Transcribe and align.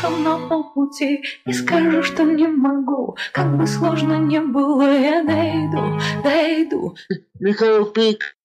брошен 0.00 0.22
на 0.22 0.48
полпути 0.48 1.22
И 1.46 1.52
скажу, 1.52 2.02
что 2.02 2.22
не 2.24 2.46
могу. 2.46 3.16
Как 3.32 3.56
бы 3.56 3.66
сложно 3.66 4.18
не 4.18 4.40
было, 4.40 4.82
я 4.82 5.24
дойду, 5.24 6.00
дойду. 6.22 6.96
Михаил 7.38 7.86
Пик, 7.86 8.36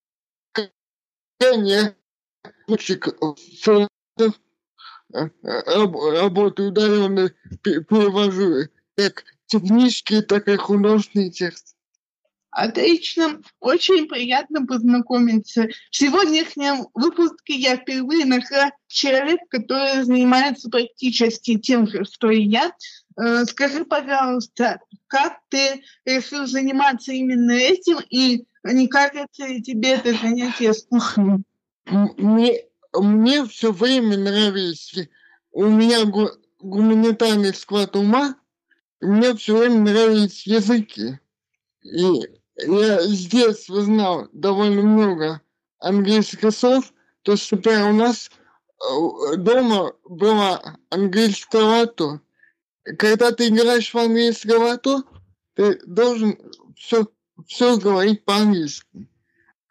я 1.40 1.94
работаю 5.12 6.68
удаленно, 6.68 7.30
перевожу. 7.62 8.68
Как 8.96 9.24
технический, 9.46 10.22
так 10.22 10.48
и 10.48 10.56
художественный 10.56 11.30
текст. 11.30 11.75
Отлично, 12.56 13.42
очень 13.60 14.08
приятно 14.08 14.64
познакомиться. 14.64 15.68
В 15.90 15.96
сегодняшнем 15.96 16.86
выпуске 16.94 17.52
я 17.52 17.76
впервые 17.76 18.24
нашла 18.24 18.70
человека, 18.88 19.44
который 19.50 20.04
занимается 20.04 20.70
практически 20.70 21.58
тем 21.58 21.86
же, 21.86 22.06
что 22.06 22.30
и 22.30 22.44
я. 22.44 22.72
Э, 23.20 23.44
скажи, 23.44 23.84
пожалуйста, 23.84 24.80
как 25.06 25.34
ты 25.50 25.82
решил 26.06 26.46
заниматься 26.46 27.12
именно 27.12 27.52
этим, 27.52 27.98
и 28.08 28.46
не 28.64 28.88
кажется 28.88 29.46
ли 29.46 29.60
тебе 29.60 29.90
это 29.90 30.14
занятие 30.14 30.72
скучным? 30.72 31.44
Мне, 31.84 32.62
мне 32.94 33.44
все 33.44 33.70
время 33.70 34.16
нравилось. 34.16 34.94
У 35.52 35.66
меня 35.66 36.06
гуманитарный 36.58 37.52
склад 37.52 37.96
ума, 37.96 38.34
мне 39.02 39.34
все 39.34 39.58
время 39.58 39.80
нравились 39.80 40.46
языки. 40.46 41.18
И 41.82 42.35
я 42.56 43.00
с 43.02 43.26
детства 43.26 43.82
знал 43.82 44.28
довольно 44.32 44.82
много 44.82 45.40
английских 45.78 46.52
слов, 46.52 46.92
то 47.22 47.36
что 47.36 47.56
прямо 47.56 47.90
у 47.90 47.92
нас 47.92 48.30
э, 48.30 49.36
дома 49.36 49.92
была 50.04 50.78
английская 50.90 51.62
лото. 51.62 52.20
Когда 52.98 53.32
ты 53.32 53.48
играешь 53.48 53.92
в 53.92 53.98
английское 53.98 54.58
лото, 54.58 55.02
ты 55.54 55.80
должен 55.86 56.38
все, 56.76 57.06
все 57.46 57.76
говорить 57.78 58.24
по-английски. 58.24 59.08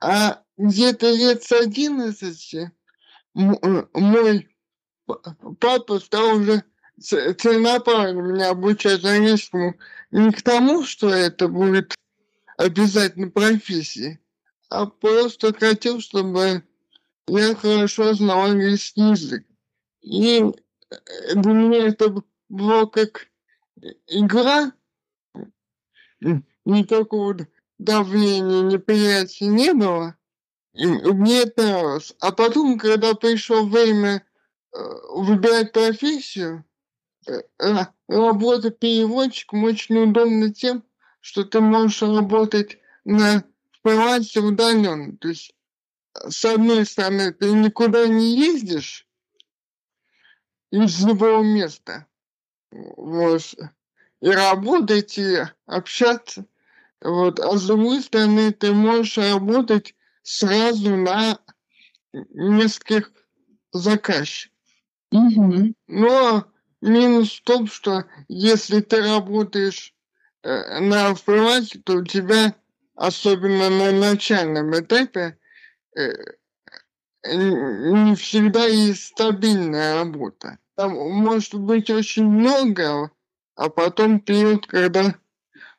А 0.01 0.43
где-то 0.57 1.11
лет 1.11 1.43
с 1.43 1.51
11 1.51 2.53
э, 2.53 2.69
мой 3.33 4.49
папа 5.59 5.99
стал 5.99 6.37
уже 6.37 6.63
целенаправленно 6.99 8.21
меня 8.21 8.49
обучать 8.49 9.03
английскому 9.03 9.75
не 10.11 10.31
к 10.31 10.41
тому, 10.41 10.83
что 10.83 11.09
это 11.09 11.47
будет 11.47 11.95
обязательно 12.57 13.29
профессии, 13.29 14.19
а 14.69 14.85
просто 14.85 15.53
хотел, 15.53 15.99
чтобы 15.99 16.63
я 17.27 17.55
хорошо 17.55 18.13
знал 18.13 18.41
английский 18.41 19.09
язык. 19.09 19.45
И 20.01 20.39
э, 20.41 21.35
для 21.35 21.53
меня 21.53 21.87
это 21.87 22.23
было 22.49 22.85
как 22.85 23.27
игра, 24.07 24.71
никакого 26.65 27.47
давления, 27.77 28.61
неприятия 28.61 29.47
не 29.47 29.73
было. 29.73 30.15
И 30.73 30.85
мне 30.85 31.45
нравилось. 31.55 32.13
А 32.19 32.31
потом, 32.31 32.77
когда 32.77 33.13
пришло 33.13 33.63
время 33.65 34.25
э, 34.73 34.77
выбирать 35.09 35.71
профессию, 35.71 36.65
э, 37.27 37.41
работа 38.07 38.71
переводчиком 38.71 39.63
очень 39.63 39.97
удобна 39.97 40.53
тем, 40.53 40.83
что 41.25 41.43
ты 41.43 41.59
можешь 41.59 42.03
работать 42.03 42.77
на 43.03 43.43
фрилансе 43.81 44.41
удаленно. 44.41 45.17
То 45.17 45.29
есть, 45.29 45.55
с 46.13 46.45
одной 46.45 46.85
стороны, 46.85 47.33
ты 47.33 47.51
никуда 47.51 48.07
не 48.07 48.37
ездишь 48.37 49.07
из 50.69 51.03
любого 51.03 51.41
места. 51.41 52.05
Вот. 52.71 53.55
И 54.21 54.29
работать, 54.29 55.17
и 55.17 55.37
общаться. 55.65 56.45
Вот. 57.01 57.39
А 57.39 57.57
с 57.57 57.65
другой 57.65 58.03
стороны, 58.03 58.51
ты 58.51 58.71
можешь 58.71 59.17
работать 59.17 59.95
сразу 60.21 60.95
на 60.95 61.39
нескольких 62.13 63.11
заказчиков. 63.71 64.53
Угу. 65.11 65.73
Но 65.87 66.45
минус 66.81 67.39
в 67.39 67.43
том, 67.43 67.65
что 67.65 68.05
если 68.27 68.81
ты 68.81 69.01
работаешь 69.01 69.94
Э, 69.94 69.94
на 70.45 71.15
фрилансе, 71.15 71.79
то 71.79 71.95
у 71.95 72.03
тебя, 72.03 72.55
особенно 72.95 73.69
на 73.69 73.91
начальном 73.91 74.77
этапе, 74.77 75.37
э, 75.97 76.11
не 77.33 78.15
всегда 78.15 78.65
есть 78.65 79.07
стабильная 79.07 79.95
работа. 79.95 80.59
Там 80.75 80.93
может 80.93 81.55
быть 81.55 81.89
очень 81.89 82.25
много, 82.25 83.11
а 83.55 83.69
потом 83.69 84.19
период, 84.19 84.67
когда 84.67 85.15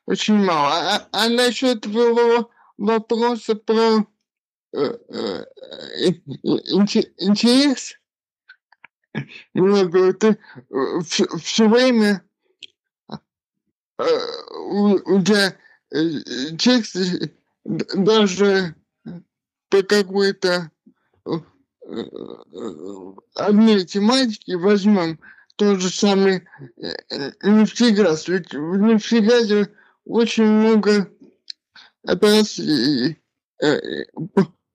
очень 0.05 0.35
мало. 0.35 0.73
А, 0.73 1.07
а 1.11 1.29
насчет 1.29 1.81
твоего 1.81 2.51
вопроса 2.77 3.55
про 3.55 4.05
э, 4.73 4.97
э, 5.09 5.45
интерес, 6.43 7.93
ну, 9.53 10.13
ты 10.13 10.37
все 11.39 11.67
время 11.69 12.26
у 13.97 15.21
тебя 15.21 15.55
текст 16.57 16.95
даже 17.65 18.75
по 19.69 19.83
какой-то 19.83 20.71
одной 23.35 23.85
тематике 23.85 24.57
возьмем 24.57 25.19
тот 25.55 25.79
же 25.79 25.89
самый 25.89 26.47
нефтегаз. 27.41 28.27
Ведь 28.27 28.53
в 28.53 28.77
нефтегазе 28.77 29.73
очень 30.05 30.45
много 30.45 31.11
отраслей, 32.03 33.21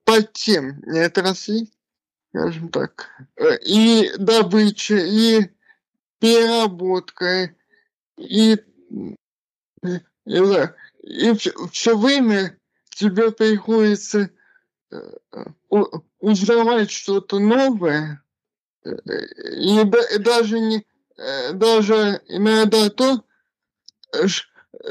под 0.05 0.33
тем, 0.33 0.81
не 0.87 1.01
отраслей, 1.01 1.73
скажем 2.31 2.69
так, 2.71 3.09
и 3.65 4.11
добыча, 4.19 4.97
и 4.97 5.51
переработка, 6.19 7.55
и 8.19 8.59
и 11.03 11.33
все 11.73 11.99
время 11.99 12.59
тебе 12.91 13.33
приходится 13.33 14.31
э, 14.91 14.97
узнавать 16.21 16.91
что-то 16.91 17.39
новое, 17.39 18.23
и 18.85 19.85
даже 20.19 20.61
не 20.61 20.87
э, 21.17 21.53
даже 21.53 22.23
иногда 22.29 22.91
то, 22.91 23.25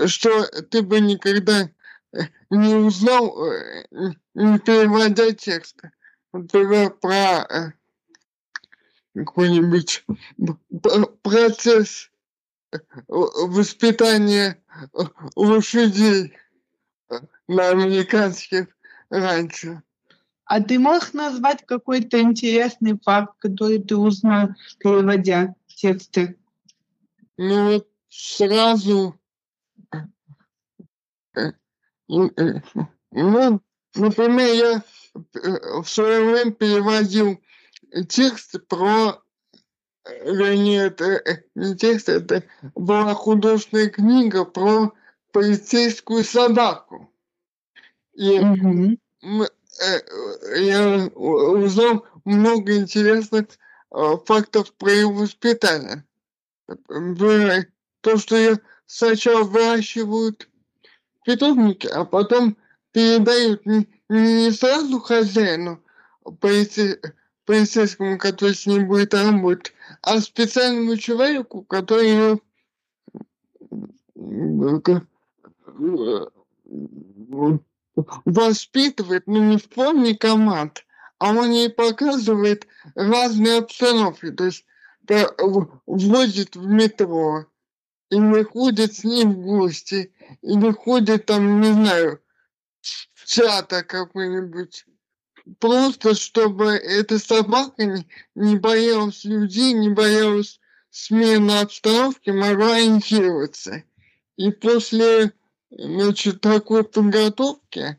что 0.06 0.46
ты 0.64 0.82
бы 0.82 1.00
никогда 1.00 1.70
не 2.50 2.76
узнал, 2.76 3.46
э, 3.46 3.86
не 4.34 4.60
переводя 4.60 5.32
текст. 5.32 5.82
Например, 6.34 6.92
про 6.92 7.74
какой-нибудь 9.14 10.06
процесс 11.22 12.11
воспитание 13.08 14.62
лошадей 15.36 16.38
на 17.48 17.70
американских 17.70 18.68
раньше. 19.10 19.82
А 20.46 20.62
ты 20.62 20.80
можешь 20.80 21.14
назвать 21.14 21.66
какой-то 21.66 22.20
интересный 22.20 23.00
факт, 23.02 23.36
который 23.40 23.82
ты 23.82 23.96
узнал, 23.96 24.50
переводя 24.80 25.56
тексты? 25.68 26.38
Ну 27.38 27.74
вот 27.74 27.88
сразу, 28.10 29.20
ну, 32.08 33.62
например, 33.96 34.54
я 34.54 34.84
в 35.82 35.86
свое 35.86 36.24
время 36.26 36.52
переводил 36.52 37.42
тексты 38.08 38.60
про 38.60 39.22
вернее, 40.06 40.94
не 41.56 41.76
текст, 41.76 42.10
это 42.10 42.44
была 42.76 43.14
художественная 43.14 43.90
книга 43.90 44.46
про 44.46 44.94
полицейскую 45.32 46.24
собаку. 46.24 47.12
И 48.14 48.40
мы, 48.40 48.98
э, 49.82 50.62
я 50.62 51.08
узнал 51.16 52.06
много 52.26 52.78
интересных 52.78 53.48
э, 53.92 54.18
фактов 54.26 54.74
про 54.74 54.92
его 54.92 55.14
воспитание. 55.14 56.04
Например, 56.68 57.68
то, 58.02 58.18
что 58.18 58.36
ее 58.36 58.60
сначала 58.86 59.44
выращивают 59.44 60.50
питомники, 61.24 61.88
а 61.88 62.04
потом 62.06 62.58
передают 62.92 63.66
не, 63.66 64.52
сразу 64.52 65.00
хозяину 65.00 65.82
полиции, 66.40 67.00
полицейскому, 67.52 68.18
который 68.18 68.56
с 68.56 68.66
ним 68.66 68.88
будет 68.88 69.14
работать, 69.14 69.74
а 70.02 70.22
специальному 70.22 70.96
человеку, 70.96 71.64
который 71.64 72.42
воспитывает, 78.24 79.28
ну 79.28 79.44
не 79.44 79.58
в 79.58 79.68
форме 79.68 80.16
команд, 80.16 80.86
а 81.20 81.34
он 81.34 81.52
ей 81.52 81.70
показывает 81.70 82.68
разные 82.96 83.58
обстановки. 83.58 84.32
То 84.32 84.46
есть 84.46 84.66
возит 85.86 86.56
в 86.56 86.66
метро, 86.66 87.48
и 88.10 88.18
не 88.18 88.44
ходит 88.44 88.94
с 88.94 89.04
ним 89.04 89.34
в 89.34 89.42
гости, 89.42 90.14
и 90.42 90.56
не 90.56 90.72
ходит 90.72 91.26
там, 91.26 91.60
не 91.60 91.74
знаю, 91.74 92.22
в 93.14 93.26
чата 93.26 93.84
какой-нибудь. 93.84 94.86
Просто 95.60 96.16
чтобы 96.16 96.72
эта 96.72 97.20
собака 97.20 98.06
не, 98.36 98.56
боялась 98.58 99.24
людей, 99.24 99.74
не 99.74 99.90
боялась 99.90 100.60
смены 100.90 101.60
обстановки, 101.60 102.30
могла 102.30 102.76
ориентироваться. 102.76 103.84
И 104.38 104.52
после 104.52 105.34
значит, 105.70 106.42
такой 106.42 106.84
подготовки 106.84 107.98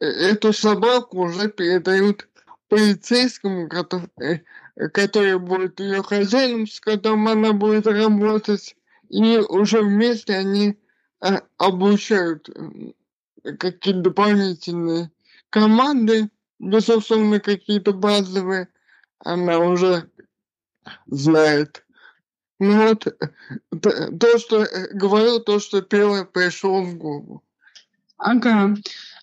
э, 0.00 0.04
эту 0.04 0.52
собаку 0.52 1.22
уже 1.24 1.50
передают 1.50 2.28
полицейскому, 2.68 3.68
который, 3.68 4.44
э, 4.76 4.88
который 4.88 5.38
будет 5.38 5.80
ее 5.80 6.02
хозяином, 6.02 6.66
с 6.66 6.80
которым 6.80 7.28
она 7.28 7.52
будет 7.52 7.86
работать, 7.86 8.76
и 9.08 9.38
уже 9.38 9.82
вместе 9.82 10.34
они 10.34 10.78
а, 11.20 11.42
обучают 11.58 12.48
какие-то 13.58 14.00
дополнительные 14.00 15.10
команды, 15.50 16.30
безусловно, 16.60 17.40
какие-то 17.40 17.92
базовые, 17.92 18.68
она 19.18 19.58
уже 19.58 20.08
знает. 21.06 21.84
Ну 22.58 22.88
вот, 22.88 23.06
то, 23.80 24.38
что 24.38 24.64
э, 24.64 24.92
говорил, 24.92 25.40
то, 25.40 25.58
что 25.58 25.80
первое 25.80 26.24
пришло 26.24 26.82
в 26.82 26.94
голову. 26.96 27.42
Ага. 28.18 28.76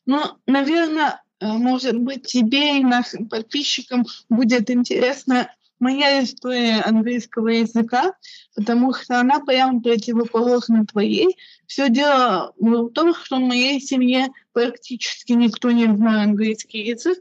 Ну, 0.07 0.23
наверное, 0.47 1.21
э, 1.39 1.45
может 1.45 1.97
быть, 1.99 2.25
тебе 2.25 2.79
и 2.79 2.83
нашим 2.83 3.29
подписчикам 3.29 4.05
будет 4.27 4.71
интересно 4.71 5.51
моя 5.79 6.23
история 6.23 6.81
английского 6.81 7.49
языка, 7.49 8.13
потому 8.55 8.91
что 8.95 9.19
она 9.19 9.39
прямо 9.39 9.81
противоположна 9.81 10.87
твоей. 10.87 11.37
Все 11.67 11.89
дело 11.89 12.53
в 12.57 12.89
том, 12.89 13.13
что 13.13 13.35
в 13.35 13.41
моей 13.41 13.79
семье 13.79 14.29
практически 14.53 15.33
никто 15.33 15.69
не 15.69 15.85
знает 15.85 16.29
английский 16.29 16.79
язык, 16.79 17.19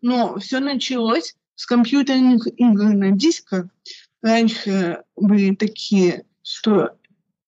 но 0.00 0.38
все 0.38 0.60
началось 0.60 1.34
с 1.54 1.66
компьютерных 1.66 2.46
игр 2.56 2.84
на 2.94 3.10
дисках. 3.12 3.66
Раньше 4.22 5.02
были 5.16 5.54
такие, 5.54 6.24
что 6.42 6.96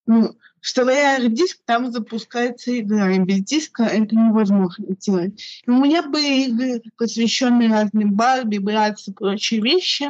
ну, 0.06 0.36
вставляешь 0.60 1.32
диск, 1.32 1.60
там 1.64 1.92
запускается 1.92 2.78
игра, 2.78 3.12
и 3.12 3.18
без 3.18 3.42
диска 3.44 3.84
это 3.84 4.14
невозможно 4.14 4.84
сделать. 5.00 5.62
И 5.64 5.70
у 5.70 5.82
меня 5.82 6.02
были 6.02 6.46
игры, 6.46 6.82
посвященные 6.96 7.70
разным 7.70 8.14
Барби, 8.14 8.58
Братцу 8.58 9.12
и 9.12 9.14
прочие 9.14 9.60
вещи, 9.60 10.08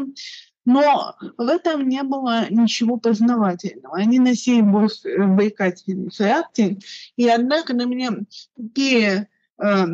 но 0.65 1.15
в 1.37 1.47
этом 1.47 1.89
не 1.89 2.03
было 2.03 2.47
ничего 2.51 2.97
познавательного. 2.97 3.97
Они 3.97 4.19
носили 4.19 4.63
больше 4.63 5.09
развлекательный 5.09 6.11
характер, 6.11 6.77
и 7.17 7.29
однако 7.29 7.75
на 7.75 7.85
меня 7.85 8.13
такие 8.57 9.29
э, 9.59 9.85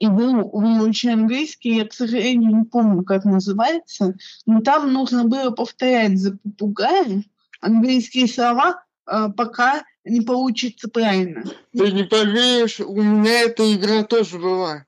игру 0.00 0.50
выучить 0.52 1.10
английский, 1.10 1.76
я, 1.76 1.86
к 1.86 1.92
сожалению, 1.92 2.56
не 2.56 2.64
помню, 2.64 3.04
как 3.04 3.24
называется, 3.24 4.14
но 4.46 4.60
там 4.60 4.92
нужно 4.92 5.24
было 5.24 5.50
повторять 5.50 6.18
за 6.18 6.36
попугаем 6.36 7.24
английские 7.60 8.28
слова, 8.28 8.82
э, 9.06 9.28
пока 9.36 9.84
не 10.04 10.20
получится 10.20 10.88
правильно. 10.88 11.44
Ты 11.72 11.92
не 11.92 12.04
поверишь, 12.04 12.80
у 12.80 13.00
меня 13.00 13.42
эта 13.42 13.74
игра 13.74 14.02
тоже 14.02 14.38
была. 14.38 14.84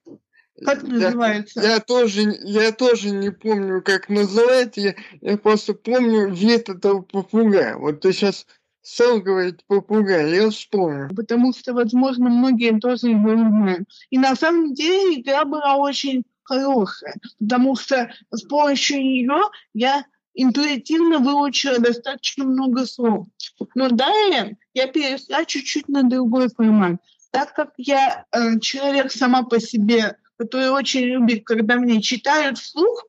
Как 0.65 0.83
называется? 0.83 1.61
Я, 1.61 1.75
я 1.75 1.81
тоже, 1.81 2.35
я 2.43 2.73
тоже 2.73 3.11
не 3.11 3.31
помню, 3.31 3.83
как 3.83 4.09
называется. 4.09 4.81
Я, 4.81 4.95
я 5.21 5.37
просто 5.37 5.75
помню 5.75 6.33
вид 6.33 6.69
этого 6.69 7.03
попугая. 7.03 7.77
Вот 7.77 8.01
ты 8.01 8.13
сейчас 8.13 8.47
стал 8.87 9.21
говорить 9.21 9.65
попугай, 9.67 10.33
я 10.33 10.51
вспомнил. 10.51 11.09
Потому 11.15 11.53
что, 11.53 11.75
возможно, 11.75 12.29
многие 12.29 12.79
тоже 12.79 13.09
его 13.09 13.31
знают. 13.31 13.89
И 14.11 14.19
на 14.19 14.37
самом 14.37 14.75
деле 14.75 15.21
игра 15.21 15.45
была 15.45 15.77
очень 15.77 16.23
хорошая, 16.45 17.17
потому 17.41 17.75
что 17.75 18.11
с 18.31 18.43
помощью 18.43 18.99
нее 18.99 19.41
я 19.75 20.05
интуитивно 20.35 21.19
выучила 21.19 21.79
достаточно 21.79 22.45
много 22.45 22.87
слов. 22.87 23.27
Но 23.75 23.89
далее 23.89 24.57
я 24.73 24.87
перешла 24.87 25.45
чуть-чуть 25.45 25.89
на 25.89 26.05
другой 26.05 26.49
формат. 26.49 27.01
Так 27.33 27.55
как 27.55 27.73
я 27.79 28.25
э, 28.31 28.61
человек 28.61 29.11
сама 29.11 29.43
по 29.43 29.59
себе, 29.59 30.17
который 30.37 30.71
очень 30.71 31.01
любит, 31.01 31.45
когда 31.45 31.75
мне 31.77 32.01
читают 32.01 32.59
вслух, 32.59 33.05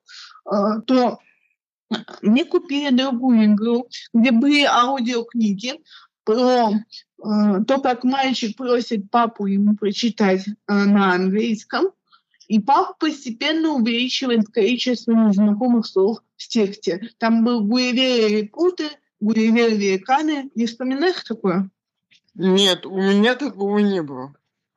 э, 0.51 0.81
то 0.87 1.19
мне 2.21 2.45
купили 2.45 2.95
другую 2.95 3.53
игру, 3.53 3.87
где 4.13 4.31
были 4.31 4.63
аудиокниги 4.63 5.81
про 6.23 6.71
э, 6.71 6.73
то, 7.19 7.79
как 7.81 8.03
мальчик 8.03 8.57
просит 8.57 9.09
папу 9.09 9.45
ему 9.45 9.75
прочитать 9.75 10.47
э, 10.47 10.51
на 10.67 11.13
английском, 11.13 11.87
и 12.47 12.59
папа 12.59 12.95
постепенно 12.99 13.73
увеличивает 13.73 14.47
количество 14.47 15.11
незнакомых 15.11 15.85
слов 15.85 16.19
в 16.35 16.47
тексте. 16.47 17.09
Там 17.17 17.43
был 17.43 17.61
Гуевер 17.61 18.29
Рекуты, 18.29 18.89
Гуевер 19.19 19.71
Великаны. 19.71 20.49
Не 20.55 20.65
вспоминаешь 20.65 21.23
такое? 21.23 21.69
Нет, 22.35 22.85
у 22.85 22.97
меня 22.97 23.35
такого 23.35 23.79
не 23.79 24.01
было. 24.01 24.33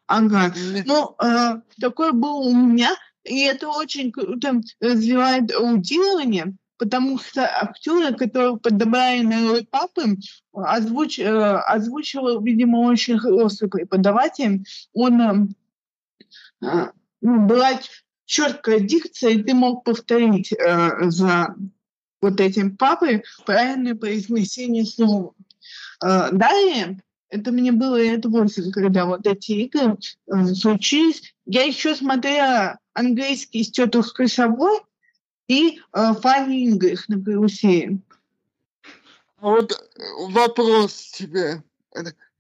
Ага. 0.07 0.53
Ну, 0.87 1.15
э, 1.23 1.61
такое 1.81 2.13
было 2.13 2.41
у 2.41 2.55
меня, 2.55 2.97
и 3.23 3.43
это 3.43 3.69
очень 3.69 4.11
круто 4.11 4.61
развивает 4.81 5.55
аудирование, 5.55 6.57
потому 6.81 7.19
что 7.19 7.43
актеры, 7.43 8.15
которые 8.17 8.57
подобрали 8.57 9.21
на 9.21 9.49
роль 9.49 9.67
папы, 9.67 10.17
озвуч, 10.55 11.19
э, 11.19 11.29
озвучивал, 11.29 12.43
видимо, 12.43 12.79
очень 12.79 13.19
хороший 13.19 13.69
преподаватель. 13.69 14.65
Он 14.95 15.21
э, 15.21 16.67
э, 16.67 16.87
ну, 17.21 17.47
была 17.47 17.79
четкая 18.25 18.81
дикция, 18.81 19.33
и 19.33 19.43
ты 19.43 19.53
мог 19.53 19.85
повторить 19.85 20.53
э, 20.53 21.11
за 21.11 21.55
вот 22.23 22.41
этим 22.41 22.79
папой 22.79 23.25
правильное 23.45 23.95
произнесение 23.95 24.87
слова. 24.87 25.35
Э, 26.03 26.31
далее, 26.33 26.99
это 27.29 27.53
мне 27.53 27.73
было 27.73 28.01
лет 28.01 28.25
8, 28.25 28.73
когда 28.73 29.05
вот 29.05 29.27
эти 29.27 29.53
игры 29.53 29.99
э, 30.33 30.47
случились. 30.55 31.35
Я 31.45 31.65
еще 31.65 31.95
смотрела 31.95 32.79
английский 32.95 33.65
с 33.65 33.71
тетушкой 33.71 34.29
собой, 34.29 34.81
и 35.51 35.81
э, 35.93 36.15
Фанни 36.23 36.69
Ингрих 36.69 37.09
на 37.09 37.21
карусели. 37.21 37.99
Вот 39.41 39.73
э, 39.73 39.77
вопрос 40.29 40.93
тебе. 41.13 41.65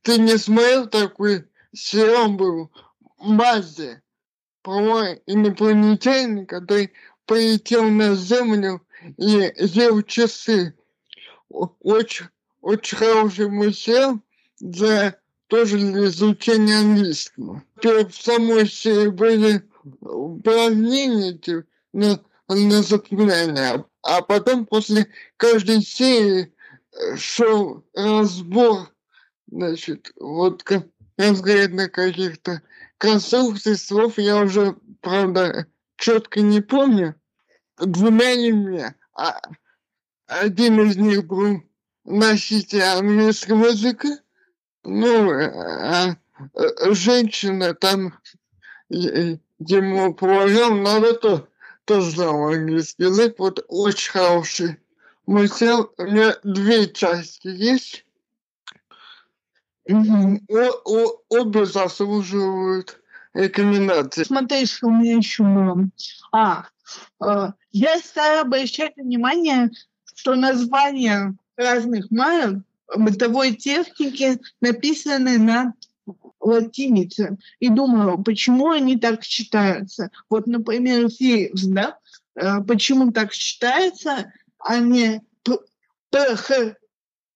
Ты 0.02 0.18
не 0.18 0.38
смотрел 0.38 0.86
такой 0.86 1.44
сериал 1.72 2.30
был 2.30 2.70
«Мазди» 3.18 4.00
про 4.62 5.14
инопланетянина, 5.26 6.46
который 6.46 6.92
полетел 7.26 7.90
на 7.90 8.14
Землю 8.14 8.80
и 9.16 9.52
ел 9.56 10.02
часы. 10.02 10.76
Очень, 11.48 12.26
очень 12.60 12.96
хороший 12.96 13.48
мультсериал 13.48 14.20
для 14.60 15.16
тоже 15.48 15.78
для 15.78 16.04
изучения 16.06 16.76
английского. 16.76 17.64
В 17.82 18.12
самой 18.12 18.68
серии 18.68 19.08
были 19.08 19.68
упражнения, 20.00 21.64
но 21.92 22.20
запоминание. 22.56 23.84
А 24.02 24.22
потом 24.22 24.66
после 24.66 25.06
каждой 25.36 25.82
серии 25.82 26.52
э, 26.92 27.16
шел 27.16 27.84
разбор, 27.94 28.88
значит, 29.50 30.12
вот 30.16 30.64
конкретно 31.16 31.88
каких-то 31.88 32.62
конструкций 32.98 33.76
слов 33.76 34.18
я 34.18 34.38
уже, 34.38 34.76
правда, 35.00 35.66
четко 35.96 36.40
не 36.40 36.60
помню. 36.60 37.14
Двумя 37.78 38.34
не 38.36 38.52
мне. 38.52 38.94
А 39.14 39.40
один 40.26 40.80
из 40.82 40.96
них 40.96 41.26
был 41.26 41.62
носитель 42.04 42.82
английского 42.82 43.66
языка. 43.66 44.18
Ну, 44.82 45.30
а, 45.30 46.16
а 46.54 46.94
женщина 46.94 47.74
там 47.74 48.14
ему 48.88 50.14
положил, 50.14 50.74
надо 50.74 51.14
то 51.14 51.49
тоже 51.84 52.10
знал 52.10 52.48
английский 52.48 53.04
язык. 53.04 53.36
Вот 53.38 53.64
очень 53.68 54.10
хороший 54.10 54.76
мультсериал. 55.26 55.92
У 55.98 56.02
меня 56.04 56.36
две 56.44 56.88
части 56.88 57.48
есть. 57.48 58.04
О, 59.88 60.70
о, 60.84 61.22
обе 61.28 61.66
заслуживают 61.66 63.00
рекомендаций. 63.34 64.24
Смотри, 64.24 64.66
что 64.66 64.88
у 64.88 64.90
меня 64.90 65.16
еще 65.16 65.42
было. 65.42 65.88
А, 66.32 66.66
э, 67.24 67.52
я 67.72 67.98
стала 67.98 68.42
обращать 68.42 68.96
внимание, 68.96 69.70
что 70.14 70.34
названия 70.34 71.34
разных 71.56 72.10
марок 72.10 72.58
бытовой 72.96 73.54
техники 73.54 74.40
написаны 74.60 75.38
на 75.38 75.74
латинице 76.40 77.38
и 77.58 77.68
думала, 77.68 78.16
почему 78.16 78.70
они 78.70 78.96
так 78.98 79.22
считаются. 79.22 80.10
Вот, 80.28 80.46
например, 80.46 81.06
Philips, 81.06 81.64
да, 81.66 81.98
э, 82.34 82.60
почему 82.66 83.12
так 83.12 83.32
считается, 83.32 84.32
а 84.58 84.78
не 84.78 85.22
ПХ 86.10 86.76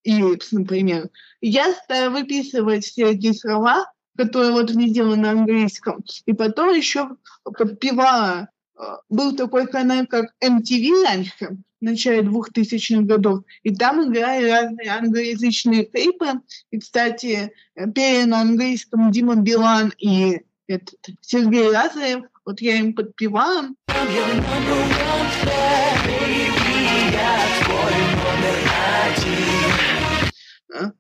и 0.02 0.20
ИПС, 0.20 0.52
например, 0.52 1.08
я 1.40 1.72
стала 1.72 2.10
выписывать 2.10 2.84
все 2.84 3.12
эти 3.12 3.32
слова, 3.32 3.90
которые 4.16 4.52
вот 4.52 4.70
видела 4.70 5.14
на 5.16 5.30
английском, 5.30 6.04
и 6.26 6.32
потом 6.32 6.74
еще 6.74 7.10
подпевала. 7.44 8.48
Э, 8.78 8.96
был 9.08 9.34
такой 9.36 9.66
канал, 9.66 10.06
как 10.06 10.34
MTV 10.42 11.04
раньше, 11.04 11.56
начале 11.84 12.22
2000-х 12.22 13.02
годов, 13.02 13.44
и 13.62 13.74
там 13.74 14.02
играли 14.04 14.50
разные 14.50 14.90
англоязычные 14.90 15.84
клипы. 15.84 16.40
И, 16.70 16.78
кстати, 16.78 17.52
пели 17.94 18.24
на 18.24 18.40
английском 18.40 19.10
Дима 19.10 19.36
Билан 19.36 19.92
и 19.98 20.42
этот 20.66 20.94
Сергей 21.20 21.68
Лазарев. 21.68 22.24
Вот 22.44 22.60
я 22.60 22.76
им 22.76 22.94
подпевала. 22.94 23.68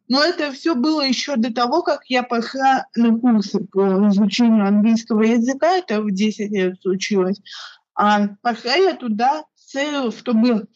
Но 0.08 0.22
это 0.22 0.52
все 0.52 0.74
было 0.74 1.02
еще 1.02 1.36
до 1.36 1.52
того, 1.52 1.82
как 1.82 2.02
я 2.06 2.22
пошла 2.22 2.86
на 2.94 3.18
курсы 3.18 3.58
по 3.60 4.08
изучению 4.08 4.66
английского 4.66 5.22
языка. 5.22 5.78
Это 5.78 6.00
в 6.00 6.10
10 6.12 6.50
лет 6.50 6.80
случилось. 6.80 7.40
А 7.96 8.28
пошла 8.42 8.74
я 8.74 8.94
туда 8.94 9.44
целью, 9.74 10.12
чтобы 10.12 10.66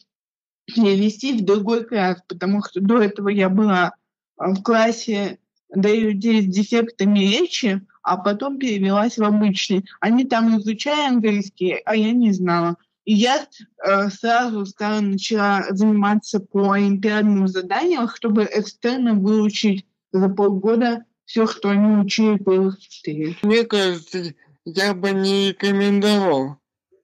перевести 0.66 1.32
в 1.38 1.44
другой 1.44 1.84
класс, 1.84 2.20
потому 2.28 2.62
что 2.62 2.80
до 2.80 3.00
этого 3.00 3.28
я 3.28 3.48
была 3.48 3.92
в 4.36 4.60
классе 4.62 5.38
для 5.70 5.94
людей 5.94 6.42
с 6.42 6.46
дефектами 6.46 7.20
речи, 7.20 7.80
а 8.02 8.16
потом 8.16 8.58
перевелась 8.58 9.18
в 9.18 9.24
обычный. 9.24 9.84
Они 10.00 10.24
там 10.24 10.58
изучали 10.58 11.14
английский, 11.14 11.80
а 11.84 11.94
я 11.94 12.12
не 12.12 12.32
знала. 12.32 12.76
И 13.04 13.14
я 13.14 13.46
э, 13.84 14.10
сразу 14.10 14.66
стала, 14.66 15.00
начала 15.00 15.64
заниматься 15.70 16.40
по 16.40 16.72
олимпиадным 16.72 17.48
заданиям, 17.48 18.08
чтобы 18.08 18.48
экстерно 18.50 19.14
выучить 19.14 19.86
за 20.12 20.28
полгода 20.28 21.04
все, 21.24 21.46
что 21.46 21.70
они 21.70 22.02
учили 22.02 22.38
четыре. 22.80 23.36
Мне 23.42 23.64
кажется, 23.64 24.34
я 24.64 24.94
бы 24.94 25.12
не 25.12 25.50
рекомендовал 25.50 26.57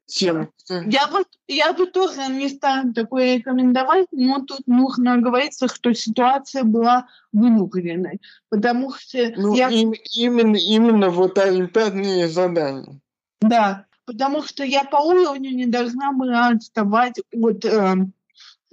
всем. 0.06 0.50
Я 0.68 1.06
бы, 1.08 1.24
я 1.48 1.72
бы 1.72 1.86
тоже 1.86 2.28
не 2.28 2.48
стала 2.48 2.92
такое 2.92 3.36
рекомендовать, 3.36 4.06
но 4.12 4.40
тут 4.40 4.66
нужно 4.66 5.18
говориться, 5.18 5.68
что 5.68 5.92
ситуация 5.94 6.64
была 6.64 7.06
вынужденной, 7.32 8.20
потому 8.48 8.92
что... 8.94 9.32
Ну, 9.36 9.54
я... 9.54 9.68
им, 9.68 9.92
именно, 10.14 10.56
именно 10.56 11.10
вот 11.10 11.38
олимпиадные 11.38 12.28
задания. 12.28 13.00
Да, 13.40 13.86
потому 14.06 14.42
что 14.42 14.64
я 14.64 14.84
по 14.84 14.96
уровню 14.96 15.50
не 15.50 15.66
должна 15.66 16.12
была 16.12 16.48
отставать 16.48 17.20
от 17.32 17.64
э, 17.64 17.94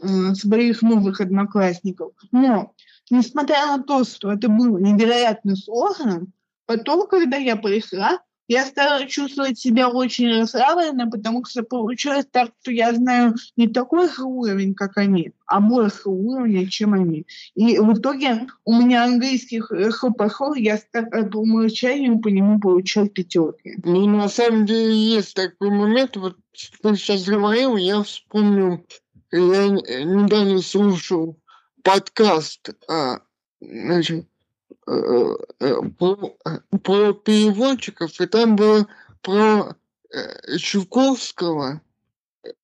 э, 0.01 0.33
своих 0.35 0.81
новых 0.81 1.21
одноклассников. 1.21 2.13
Но, 2.31 2.73
несмотря 3.09 3.65
на 3.67 3.83
то, 3.83 4.03
что 4.03 4.31
это 4.31 4.49
было 4.49 4.77
невероятно 4.77 5.55
сложно, 5.55 6.27
потом, 6.65 7.07
когда 7.07 7.37
я 7.37 7.55
пришла, 7.55 8.19
я 8.51 8.65
стала 8.65 9.05
чувствовать 9.05 9.57
себя 9.57 9.87
очень 9.87 10.41
расслабленно, 10.41 11.09
потому 11.09 11.45
что 11.45 11.63
получилось 11.63 12.25
так, 12.29 12.51
что 12.61 12.71
я 12.71 12.93
знаю 12.93 13.35
не 13.55 13.69
такой 13.69 14.09
же 14.09 14.23
уровень, 14.23 14.75
как 14.75 14.97
они, 14.97 15.31
а 15.45 15.61
больше 15.61 16.09
уровня, 16.09 16.69
чем 16.69 16.93
они. 16.93 17.25
И 17.55 17.79
в 17.79 17.93
итоге 17.93 18.47
у 18.65 18.73
меня 18.73 19.05
английский 19.05 19.61
хорошо 19.61 20.11
пошел, 20.11 20.53
я 20.53 20.77
по 20.91 21.37
умолчанию 21.37 22.19
по 22.19 22.27
нему 22.27 22.59
получал 22.59 23.07
пятерки. 23.07 23.77
Ну, 23.85 24.05
на 24.05 24.27
самом 24.27 24.65
деле 24.65 24.93
есть 24.93 25.33
такой 25.33 25.69
момент, 25.69 26.17
вот 26.17 26.35
что 26.51 26.93
сейчас 26.95 27.23
говорил, 27.23 27.77
я 27.77 28.03
вспомнил, 28.03 28.85
я 29.31 29.69
недавно 29.69 30.61
слушал 30.61 31.39
подкаст, 31.83 32.71
а, 32.89 33.19
значит, 33.61 34.25
Э, 34.25 34.27
э, 34.27 34.30
про, 34.85 36.35
про 36.83 37.13
переводчиков, 37.13 38.19
и 38.19 38.25
там 38.25 38.55
было 38.55 38.87
про 39.21 39.75
э, 40.11 40.57
Чуковского. 40.57 41.81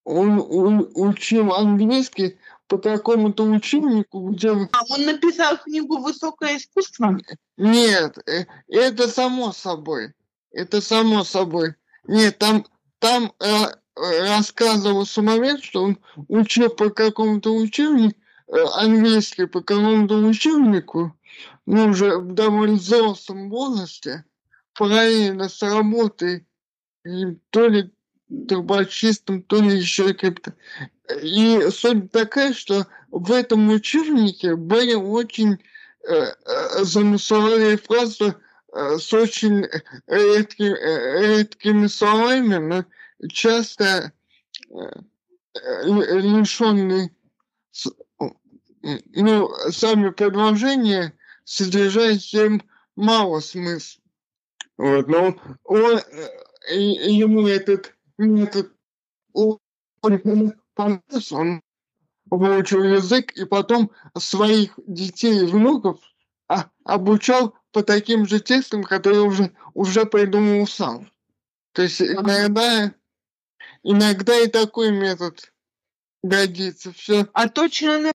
Он, 0.03 0.39
он 0.39 0.89
учил 0.95 1.53
английский 1.53 2.37
по 2.67 2.77
какому-то 2.77 3.43
учебнику, 3.43 4.29
где... 4.29 4.49
А 4.49 4.83
он 4.89 5.05
написал 5.05 5.57
книгу 5.57 5.97
«Высокое 5.97 6.57
искусство»? 6.57 7.17
Нет, 7.57 8.17
это 8.67 9.07
само 9.07 9.51
собой. 9.51 10.13
Это 10.51 10.81
само 10.81 11.23
собой. 11.23 11.75
Нет, 12.07 12.37
там, 12.39 12.65
там 12.99 13.33
э, 13.39 13.67
рассказывался 13.95 15.21
момент, 15.21 15.63
что 15.63 15.83
он 15.83 15.97
учил 16.27 16.69
по 16.69 16.89
какому-то 16.89 17.53
учебнику, 17.53 18.17
э, 18.17 18.26
английский 18.47 19.45
по 19.45 19.61
какому-то 19.61 20.15
учебнику, 20.15 21.17
ну, 21.65 21.89
уже 21.89 22.17
в 22.17 22.33
довольно 22.33 22.75
взрослом 22.75 23.49
возрасте, 23.49 24.23
параллельно 24.73 25.49
с 25.49 25.61
работой, 25.61 26.45
то 27.49 27.67
ли 27.67 27.91
трубочистом, 28.47 29.41
то 29.41 29.61
ли 29.61 29.77
еще 29.77 30.13
как-то. 30.13 30.53
И 31.21 31.69
суть 31.71 32.11
такая, 32.11 32.53
что 32.53 32.87
в 33.11 33.31
этом 33.31 33.69
учебнике 33.69 34.55
были 34.55 34.93
очень 34.93 35.53
э, 35.53 36.13
э, 36.13 36.83
замысловые 36.83 37.77
фразы 37.77 38.35
э, 38.73 38.97
с 38.97 39.13
очень 39.13 39.65
редки, 40.07 40.63
э, 40.63 41.37
редкими 41.37 41.87
словами, 41.87 42.55
но 42.55 42.85
часто 43.29 44.11
э, 44.69 44.75
э 45.55 46.19
лишенные 46.19 47.11
ну, 48.81 49.49
сами 49.69 50.09
предложения 50.09 51.13
содержащим 51.43 52.61
мало 52.95 53.39
смысла. 53.39 54.01
Вот, 54.77 55.07
но 55.07 55.35
он, 55.63 55.97
э, 55.97 56.75
ему 56.75 57.47
этот 57.47 57.93
метод 58.17 58.71
понравился, 60.75 61.35
он 61.35 61.61
выучил 62.29 62.83
язык 62.83 63.31
и 63.33 63.45
потом 63.45 63.91
своих 64.17 64.73
детей 64.85 65.43
и 65.43 65.45
внуков 65.45 65.99
а, 66.47 66.69
обучал 66.83 67.55
по 67.71 67.83
таким 67.83 68.27
же 68.27 68.39
текстам, 68.39 68.83
которые 68.83 69.21
уже, 69.21 69.51
уже 69.73 70.05
придумал 70.05 70.67
сам. 70.67 71.11
То 71.73 71.83
есть 71.83 72.01
иногда, 72.01 72.93
иногда 73.83 74.39
и 74.39 74.47
такой 74.47 74.91
метод 74.91 75.51
годится. 76.23 76.91
Все. 76.93 77.27
А 77.33 77.49
точно 77.49 78.11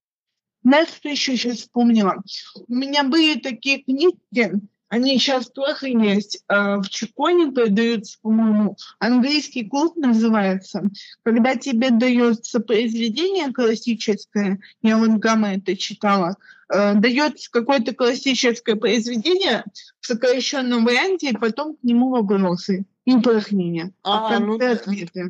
знаешь, 0.63 0.89
что 0.89 1.09
еще 1.09 1.37
сейчас 1.37 1.59
вспомнила? 1.59 2.23
У 2.69 2.75
меня 2.75 3.05
были 3.05 3.39
такие 3.39 3.83
книги, 3.83 4.53
они 4.93 5.19
сейчас 5.19 5.49
тоже 5.51 5.89
есть. 5.89 6.45
А, 6.49 6.77
в 6.77 6.89
Чиконе 6.91 7.51
продаются, 7.51 8.19
по-моему, 8.21 8.77
английский 8.99 9.65
клуб 9.65 9.97
называется. 9.97 10.83
Когда 11.23 11.57
тебе 11.57 11.89
дается 11.91 12.61
произведение 12.61 13.51
классическое, 13.55 14.61
я 14.83 14.99
вот 14.99 15.13
Гамма 15.13 15.55
это 15.55 15.79
читала, 15.79 16.37
а, 16.69 16.93
дается 16.93 17.51
какое-то 17.51 17.95
классическое 17.95 18.77
произведение 18.77 19.65
в 20.01 20.07
сокращенном 20.09 20.85
варианте, 20.85 21.31
и 21.31 21.37
потом 21.39 21.77
к 21.77 21.83
нему 21.83 22.11
вопросы 22.11 22.85
и 23.07 23.15
упражнения. 23.15 23.93
А, 24.03 24.39
ну, 24.41 24.59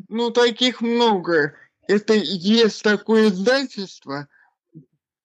ну, 0.09 0.31
таких 0.31 0.81
много. 0.81 1.53
Это 1.87 2.13
есть 2.15 2.83
такое 2.83 3.29
издательство, 3.29 4.27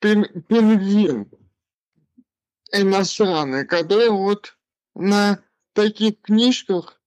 пингвин 0.01 1.31
иностранный, 2.73 3.67
который 3.67 4.11
вот 4.11 4.57
на 4.95 5.41
таких 5.73 6.21
книжках 6.21 7.01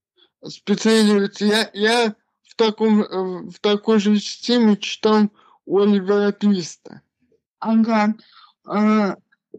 специализируется. 0.45 1.45
Я, 1.45 1.69
я 1.74 2.15
в, 2.43 2.55
таком, 2.55 3.50
в 3.50 3.60
такой 3.60 4.00
же 4.00 4.17
системе 4.19 4.77
читал 4.77 5.29
Оливера 5.67 6.31
Твиста. 6.31 7.01
Ага. 7.60 8.15
А, 8.65 9.15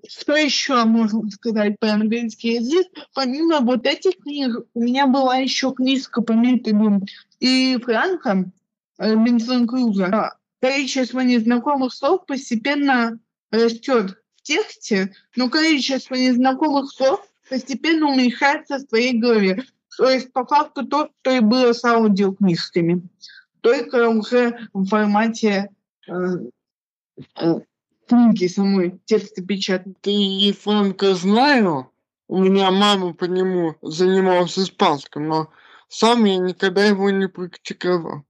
что 0.09 0.35
еще 0.35 0.85
можно 0.85 1.31
сказать 1.31 1.79
про 1.79 1.93
английский 1.93 2.55
язык? 2.55 2.89
Помимо 3.15 3.61
вот 3.61 3.87
этих 3.87 4.17
книг, 4.19 4.57
у 4.75 4.81
меня 4.81 5.07
была 5.07 5.37
еще 5.37 5.73
книжка 5.73 6.23
по 6.23 6.33
методу 6.33 7.07
и 7.39 7.79
Франка 7.83 8.51
Бенсон 8.99 9.67
Круза 9.67 10.37
количество 10.63 11.19
незнакомых 11.21 11.93
слов 11.93 12.25
постепенно 12.25 13.19
растет 13.51 14.13
в 14.37 14.43
тексте, 14.43 15.13
но 15.35 15.51
количество 15.51 16.15
незнакомых 16.15 16.91
слов 16.93 17.21
постепенно 17.51 18.09
уменьшается 18.09 18.79
в 18.79 18.87
твоей 18.87 19.19
голове. 19.19 19.65
То 19.99 20.09
есть, 20.09 20.33
по 20.33 20.47
факту, 20.47 20.87
то, 20.87 21.11
что 21.21 21.33
и 21.33 21.41
было 21.41 21.73
с 21.73 21.85
аудиокнижками. 21.85 23.03
Только 23.61 24.09
уже 24.09 24.69
в 24.73 24.87
формате 24.87 25.69
э, 26.09 26.13
э, 27.41 27.55
книги 28.07 28.47
самой, 28.47 29.01
печатные. 29.47 29.97
Ты 30.01 30.11
Ефранка 30.11 31.15
знаю, 31.17 31.91
у 32.29 32.39
меня 32.39 32.71
мама 32.71 33.15
по 33.15 33.25
нему 33.25 33.75
занималась 33.83 34.59
испанским, 34.59 35.27
но 35.27 35.51
сам 35.89 36.25
я 36.25 36.39
никогда 36.39 36.85
его 36.85 37.11
не 37.11 37.29
практиковал. 37.29 38.23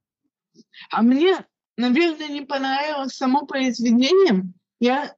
А 0.91 1.03
мне 1.03 1.39
наверное, 1.77 2.29
не 2.29 2.43
понравилось 2.43 3.15
само 3.15 3.47
произведение. 3.47 4.53
Я 4.81 5.15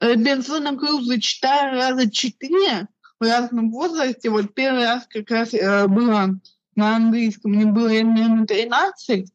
Робинзона 0.00 0.76
Круза 0.76 1.20
читаю 1.20 1.74
раза 1.74 2.10
четыре 2.10 2.88
в 3.18 3.24
разном 3.24 3.70
возрасте. 3.70 4.30
Вот 4.30 4.54
первый 4.54 4.84
раз 4.84 5.06
как 5.08 5.30
раз 5.30 5.52
э, 5.52 5.86
было 5.88 6.40
на 6.74 6.96
английском, 6.96 7.52
мне 7.52 7.66
было, 7.66 7.88
наверное, 7.88 8.46
13. 8.46 9.30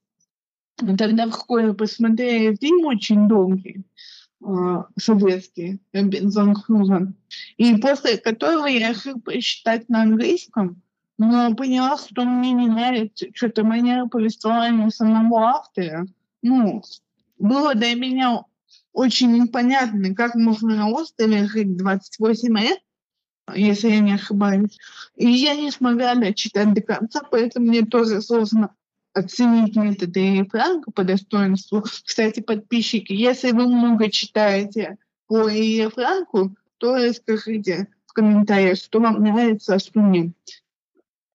Тогда 0.97 1.27
в 1.27 1.33
школе 1.33 1.73
посмотрели 1.73 2.55
фильм 2.55 2.85
очень 2.85 3.27
долгий, 3.27 3.85
э, 4.43 4.83
советский, 4.97 5.79
Робинзон 5.93 6.55
Крузо. 6.55 7.13
И 7.57 7.77
после 7.77 8.17
которого 8.17 8.65
я 8.65 8.89
решил 8.89 9.21
прочитать 9.21 9.87
на 9.87 10.01
английском, 10.01 10.81
но 11.17 11.53
поняла, 11.55 11.97
что 11.97 12.23
мне 12.25 12.51
не 12.51 12.67
нравится 12.67 13.27
что-то 13.33 13.63
манера 13.63 14.05
повествования 14.07 14.89
самого 14.89 15.47
автора. 15.47 16.07
Ну, 16.41 16.83
было 17.37 17.73
для 17.75 17.95
меня 17.95 18.43
очень 18.91 19.31
непонятно, 19.33 20.13
как 20.13 20.35
можно 20.35 20.75
на 20.75 20.89
острове 20.89 21.47
жить 21.47 21.77
28 21.77 22.57
лет, 22.59 22.79
если 23.53 23.89
я 23.89 23.99
не 23.99 24.13
ошибаюсь. 24.13 24.77
И 25.15 25.29
я 25.29 25.55
не 25.55 25.71
смогла 25.71 26.15
дочитать 26.15 26.73
до 26.73 26.81
конца, 26.81 27.21
поэтому 27.29 27.67
мне 27.67 27.85
тоже 27.85 28.21
сложно 28.21 28.73
оценить 29.13 29.75
методы 29.75 30.19
Ири 30.19 30.47
Франка 30.47 30.91
по 30.91 31.03
достоинству. 31.03 31.81
Кстати, 31.81 32.41
подписчики, 32.41 33.13
если 33.13 33.51
вы 33.51 33.67
много 33.67 34.11
читаете 34.11 34.97
по 35.27 35.49
Ири 35.49 35.89
Франку, 35.89 36.55
то 36.77 36.95
расскажите 36.95 37.87
в 38.05 38.13
комментариях, 38.13 38.77
что 38.77 38.99
вам 38.99 39.21
нравится, 39.23 39.75
а 39.75 39.79
что 39.79 40.01
нет. 40.01 40.33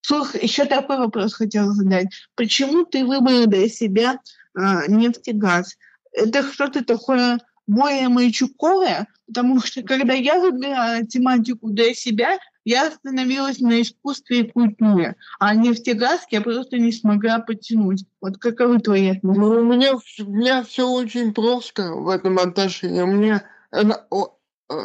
Слушай, 0.01 0.41
еще 0.43 0.65
такой 0.65 0.97
вопрос 0.97 1.33
хотела 1.33 1.73
задать. 1.73 2.07
Почему 2.35 2.85
ты 2.85 3.05
выбрал 3.05 3.45
для 3.45 3.69
себя 3.69 4.19
э, 4.57 4.87
нефтегаз? 4.87 5.77
Это 6.11 6.43
что-то 6.43 6.83
такое 6.83 7.39
более 7.67 8.09
Майчуковая, 8.09 9.07
потому 9.27 9.61
что 9.61 9.81
когда 9.83 10.13
я 10.13 10.39
выбирала 10.39 11.05
тематику 11.05 11.69
для 11.69 11.93
себя, 11.93 12.37
я 12.65 12.87
остановилась 12.87 13.59
на 13.59 13.81
искусстве 13.81 14.41
и 14.41 14.51
культуре, 14.51 15.15
а 15.39 15.55
нефтегаз 15.55 16.25
я 16.29 16.41
просто 16.41 16.77
не 16.77 16.91
смогла 16.91 17.39
потянуть. 17.39 18.05
Вот 18.19 18.37
каковы 18.37 18.79
твои 18.79 19.09
отношения? 19.09 19.45
Ну, 19.45 19.61
у 19.61 19.63
меня, 19.63 19.93
у 19.95 20.31
меня 20.31 20.63
все 20.63 20.87
очень 20.89 21.33
просто 21.33 21.93
в 21.93 22.09
этом 22.09 22.39
отношении. 22.39 23.01
У 23.01 23.07
меня 23.07 23.43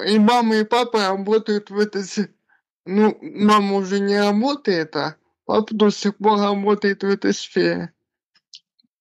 и 0.07 0.19
мама, 0.19 0.57
и 0.57 0.65
папа 0.65 1.09
работают 1.09 1.71
в 1.71 1.79
этой... 1.79 2.05
Ну, 2.87 3.19
мама 3.21 3.77
уже 3.77 4.01
не 4.01 4.19
работает, 4.19 4.97
а 4.97 5.17
папа 5.45 5.75
до 5.75 5.91
сих 5.91 6.17
пор 6.17 6.39
работает 6.39 7.03
в 7.03 7.09
этой 7.09 7.35
сфере. 7.35 7.93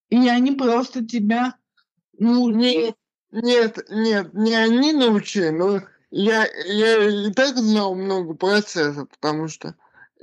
И 0.09 0.27
они 0.27 0.51
просто 0.51 1.05
тебя 1.05 1.55
ну, 2.17 2.49
не, 2.49 2.95
нет, 3.31 3.79
нет, 3.89 4.33
не 4.33 4.55
они 4.55 4.93
научили, 4.93 5.49
но 5.49 5.81
я, 6.11 6.47
я 6.65 7.27
и 7.27 7.31
так 7.33 7.57
знал 7.57 7.95
много 7.95 8.33
процессов, 8.33 9.09
потому 9.09 9.47
что 9.47 9.75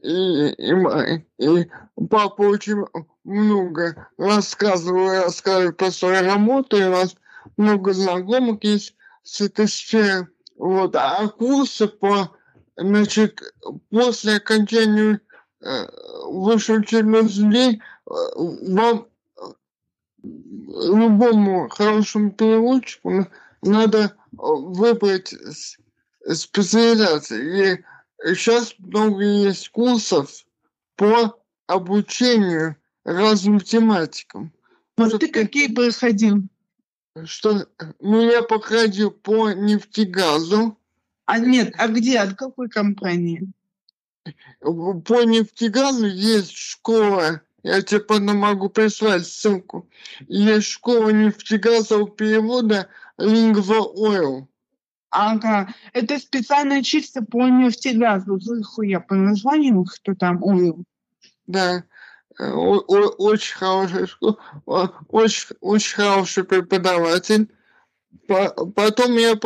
и, 0.02 0.48
и, 0.48 1.26
и 1.38 1.70
папа 2.10 2.42
очень 2.42 2.84
много 3.24 4.08
рассказывал, 4.16 5.24
рассказывал 5.24 5.72
про 5.72 5.90
свою 5.90 6.24
работу, 6.24 6.76
и 6.76 6.84
у 6.84 6.90
нас 6.90 7.14
много 7.56 7.92
знакомых 7.92 8.64
есть 8.64 8.94
с 9.22 9.40
этой 9.40 9.68
сферы. 9.68 10.28
Вот, 10.56 10.94
а 10.96 11.28
курсы 11.28 11.88
по, 11.88 12.34
значит, 12.82 13.40
после 13.90 14.36
окончания 14.36 15.20
э, 15.60 15.86
высшего 16.26 16.78
учебного 16.78 17.28
заведения 17.28 17.80
э, 18.06 18.12
вам 18.36 19.06
любому 20.22 21.68
хорошему 21.68 22.30
переводчику 22.32 23.26
надо 23.62 23.98
э, 23.98 24.08
выбрать 24.36 25.34
специализацию. 26.28 27.76
И 28.22 28.34
сейчас 28.34 28.74
много 28.78 29.22
есть 29.22 29.68
курсов 29.70 30.44
по 30.96 31.36
обучению 31.66 32.76
разным 33.04 33.60
тематикам. 33.60 34.52
Вот 34.96 35.18
ты 35.18 35.28
какие 35.28 35.72
проходил? 35.72 36.42
Что, 37.24 37.66
ну, 38.00 38.20
я 38.22 38.42
проходил 38.42 39.10
по 39.10 39.50
нефтегазу. 39.50 40.78
А 41.26 41.38
нет, 41.38 41.74
а 41.78 41.88
где, 41.88 42.18
от 42.18 42.34
какой 42.34 42.68
компании? 42.68 43.50
По 44.60 45.24
нефтегазу 45.24 46.06
есть 46.06 46.52
школа 46.52 47.42
я 47.62 47.80
тебе 47.80 48.00
потом 48.00 48.36
могу 48.38 48.68
прислать 48.68 49.26
ссылку. 49.26 49.88
Есть 50.28 50.66
школа 50.66 51.10
нефтегазового 51.10 52.10
перевода 52.10 52.88
Lingua 53.18 53.94
Oil. 53.96 54.46
Ага, 55.10 55.74
это 55.92 56.18
специально 56.18 56.82
чисто 56.82 57.22
по 57.22 57.46
нефтегазу, 57.46 58.40
я 58.82 58.98
по 58.98 59.14
названию, 59.14 59.84
что 59.94 60.14
там 60.14 60.42
oil. 60.42 60.84
Да, 61.46 61.84
э, 62.38 62.50
о, 62.50 62.78
о, 62.78 63.08
очень 63.18 63.56
хорошая 63.56 64.06
школа, 64.06 64.38
очень, 65.08 65.54
очень 65.60 65.96
хороший 65.96 66.44
преподаватель. 66.44 67.52
Потом 68.26 69.18
я 69.18 69.36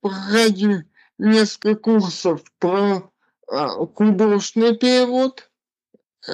проходил 0.00 0.82
несколько 1.18 1.74
курсов 1.80 2.42
про 2.58 3.10
а, 3.50 3.68
художественный 3.86 4.76
перевод 4.76 5.50
э, 6.26 6.32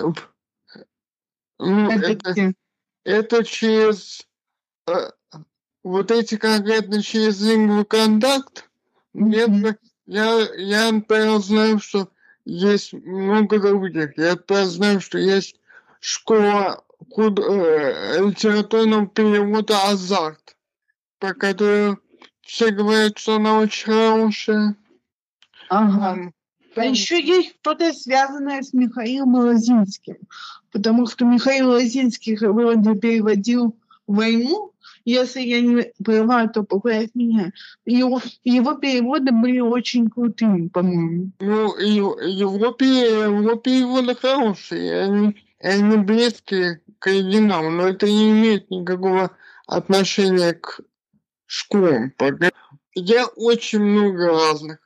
ну, 1.59 1.91
это, 1.91 2.55
это 3.05 3.45
через 3.45 4.27
э, 4.89 5.11
вот 5.83 6.11
эти 6.11 6.37
конкретно 6.37 7.03
через 7.03 7.41
лингву 7.41 7.85
контакт. 7.85 8.69
Mm-hmm. 9.15 9.77
Я, 10.07 10.49
я, 10.57 10.93
например, 10.93 11.39
знаю, 11.39 11.79
что 11.79 12.09
есть 12.45 12.93
много 12.93 13.61
других. 13.61 14.19
Я, 14.19 14.33
например, 14.33 14.65
знаю, 14.65 15.01
что 15.01 15.19
есть 15.19 15.57
школа 16.01 16.85
куда, 17.11 17.43
э, 17.43 18.19
литературного 18.21 19.07
перевода 19.07 19.89
«Азарт», 19.89 20.57
по 21.19 21.33
которой 21.35 21.97
все 22.45 22.71
говорят, 22.71 23.19
что 23.19 23.37
она 23.37 23.59
очень 23.59 23.87
хорошая. 23.87 24.77
Ага. 25.69 26.33
А 26.77 26.85
еще 26.85 27.23
есть 27.23 27.57
что-то 27.61 27.93
связанное 27.93 28.63
с 28.63 28.73
Михаилом 28.73 29.35
Лозинским, 29.35 30.17
потому 30.73 31.07
что 31.07 31.25
Михаил 31.25 31.71
Лозинский 31.71 32.37
вроде 32.37 32.95
переводил 32.97 33.77
«Войну», 34.07 34.73
если 35.05 35.41
я 35.43 35.61
не 35.61 35.93
права, 36.03 36.49
то 36.49 36.63
поправь 36.63 37.11
меня. 37.15 37.53
Его, 37.85 38.21
его 38.43 38.75
переводы 38.75 39.33
были 39.33 39.61
очень 39.61 40.09
крутыми, 40.09 40.69
по-моему. 40.69 41.31
Ну, 41.41 41.77
его, 41.79 42.19
его, 42.21 42.71
его 42.71 43.55
переводы 43.57 44.15
хорошие, 44.15 45.03
они, 45.03 45.37
они 45.61 45.97
близкие 45.99 46.81
к 46.99 47.07
оригиналу, 47.07 47.71
но 47.71 47.89
это 47.89 48.07
не 48.07 48.31
имеет 48.31 48.71
никакого 48.71 49.31
отношения 49.67 50.55
к 50.55 50.81
школам. 51.55 52.13
Я 52.95 53.27
очень 53.27 53.81
много 53.81 54.29
разных 54.29 54.79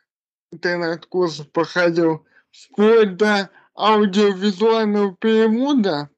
интернет-курсов 0.52 1.50
проходил, 1.50 2.26
вплоть 2.50 3.16
до 3.16 3.50
аудиовизуального 3.74 5.14
перевода. 5.16 6.10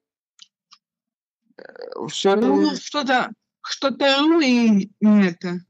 Э, 1.57 2.07
Все 2.09 2.37
ну, 2.37 2.75
что-то, 2.77 3.31
что-то 3.63 4.41
и 4.41 4.91
это. 5.03 5.61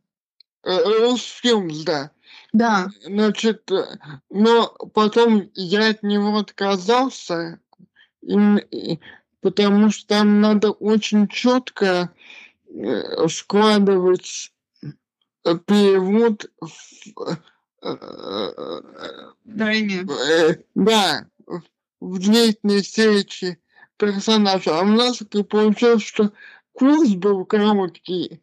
Русфилм, 0.62 1.70
да. 1.84 2.10
Да. 2.52 2.88
Значит, 3.04 3.70
э, 3.70 3.96
но 4.28 4.68
потом 4.94 5.50
я 5.54 5.90
от 5.90 6.02
него 6.02 6.38
отказался, 6.38 7.60
и, 8.22 8.36
и, 8.70 9.00
потому 9.40 9.90
что 9.90 10.06
там 10.06 10.40
надо 10.40 10.70
очень 10.70 11.28
четко 11.28 12.12
э, 12.68 13.28
складывать 13.28 14.52
перевод 15.42 16.50
в, 16.60 17.38
Дайме. 19.44 20.06
Да, 20.74 21.26
в 22.00 22.18
длительной 22.18 22.82
встрече 22.82 23.58
персонажа. 23.96 24.78
А 24.78 24.82
у 24.82 24.86
нас 24.86 25.22
получилось, 25.48 26.02
что 26.02 26.32
курс 26.72 27.10
был 27.10 27.44
короткий, 27.44 28.42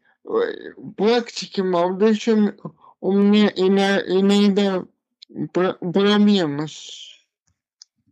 практики 0.95 1.61
еще 2.09 2.55
у 2.99 3.11
меня 3.11 3.49
иногда 3.49 4.85
проблемы 5.51 6.67
с 6.67 7.25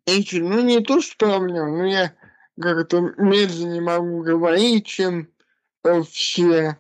этим. 0.06 0.50
Ну, 0.50 0.62
не 0.62 0.80
то, 0.82 1.02
что 1.02 1.18
проблемы, 1.18 1.78
но 1.78 1.86
я 1.86 2.14
как-то 2.60 3.02
медленнее 3.18 3.82
могу 3.82 4.22
говорить, 4.22 4.86
чем 4.86 5.28
все 6.08 6.78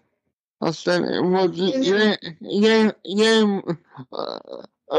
остальные. 0.59 1.21
Вот 1.21 1.53
я, 1.55 2.17
я, 2.39 2.95
я 3.03 3.39
им 3.39 3.79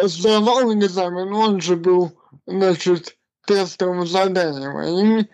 сдавал 0.02 0.72
экзамен, 0.72 1.32
он 1.32 1.60
же 1.60 1.76
был, 1.76 2.12
значит, 2.46 3.16
тестовым 3.46 4.06
заданием. 4.06 4.80
И, 4.80 5.28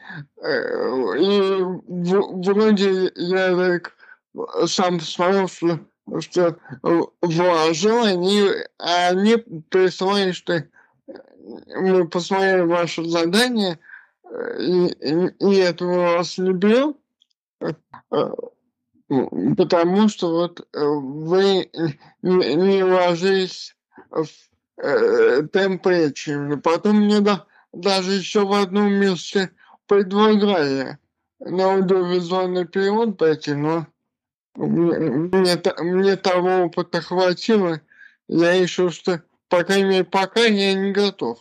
и 1.19 2.51
вроде 2.51 3.13
я 3.17 3.57
так 3.57 3.93
сам 4.67 5.01
смотрел, 5.01 5.49
что 5.49 5.81
что 6.21 6.59
вложил, 7.21 8.03
они, 8.05 8.49
они 8.79 9.37
прислали, 9.71 10.33
что 10.33 10.65
мы 11.77 12.09
посмотрели 12.09 12.63
ваше 12.63 13.05
задание, 13.05 13.79
и, 14.59 14.87
и, 14.87 15.27
и 15.39 15.57
этого 15.57 16.17
вас 16.17 16.39
не 16.39 16.53
берем, 16.53 16.97
потому 19.57 20.09
что 20.09 20.31
вот 20.31 20.68
вы 20.72 21.70
не, 22.22 22.83
ложились 22.85 23.77
в 24.11 24.27
э, 24.83 25.42
темп 25.53 25.87
речи. 25.87 26.57
Потом 26.62 26.96
мне 26.96 27.20
да, 27.20 27.46
даже 27.72 28.12
еще 28.12 28.46
в 28.46 28.53
одном 28.53 28.92
месте 28.92 29.51
предлагали 29.87 30.98
на 31.40 31.72
аудиовизуальный 31.72 32.66
перевод 32.66 33.18
пойти, 33.18 33.55
но 33.55 33.87
мне, 34.55 35.61
мне 35.79 36.16
того 36.16 36.64
опыта 36.64 37.01
хватило. 37.01 37.81
Я 38.29 38.53
еще 38.53 38.90
что, 38.90 39.22
по 39.48 39.64
крайней 39.64 40.05
пока 40.05 40.40
я 40.40 40.75
не 40.75 40.92
готов. 40.92 41.38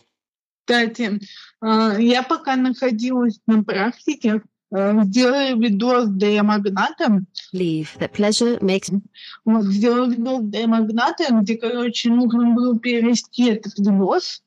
Кстати, 0.64 1.20
а, 1.60 1.98
я 1.98 2.22
пока 2.22 2.56
находилась 2.56 3.40
на 3.46 3.64
практике, 3.64 4.42
а, 4.72 5.04
сделали 5.04 5.54
видос 5.58 6.08
D-магнатом. 6.08 7.26
Leave. 7.52 7.88
The 7.98 8.10
pleasure 8.10 8.58
makes... 8.60 8.90
Вот, 9.44 9.64
сделали 9.66 10.14
видос 10.14 10.42
D-магнатом, 10.44 11.42
где, 11.42 11.56
короче, 11.56 12.10
нужно 12.10 12.54
было 12.54 12.78
перевести 12.78 13.50
этот 13.50 13.78
видос 13.78 14.42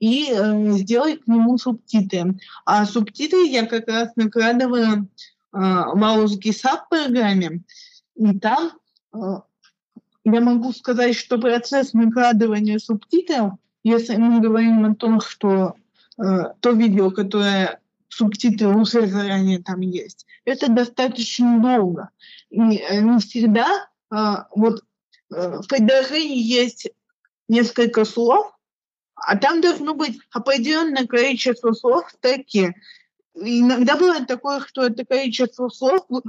и 0.00 0.32
э, 0.32 0.72
сделать 0.72 1.22
к 1.22 1.28
нему 1.28 1.58
субтитры. 1.58 2.36
А 2.64 2.86
субтитры 2.86 3.46
я 3.46 3.66
как 3.66 3.86
раз 3.86 4.10
накладывала 4.16 4.96
э, 4.96 5.02
в 5.52 6.04
Аусгисап 6.04 6.88
программе, 6.88 7.62
и 8.16 8.38
там 8.38 8.72
э, 9.14 9.18
я 10.24 10.40
могу 10.40 10.72
сказать, 10.72 11.14
что 11.14 11.38
процесс 11.38 11.92
накладывания 11.92 12.78
субтитров, 12.78 13.52
если 13.84 14.16
мы 14.16 14.40
говорим 14.40 14.84
о 14.84 14.94
том, 14.94 15.20
что 15.20 15.74
э, 16.18 16.22
то 16.58 16.70
видео, 16.70 17.10
которое 17.10 17.78
субтитры 18.12 18.68
уже 18.68 19.06
заранее 19.06 19.62
там 19.62 19.80
есть, 19.80 20.26
это 20.44 20.68
достаточно 20.68 21.60
долго. 21.60 22.10
И 22.50 22.58
э, 22.58 23.00
не 23.00 23.18
всегда 23.18 23.88
э, 24.10 24.16
вот 24.54 24.82
э, 25.34 25.60
в 25.60 25.66
предложении 25.66 26.38
есть 26.38 26.90
несколько 27.48 28.04
слов, 28.04 28.52
а 29.14 29.36
там 29.36 29.60
должно 29.60 29.94
быть 29.94 30.18
определенное 30.30 31.06
количество 31.06 31.72
слов 31.72 32.04
в. 32.20 32.74
Иногда 33.34 33.96
бывает 33.96 34.26
такое, 34.26 34.60
что 34.60 34.84
это 34.84 35.06
количество 35.06 35.70
слов 35.70 36.02
э, 36.10 36.20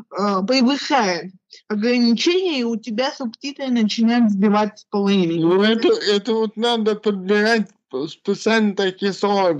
превышает 0.47 1.33
ограничения, 1.67 2.61
и 2.61 2.63
у 2.63 2.77
тебя 2.77 3.11
субтитры 3.11 3.67
начинают 3.67 4.31
сбивать 4.31 4.79
с 4.79 4.85
половины. 4.85 5.41
Ну, 5.41 5.61
это, 5.63 5.89
это 5.89 6.33
вот 6.33 6.55
надо 6.55 6.95
подбирать 6.95 7.67
специально 8.07 8.75
такие 8.75 9.13
слова. 9.13 9.57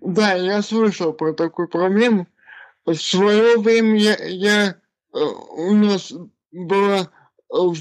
Да, 0.00 0.34
я 0.34 0.62
слышал 0.62 1.12
про 1.12 1.32
такую 1.32 1.68
проблему. 1.68 2.26
В 2.84 2.94
свое 2.94 3.58
время 3.58 3.98
я, 3.98 4.16
я 4.24 4.76
э, 5.12 5.18
у 5.18 5.74
нас 5.74 6.12
была 6.52 7.10
в 7.48 7.76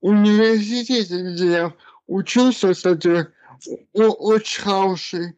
университете, 0.00 1.32
где 1.32 1.46
я 1.46 1.72
учился, 2.06 2.72
кстати, 2.72 3.28
очень 3.92 4.62
хороший 4.62 5.36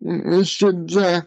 значит, 0.00 0.86
для, 0.86 1.26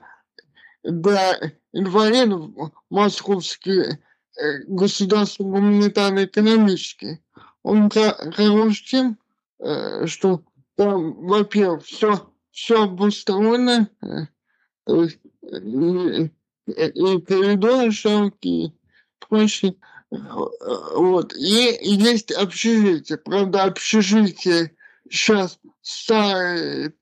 для 0.83 1.53
инвалидов 1.73 2.51
московский 2.89 3.81
э, 3.81 4.63
государственный 4.67 5.51
гуманитарно-экономический. 5.51 7.19
Он 7.63 7.89
хорош 7.89 8.83
тем, 8.83 9.17
э, 9.59 10.05
что 10.07 10.43
там, 10.79 11.27
во-первых, 11.27 11.83
все, 11.83 12.31
все 12.51 12.83
обустроено, 12.83 13.89
э, 14.01 15.07
и, 15.51 16.31
и 16.67 17.21
коридоры 17.21 17.91
широкие, 17.91 18.71
прочее. 19.19 19.75
Вот. 20.09 21.35
И 21.35 21.77
есть 21.81 22.31
общежитие. 22.31 23.17
Правда, 23.17 23.65
общежитие 23.65 24.73
сейчас 25.09 25.59
старые 25.81 26.93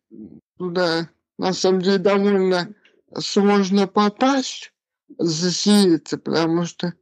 туда 0.58 1.12
на 1.38 1.54
самом 1.54 1.84
деле 1.84 2.00
довольно 2.00 2.74
сложно 3.20 3.88
попасть, 3.88 4.74
заселиться, 5.20 6.18
потому 6.18 6.66
что 6.66 6.96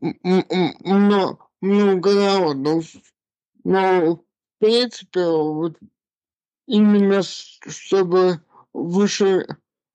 много, 0.00 1.38
много 1.60 2.14
народу. 2.14 2.84
Но, 3.64 4.14
в 4.14 4.24
принципе, 4.60 5.26
вот 5.26 5.76
именно 6.70 7.22
чтобы 7.22 8.40
выше 8.72 9.46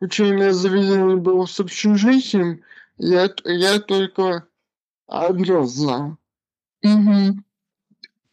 учебное 0.02 0.52
заведение 0.52 1.16
было 1.16 1.46
с 1.46 1.60
общежитием, 1.60 2.62
я, 2.98 3.30
я 3.46 3.80
только 3.80 4.48
одно 5.08 5.66
знал. 5.66 6.18
Угу. 6.84 7.40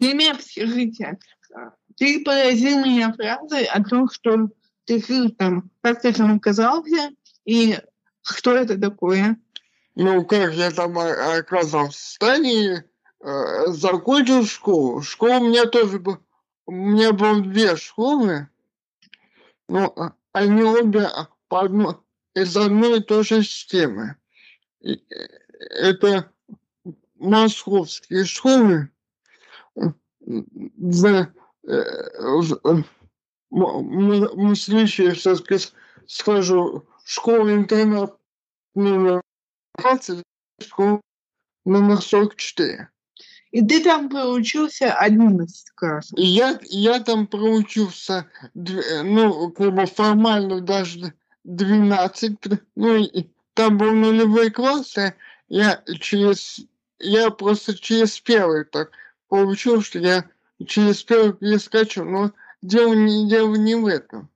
Имя 0.01 0.33
общежития. 0.33 1.19
Ты 1.97 2.25
поразил 2.25 2.85
меня 2.85 3.13
фразой 3.13 3.65
о 3.65 3.83
том, 3.85 4.11
что 4.11 4.49
ты 4.87 5.01
там, 5.31 5.71
как 5.81 6.03
ты 6.03 6.13
там 6.13 6.37
оказался, 6.37 7.11
и 7.45 7.79
что 8.23 8.57
это 8.57 8.77
такое? 8.79 9.37
Ну, 9.95 10.25
как 10.25 10.55
я 10.55 10.73
там 10.73 10.99
оказался 10.99 11.97
в 11.97 12.03
стане, 12.03 12.85
э, 13.21 13.67
закончил 13.69 14.45
школу. 14.45 15.03
Школа 15.03 15.39
у 15.39 15.49
меня 15.49 15.67
тоже 15.67 16.01
была. 16.01 16.19
У 16.67 16.73
меня 16.73 17.13
было 17.13 17.41
две 17.41 17.77
школы, 17.77 18.49
но 19.69 19.93
а, 19.97 20.15
они 20.33 20.63
обе 20.63 21.09
по 21.49 21.63
одной, 21.63 21.97
из 22.35 22.57
одной 22.57 23.01
и 23.01 23.03
той 23.03 23.25
же 23.25 23.43
системы. 23.43 24.17
И, 24.81 24.95
э, 24.95 25.27
это 25.59 26.33
московские 27.17 28.25
школы 28.25 28.91
за 30.79 31.33
мыслящие, 33.51 35.15
сейчас 35.15 35.43
скажу, 36.07 36.87
школа-интернат 37.05 38.17
номер 38.75 39.23
20, 39.79 40.23
школа 40.61 41.01
номер 41.65 42.01
44. 42.01 42.92
И 43.53 43.63
ты 43.63 43.85
там 43.85 44.09
проучился 44.09 44.95
11 44.95 45.71
классов? 45.75 46.19
И 46.19 46.25
я, 46.25 46.59
я 46.63 47.01
там 47.01 47.27
проучился, 47.27 48.27
ну, 48.55 49.51
как 49.51 49.75
бы 49.75 49.87
формально 49.87 50.63
даже 50.63 51.13
12, 51.45 52.39
ну, 52.77 52.97
и 52.97 53.27
там 53.55 53.77
был 53.77 53.93
нулевой 53.93 54.51
класс, 54.51 54.97
я 55.49 55.83
через, 56.01 56.61
я 56.99 57.31
просто 57.31 57.77
через 57.77 58.19
первый 58.21 58.65
так 58.65 58.91
получил, 59.29 59.83
что 59.83 59.99
я 59.99 60.25
через 60.67 61.03
первый 61.03 61.35
перескочу. 61.35 62.05
Но 62.05 62.33
дело 62.63 62.95
не, 62.95 63.29
дело 63.29 63.55
не 63.57 63.75
в 63.75 63.87
этом. 63.87 64.31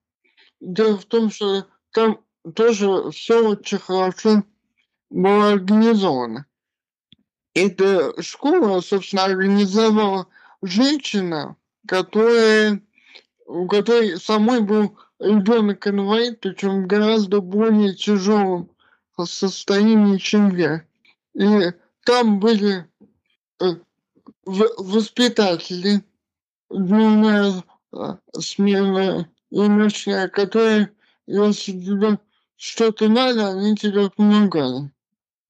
Дело 0.61 0.99
в 0.99 1.07
том, 1.07 1.31
что 1.31 1.67
там 1.93 2.21
тоже 2.55 3.11
все 3.13 3.49
очень 3.49 3.79
хорошо 3.79 4.43
было 5.09 5.53
организовано. 5.53 6.45
Эта 7.57 8.13
школа, 8.23 8.83
собственно, 8.83 9.25
организовала 9.25 10.27
женщина, 10.61 11.57
которая, 11.89 12.83
у 13.47 13.67
которой 13.67 14.21
самой 14.21 14.61
был 14.61 14.99
ребенок 15.19 15.87
инвалид, 15.87 16.39
причем 16.41 16.85
в 16.85 16.87
гораздо 16.87 17.41
более 17.41 17.95
тяжелом 17.95 18.71
состоянии, 19.19 20.19
чем 20.19 20.55
я. 20.55 20.85
И 21.33 21.73
там 22.05 22.41
были 22.41 22.87
э, 23.63 23.65
воспитатели, 24.45 26.05
дневная 26.69 27.65
а, 27.91 28.19
смена 28.39 29.31
и 29.49 29.61
ночная, 29.63 30.29
которые, 30.29 30.93
если 31.27 31.73
тебе 31.73 32.19
что-то 32.57 33.09
надо, 33.09 33.49
они 33.49 33.75
тебе 33.77 34.11
помогали. 34.11 34.91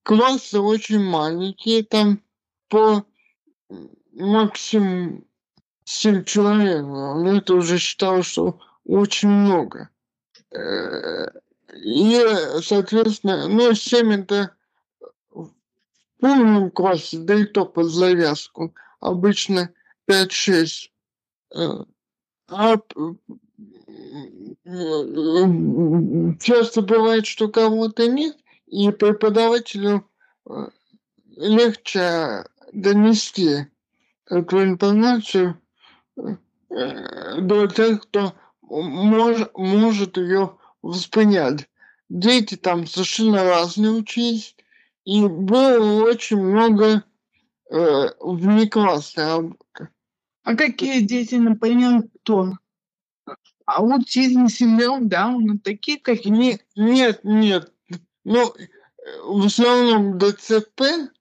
Классы 0.06 0.60
очень 0.60 1.00
маленькие, 1.00 1.82
там 1.82 2.22
по 2.68 3.04
максимум 4.12 5.24
7 5.82 6.22
человек. 6.22 6.82
Но 6.82 7.36
это 7.36 7.54
уже 7.54 7.78
считал, 7.78 8.22
что 8.22 8.60
очень 8.84 9.28
много. 9.28 9.90
Э, 10.52 11.26
и, 11.74 12.24
соответственно, 12.62 13.48
ну, 13.48 13.74
7 13.74 14.12
это 14.12 14.54
в 15.28 15.50
полном 16.20 16.70
классе, 16.70 17.18
да 17.18 17.34
и 17.34 17.44
то 17.44 17.66
под 17.66 17.86
завязку. 17.86 18.76
Обычно 19.00 19.70
5-6 20.08 20.92
а 22.48 22.76
часто 26.38 26.82
бывает, 26.82 27.26
что 27.26 27.48
кого-то 27.48 28.06
нет, 28.06 28.36
и 28.66 28.90
преподавателю 28.90 30.08
э, 30.48 30.68
легче 31.36 32.44
донести 32.72 33.66
эту 34.28 34.62
информацию 34.62 35.60
э, 36.16 37.40
до 37.40 37.66
тех, 37.68 38.02
кто 38.02 38.34
мож, 38.62 39.48
может 39.54 40.16
ее 40.16 40.56
воспринять. 40.82 41.68
Дети 42.08 42.56
там 42.56 42.86
совершенно 42.86 43.44
разные 43.44 43.92
учились, 43.92 44.56
и 45.04 45.26
было 45.26 46.04
очень 46.04 46.40
много 46.40 47.04
э, 47.70 48.08
внеклассной 48.20 49.26
работы. 49.26 49.88
А 50.42 50.54
какие 50.54 51.00
дети, 51.00 51.34
например, 51.36 52.04
кто? 52.22 52.52
Аутизм, 53.64 54.46
синдром 54.46 55.08
Дауна, 55.08 55.58
такие 55.58 55.98
какие? 55.98 56.32
Нет, 56.32 56.64
нет, 56.76 57.20
нет. 57.24 57.72
Ну, 58.28 58.52
в 59.22 59.46
основном 59.46 60.18
ДЦП 60.18 61.12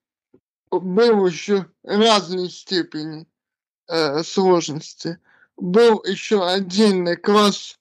был 0.71 1.27
еще 1.27 1.67
разной 1.83 2.49
степени 2.49 3.27
э, 3.87 4.23
сложности. 4.23 5.19
Был 5.55 6.03
еще 6.03 6.43
отдельный 6.43 7.15
класс 7.15 7.77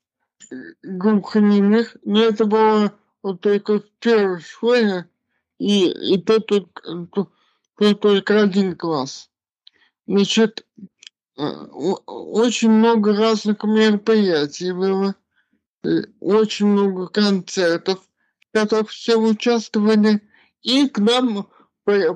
э, 0.51 0.57
глухонемых, 0.83 1.97
но 2.05 2.23
это 2.23 2.45
было 2.45 2.93
вот 3.23 3.41
только 3.41 3.81
в 3.81 3.91
первой 3.99 4.43
школе, 4.43 5.09
и, 5.59 5.89
и 5.89 6.21
то 6.21 6.41
только, 6.41 7.07
то, 7.11 7.33
то 7.79 7.95
только 7.95 8.43
один 8.43 8.77
класс. 8.77 9.31
Значит, 10.07 10.67
э, 11.39 11.43
очень 11.43 12.73
много 12.73 13.17
разных 13.17 13.65
мероприятий 13.65 14.73
было, 14.73 15.15
очень 16.21 16.67
много 16.67 17.09
концертов, 17.09 18.07
которых 18.55 18.91
все 18.91 19.17
участвовали, 19.17 20.23
и 20.63 20.89
к 20.89 20.99
нам 20.99 21.49
Э, 21.87 22.15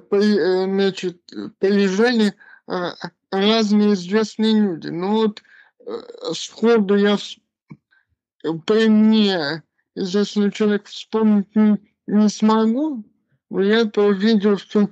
значит, 0.64 1.22
приезжали 1.58 2.34
а, 2.66 2.94
разные 3.30 3.94
известные 3.94 4.60
люди. 4.60 4.88
Ну 4.88 5.12
вот 5.12 5.42
э, 5.84 5.92
сходу 6.34 6.96
я 6.96 7.18
при 8.66 8.88
мне 8.88 9.62
известный 9.94 10.50
человек 10.52 10.86
вспомнить 10.86 11.54
не, 11.54 11.78
не 12.06 12.28
смогу, 12.28 13.04
но 13.50 13.62
я 13.62 13.84
то 13.84 14.10
видел, 14.10 14.56
что 14.56 14.88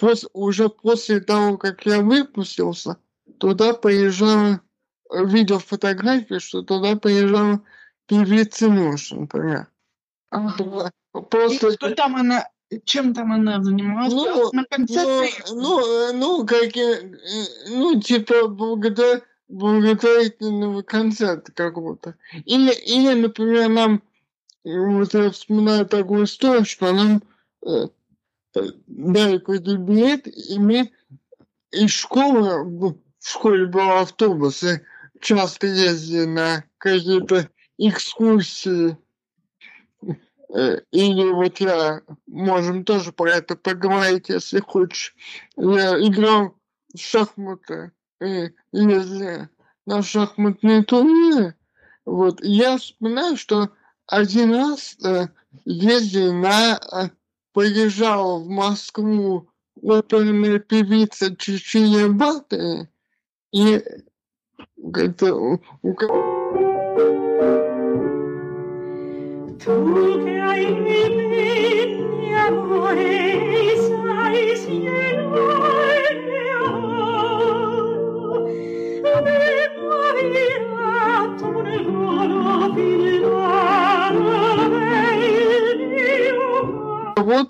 пос, 0.00 0.26
уже 0.32 0.68
после 0.68 1.20
того, 1.20 1.56
как 1.56 1.86
я 1.86 2.00
выпустился, 2.00 2.96
туда 3.38 3.74
приезжала, 3.74 4.60
видел 5.12 5.60
фотографии, 5.60 6.38
что 6.40 6.62
туда 6.62 6.96
приезжала 6.96 7.62
певица 8.06 8.68
Нюша, 8.68 9.14
например. 9.14 9.69
Ага. 10.30 10.92
Просто... 11.12 11.68
И 11.68 11.76
кто 11.76 11.94
там 11.94 12.16
она 12.16 12.46
чем 12.84 13.14
там 13.14 13.32
она 13.32 13.62
занималась? 13.62 14.12
Ну, 14.12 14.50
на 14.52 14.64
концерте? 14.64 15.42
Ну, 15.50 15.80
ну, 15.80 16.12
ну, 16.12 16.46
как, 16.46 16.70
ну, 17.68 18.00
типа, 18.00 18.46
благодаря 18.46 19.22
благотворительного 19.48 20.82
концерта 20.82 21.50
какого-то. 21.50 22.14
Или, 22.44 22.72
или, 22.86 23.20
например, 23.20 23.68
нам, 23.68 24.02
вот 24.62 25.12
я 25.14 25.30
вспоминаю 25.32 25.86
такую 25.86 26.26
историю, 26.26 26.64
что 26.64 26.92
нам 26.92 27.22
э, 27.66 27.88
дали 28.86 29.38
какой-то 29.38 29.76
билет, 29.76 30.28
и 30.28 30.56
мы 30.60 30.92
из 31.72 31.90
школы, 31.90 32.62
в 32.62 32.96
школе 33.20 33.66
был 33.66 33.90
автобус, 33.90 34.62
и 34.62 34.80
часто 35.20 35.66
ездили 35.66 36.26
на 36.26 36.64
какие-то 36.78 37.48
экскурсии 37.78 38.90
Э, 38.90 38.96
или 40.90 41.32
вот 41.32 41.60
я, 41.60 42.02
можем 42.26 42.84
тоже 42.84 43.12
про 43.12 43.32
это 43.32 43.56
поговорить, 43.56 44.28
если 44.28 44.60
хочешь. 44.60 45.14
Я 45.56 45.98
играл 46.00 46.54
в 46.92 46.98
шахматы, 46.98 47.92
и 48.20 48.50
если 48.72 49.48
на 49.86 50.02
шахматные 50.02 50.82
турниры, 50.82 51.54
вот, 52.04 52.42
я 52.42 52.78
вспоминаю, 52.78 53.36
что 53.36 53.70
один 54.06 54.52
раз 54.54 54.96
э, 55.04 55.28
ездил 55.64 56.32
на, 56.32 56.76
э, 56.76 57.10
приезжал 57.52 58.42
в 58.42 58.48
Москву 58.48 59.48
оперная 59.82 60.58
певица 60.58 61.34
Чечения 61.36 62.08
Баты, 62.08 62.88
и 63.52 63.82
это, 64.94 65.34
у, 65.34 65.60
у, 65.82 66.39
Вот 69.62 69.74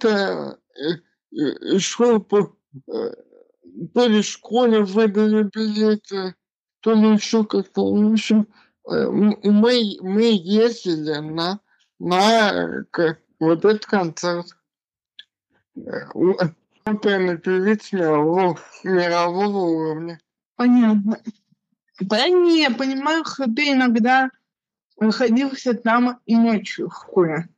э, 0.04 0.56
э, 0.82 1.78
шел 1.78 2.20
по, 2.20 2.56
э, 2.88 3.14
то 3.94 4.06
ли 4.08 4.22
школе 4.22 4.80
выдали 4.80 5.44
билеты, 5.44 6.34
то 6.80 6.92
ли 6.92 7.12
еще 7.12 7.44
как-то. 7.44 7.82
В 7.84 8.12
общем, 8.12 8.48
мы, 8.84 9.96
мы 10.00 10.22
ездили 10.42 11.18
на 11.18 11.60
на 12.00 12.84
вот 13.38 13.64
этот 13.64 13.86
концерт. 13.86 14.56
Оперный 16.84 17.38
певец 17.38 17.92
мирового, 17.92 18.58
мирового 18.82 19.58
уровня. 19.58 20.20
Понятно. 20.56 21.20
Да 22.00 22.28
не, 22.28 22.70
понимаю, 22.70 23.24
ты 23.54 23.72
иногда 23.72 24.30
находился 24.98 25.74
там 25.74 26.20
и 26.24 26.34
ночью 26.36 26.88
в 26.88 26.94
школе. 26.94 27.48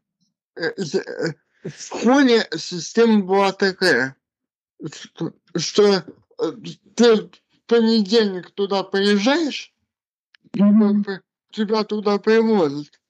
Э, 0.56 0.72
э, 0.76 1.32
в 1.64 1.80
школе 1.80 2.46
система 2.56 3.22
была 3.22 3.52
такая, 3.52 4.16
что, 4.84 5.32
что 5.56 5.94
э, 5.94 6.52
ты 6.96 7.16
в 7.16 7.30
понедельник 7.66 8.50
туда 8.50 8.82
приезжаешь, 8.82 9.72
mm-hmm. 10.52 11.20
тебя 11.52 11.84
туда 11.84 12.18
привозят 12.18 13.01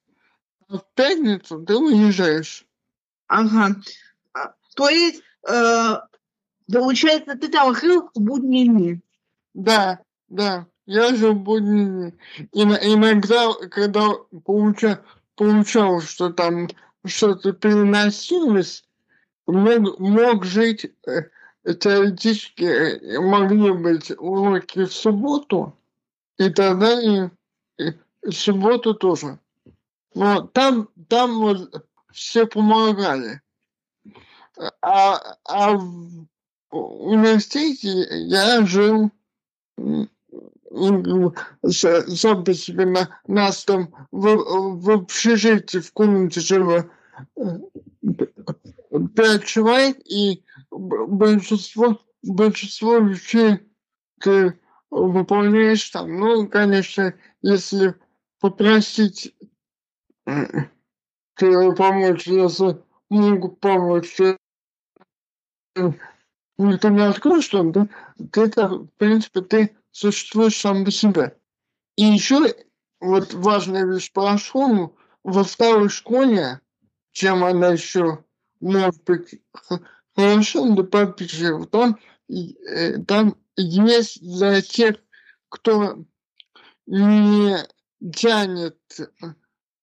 в 0.68 0.85
пятницу 0.94 1.62
ты 1.64 1.77
уезжаешь. 1.77 2.64
Ага. 3.29 3.77
А, 4.35 4.55
то 4.77 4.88
есть, 4.88 5.22
э, 5.48 5.94
получается, 6.72 7.37
ты 7.37 7.48
там 7.48 7.75
жил 7.75 8.11
в 8.14 8.20
будние 8.20 8.66
дни? 8.66 9.01
Да, 9.55 10.01
да. 10.29 10.66
Я 10.87 11.14
жил 11.14 11.35
в 11.35 11.42
будние 11.42 11.87
дни. 11.87 12.12
И, 12.53 12.62
иногда, 12.62 13.53
когда 13.70 14.09
получал, 14.44 14.98
получал, 15.37 16.01
что 16.01 16.31
там 16.31 16.68
что-то 17.05 17.53
переносилось, 17.53 18.85
мог, 19.46 19.98
мог 19.98 20.44
жить 20.44 20.92
э, 21.07 21.22
теоретически 21.64 22.64
э, 22.64 23.20
могли 23.20 23.72
быть 23.72 24.11
уроки 24.18 24.85
в 24.85 24.92
субботу, 24.92 25.77
и 26.38 26.51
тогда 26.51 27.01
и, 27.01 27.29
и 27.79 27.94
в 28.22 28.33
субботу 28.33 28.94
тоже. 28.94 29.38
Но 30.14 30.42
там, 30.42 30.88
там 31.09 31.38
вот 31.38 31.87
все 32.12 32.46
помогали. 32.46 33.40
А, 34.83 35.37
а 35.44 35.77
в 35.77 36.27
университете 36.70 38.07
я 38.27 38.64
жил 38.66 39.11
сам 41.70 42.44
по 42.44 42.55
себе 42.55 42.87
на, 42.87 43.20
нас 43.27 43.64
там 43.64 43.92
в, 44.11 44.27
в 44.81 44.90
общежитии 44.90 45.79
в 45.79 45.92
комнате 45.92 46.40
жило 46.40 46.90
пять 49.14 49.44
человек, 49.44 49.98
и 50.05 50.44
большинство, 50.70 52.01
большинство 52.22 52.98
вещей 52.98 53.61
ты 54.20 54.59
выполняешь 54.90 55.88
там. 55.90 56.18
Ну, 56.18 56.48
конечно, 56.48 57.14
если 57.42 57.94
попросить 58.40 59.35
ты 60.24 61.72
помочь, 61.74 62.26
если 62.26 62.82
могут 63.11 63.61
помочь, 63.61 64.16
никто 65.74 66.88
не 66.88 67.06
откроет 67.06 67.44
что 67.44 67.62
да? 67.62 67.88
ты, 68.30 68.46
в 68.46 68.88
принципе, 68.98 69.40
ты 69.42 69.76
существуешь 69.90 70.56
сам 70.56 70.85
по 70.85 70.90
себе. 70.90 71.37
И 71.96 72.04
еще 72.04 72.54
вот 73.00 73.35
важная 73.35 73.85
вещь 73.85 74.12
про 74.12 74.38
школу, 74.38 74.96
во 75.24 75.44
второй 75.44 75.88
школе, 75.88 76.61
чем 77.12 77.44
она 77.44 77.68
еще 77.68 78.24
может 78.61 79.02
быть 79.04 79.40
хорошо, 80.14 80.74
да 80.74 80.85
подпиши, 80.85 81.54
в 81.54 81.66
том, 81.66 81.98
э, 82.28 82.98
там 83.02 83.37
есть 83.56 84.22
для 84.22 84.62
тех, 84.62 84.96
кто 85.48 86.04
не 86.87 87.56
тянет 88.14 88.78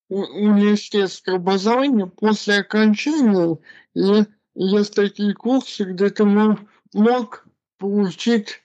университетское 0.09 1.35
образование 1.35 2.07
после 2.07 2.59
окончания 2.59 3.57
и 3.93 4.25
есть 4.55 4.95
такие 4.95 5.33
курсы, 5.33 5.83
где 5.83 6.09
ты 6.09 6.25
мог, 6.25 6.59
мог 6.93 7.45
получить 7.77 8.61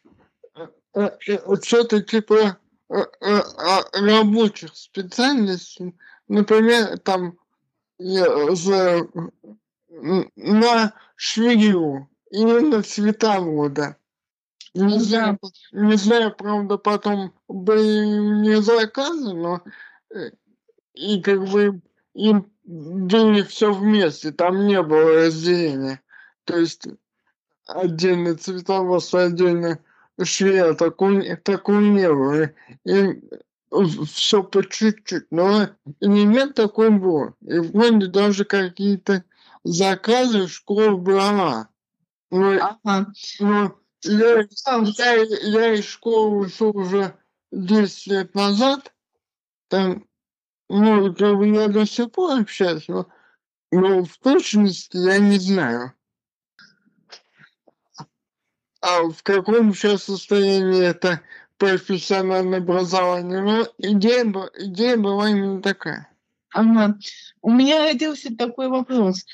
что-то 1.63 2.03
типа 2.03 2.59
рабочих 3.93 4.75
специальностей, 4.75 5.95
например, 6.29 6.99
там 6.99 7.39
за, 7.99 9.07
на 9.89 10.95
швею 11.17 12.09
или 12.31 12.61
на 12.61 12.83
цветовода. 12.83 13.97
Не 14.75 14.99
знаю, 14.99 15.39
не 15.71 15.97
знаю, 15.97 16.35
правда, 16.35 16.79
потом 16.79 17.33
были 17.47 18.43
не 18.43 18.61
заказы, 18.61 19.33
но 19.33 19.63
и 20.95 21.21
как 21.21 21.45
бы 21.45 21.81
им 22.15 22.51
дали 22.65 23.43
все 23.43 23.73
вместе, 23.73 24.33
там 24.33 24.67
не 24.67 24.83
было 24.83 25.27
разделения. 25.27 26.01
То 26.45 26.59
есть 26.59 26.87
отдельно 27.67 28.37
цветовоз, 28.37 29.13
отдельно 29.15 29.79
швея, 30.23 30.75
такой, 30.75 31.37
такой 31.37 31.89
не 31.89 32.09
было. 32.09 32.51
И 32.85 33.21
все 34.07 34.43
по 34.43 34.65
чуть-чуть, 34.65 35.27
но 35.31 35.69
элемент 36.01 36.55
такой 36.55 36.91
был. 36.91 37.35
И 37.43 37.59
вроде 37.59 38.07
даже 38.07 38.45
какие-то 38.45 39.25
заказы 39.65 40.47
школа 40.47 40.97
брала. 40.97 41.69
Но, 42.31 42.53
ага. 42.53 43.13
но 43.41 43.77
я, 44.03 44.47
я, 44.99 45.15
я 45.43 45.75
из 45.75 45.85
школы 45.85 46.47
ушел 46.47 46.77
уже 46.77 47.17
10 47.53 48.07
лет 48.09 48.35
назад, 48.35 48.93
там, 49.69 50.07
ну, 50.69 51.15
как 51.15 51.37
бы 51.37 51.49
я 51.49 51.69
до 51.69 51.87
сих 51.87 52.11
пор 52.11 52.41
общаюсь, 52.41 52.89
но, 52.89 53.07
но 53.71 54.05
в 54.05 54.19
точности 54.19 54.97
я 54.97 55.19
не 55.19 55.39
знаю. 55.39 55.93
А 58.81 59.03
в 59.05 59.23
каком 59.23 59.75
сейчас 59.75 60.05
состоянии 60.05 60.85
это 60.85 61.21
профессиональное 61.57 62.59
образование, 62.59 63.41
но 63.41 63.67
идея, 63.79 64.25
идея 64.59 64.97
была 64.97 65.31
именно 65.31 65.63
такая. 65.63 66.09
Ага. 66.53 66.99
У 67.43 67.51
меня 67.51 67.85
родился 67.85 68.35
такой 68.37 68.69
вопрос. 68.69 69.25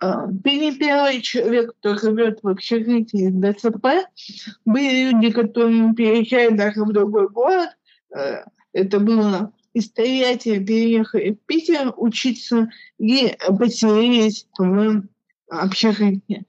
А, 0.00 0.26
первый 0.42 1.20
человек, 1.20 1.74
кто 1.78 1.96
живет 1.96 2.40
в 2.42 2.48
общежитии 2.48 3.30
ДЦП. 3.30 4.08
Были 4.64 5.12
люди, 5.12 5.30
которые 5.30 5.94
переезжали 5.94 6.56
даже 6.56 6.82
в 6.84 6.92
другой 6.92 7.28
город. 7.28 7.70
Э, 8.12 8.44
это 8.72 8.98
было 8.98 9.52
предприятие, 9.72 10.60
переехали 10.60 11.32
в 11.32 11.46
Питер 11.46 11.92
учиться 11.96 12.70
и 12.98 13.36
поселились 13.58 14.46
в 14.58 15.02
общежитии. 15.48 16.46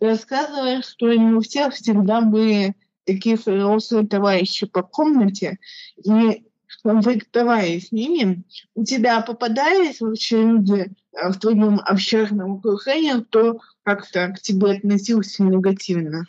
Рассказывая, 0.00 0.82
что 0.82 1.12
не 1.12 1.34
у 1.34 1.40
всех 1.40 1.74
всегда 1.74 2.20
были 2.20 2.74
такие 3.04 3.36
взрослые 3.36 4.06
товарищи 4.06 4.66
по 4.66 4.82
комнате, 4.82 5.58
и 5.96 6.44
конфликтовали 6.82 7.78
с 7.78 7.92
ними, 7.92 8.44
у 8.74 8.84
тебя 8.84 9.20
попадались 9.22 10.00
вообще 10.00 10.42
люди 10.42 10.92
э, 11.12 11.28
в 11.30 11.38
твоем 11.38 11.80
общественном 11.84 12.58
окружении, 12.58 13.22
кто 13.22 13.60
как-то 13.82 14.28
к 14.28 14.40
тебе 14.40 14.72
относился 14.72 15.42
негативно? 15.42 16.26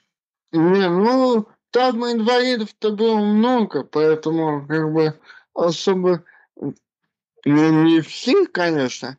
Не, 0.54 0.90
ну, 0.90 1.48
там 1.72 2.06
инвалидов-то 2.06 2.92
было 2.92 3.20
много, 3.20 3.84
поэтому 3.84 4.66
как 4.66 4.94
бы 4.94 5.20
особо 5.56 6.24
ну, 7.46 7.84
не 7.84 8.02
все, 8.02 8.48
конечно. 8.48 9.18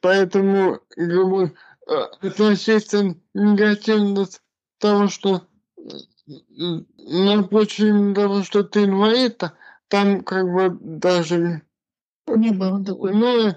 Поэтому 0.00 0.80
как 0.88 1.28
бы, 1.28 1.54
э, 1.86 1.94
относиться 2.22 3.14
негативно 3.34 4.26
к 4.26 4.30
тому, 4.78 5.08
что 5.08 5.46
на 6.26 7.42
почве 7.42 8.14
того, 8.14 8.42
что 8.44 8.62
ты 8.64 8.84
инвалид, 8.84 9.42
там 9.88 10.22
как 10.22 10.50
бы 10.50 10.78
даже 10.80 11.62
не 12.26 12.50
было 12.50 12.82
такой. 12.84 13.12
Ну, 13.12 13.54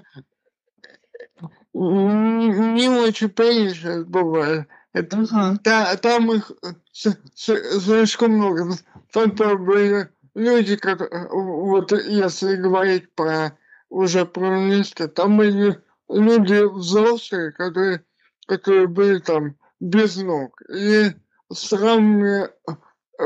не 1.72 2.88
очень 2.88 3.30
прилично 3.30 4.04
бывает. 4.04 4.68
Это, 4.92 5.18
ага. 5.18 5.58
да, 5.64 5.96
там 5.96 6.32
их 6.32 6.52
слишком 6.92 8.32
много. 8.32 8.76
Там, 9.12 9.34
там 9.34 9.64
были 9.64 10.08
люди, 10.34 10.76
которые, 10.76 11.28
вот 11.28 11.92
если 11.92 12.56
говорить 12.56 13.12
про 13.14 13.56
уже 13.88 14.26
про 14.26 14.58
место, 14.58 15.08
там 15.08 15.36
были 15.36 15.80
люди 16.08 16.64
взрослые, 16.64 17.52
которые, 17.52 18.04
которые 18.46 18.88
были 18.88 19.18
там 19.18 19.56
без 19.80 20.16
ног. 20.16 20.60
И 20.68 21.10
с 21.52 21.68
травмами 21.68 22.48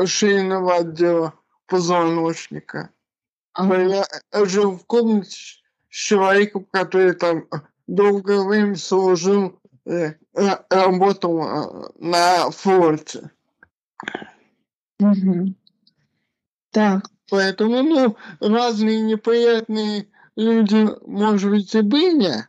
шейного 0.04 0.76
отдела 0.76 1.34
позвоночника. 1.66 2.90
Ага. 3.54 3.76
Я 4.32 4.44
жил 4.44 4.72
в 4.72 4.84
комнате 4.86 5.30
с 5.30 5.60
человеком, 5.90 6.66
который 6.70 7.14
там 7.14 7.48
долгое 7.86 8.44
время 8.44 8.76
служил, 8.76 9.58
э, 9.86 10.14
работал 10.70 11.42
э, 11.42 11.90
на 11.98 12.50
флоте. 12.50 13.30
Угу. 15.00 15.54
Так. 16.70 17.10
Поэтому, 17.30 17.82
ну, 17.82 18.16
разные 18.40 19.02
неприятные 19.02 20.08
люди, 20.36 20.88
может 21.06 21.50
быть, 21.50 21.74
и 21.74 21.82
были. 21.82 22.46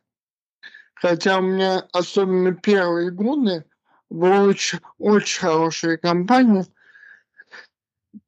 Хотя 0.96 1.40
у 1.40 1.42
меня, 1.42 1.88
особенно 1.92 2.54
первые 2.54 3.12
годы, 3.12 3.66
была 4.10 4.44
очень, 4.44 4.80
очень 4.98 5.42
хорошая 5.42 5.98
компания. 5.98 6.66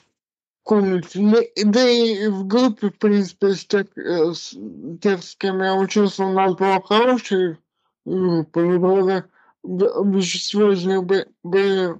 комнате. 0.62 1.20
Да 1.64 1.88
и 1.88 2.28
в 2.28 2.46
группе, 2.46 2.90
в 2.90 2.98
принципе, 2.98 3.54
с, 3.54 3.64
тех, 3.64 3.86
с, 3.96 4.54
тех, 5.00 5.22
с 5.22 5.36
кем 5.36 5.62
я 5.62 5.74
учился, 5.74 6.24
у 6.24 6.32
нас 6.32 6.54
была 6.54 6.80
хорошая 6.82 7.58
группа. 8.04 8.60
Правда, 8.78 9.30
большинство 9.62 10.72
из 10.72 10.84
них 10.84 11.04
были 11.04 11.96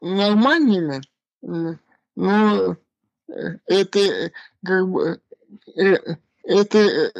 нормальными. 0.00 1.02
Но 2.16 2.76
это 3.66 4.32
как 4.64 4.88
бы 4.88 5.20
это 6.42 7.12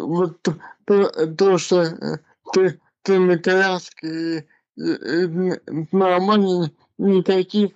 вот 0.00 0.48
то, 0.84 1.26
то 1.36 1.58
что 1.58 2.20
ты, 2.52 2.80
ты 3.02 3.18
на 3.18 3.38
коляске 3.38 4.46
нормально 4.76 6.70
никаких 6.98 7.70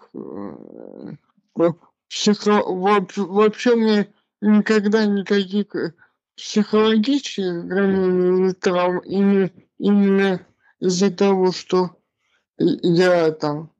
психо... 2.08 2.62
вообще 2.66 3.76
мне 3.76 4.12
никогда 4.40 5.06
никаких 5.06 5.66
психологических 6.36 8.54
травм 8.60 8.98
именно, 9.00 9.50
именно 9.78 10.46
из-за 10.80 11.10
того, 11.10 11.52
что 11.52 11.97
я 12.58 13.32
там 13.32 13.70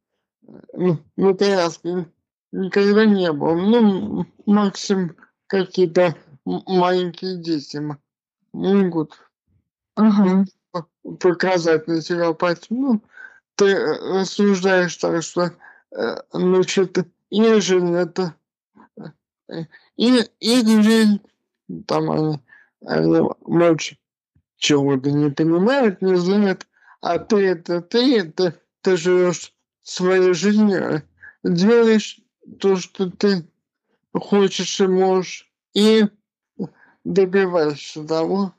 ну, 0.72 0.98
на 1.16 1.34
коляске 1.34 2.06
никогда 2.52 3.04
не 3.04 3.32
был. 3.32 3.56
Ну, 3.56 4.26
максимум 4.46 5.16
какие-то 5.46 6.16
маленькие 6.44 7.36
дети 7.36 7.82
могут 8.52 9.18
ага. 9.96 10.46
показать 11.20 11.86
на 11.86 12.00
тебя 12.00 12.32
пальцем. 12.32 12.80
Ну, 12.80 13.02
ты 13.56 13.74
рассуждаешь 13.76 14.96
так, 14.96 15.22
что, 15.22 15.52
значит, 16.32 17.06
их 17.30 17.62
жизнь 17.62 17.94
это 17.94 18.34
их, 19.96 20.28
их 20.40 20.82
жизнь, 20.82 21.20
там 21.86 22.11
они, 22.11 22.40
они 22.84 23.20
молча 23.46 23.96
чего-то 24.57 25.11
не 25.11 25.30
понимают, 25.30 26.03
не 26.03 26.16
знают, 26.16 26.66
а 27.00 27.18
ты 27.18 27.46
это, 27.46 27.80
ты 27.80 28.18
это, 28.18 28.61
ты 28.89 28.97
живешь 28.97 29.53
своей 29.82 30.32
жизнью, 30.32 31.03
делаешь 31.43 32.20
то, 32.59 32.76
что 32.76 33.11
ты 33.11 33.47
хочешь 34.14 34.80
и 34.80 34.86
можешь, 34.86 35.47
и 35.74 36.07
добиваешься 37.05 38.03
того. 38.05 38.55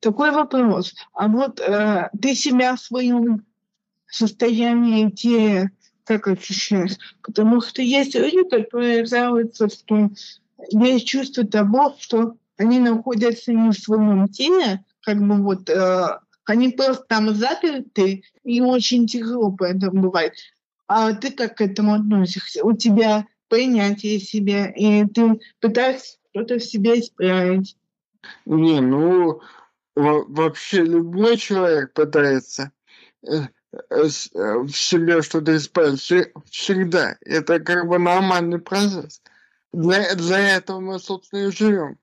Такой 0.00 0.30
вопрос. 0.30 0.94
А 1.12 1.28
вот 1.28 1.60
э, 1.60 2.08
ты 2.22 2.34
себя 2.34 2.74
в 2.74 2.80
своем 2.80 3.44
состоянии 4.06 5.10
те 5.10 5.70
как 6.04 6.26
ощущаешь? 6.26 6.96
Потому 7.22 7.60
что 7.60 7.82
есть 7.82 8.14
люди, 8.14 8.48
которые 8.48 9.04
жалуются, 9.04 9.68
что 9.68 10.08
есть 10.70 11.06
чувство 11.06 11.46
того, 11.46 11.94
что 11.98 12.36
они 12.56 12.78
находятся 12.78 13.52
не 13.52 13.72
в 13.72 13.78
своем 13.78 14.26
теле, 14.28 14.82
как 15.02 15.18
бы 15.18 15.42
вот 15.42 15.68
э, 15.68 16.18
они 16.44 16.70
просто 16.70 17.04
там 17.04 17.34
заперты, 17.34 18.24
и 18.44 18.60
очень 18.60 19.06
тяжело 19.06 19.52
поэтому 19.52 20.02
бывает. 20.02 20.34
А 20.86 21.12
ты 21.14 21.30
как 21.30 21.56
к 21.56 21.60
этому 21.60 21.94
относишься? 21.94 22.64
У 22.64 22.76
тебя 22.76 23.26
принятие 23.48 24.18
себя, 24.18 24.66
и 24.70 25.04
ты 25.06 25.40
пытаешься 25.60 26.18
что-то 26.30 26.58
в 26.58 26.64
себе 26.64 27.00
исправить. 27.00 27.76
Не, 28.46 28.80
ну, 28.80 29.40
вообще 29.94 30.84
любой 30.84 31.36
человек 31.36 31.92
пытается 31.92 32.72
э, 33.26 33.42
э, 33.72 34.02
в 34.02 34.70
себе 34.70 35.22
что-то 35.22 35.56
исправить 35.56 36.00
всегда. 36.50 37.16
Это 37.20 37.60
как 37.60 37.88
бы 37.88 37.98
нормальный 37.98 38.58
процесс. 38.58 39.22
Для, 39.72 40.14
для 40.14 40.56
этого 40.56 40.80
мы, 40.80 40.98
собственно, 40.98 41.46
и 41.46 41.52
живем. 41.52 41.98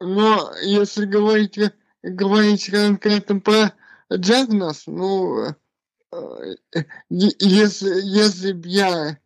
Но 0.00 0.52
если 0.62 1.04
говорить, 1.04 1.58
говорить 2.02 2.70
конкретно 2.70 3.40
про 3.40 3.72
диагноз, 4.10 4.84
ну, 4.86 5.54
если, 7.08 8.00
если 8.02 8.52
б 8.52 8.68
я 8.68 9.18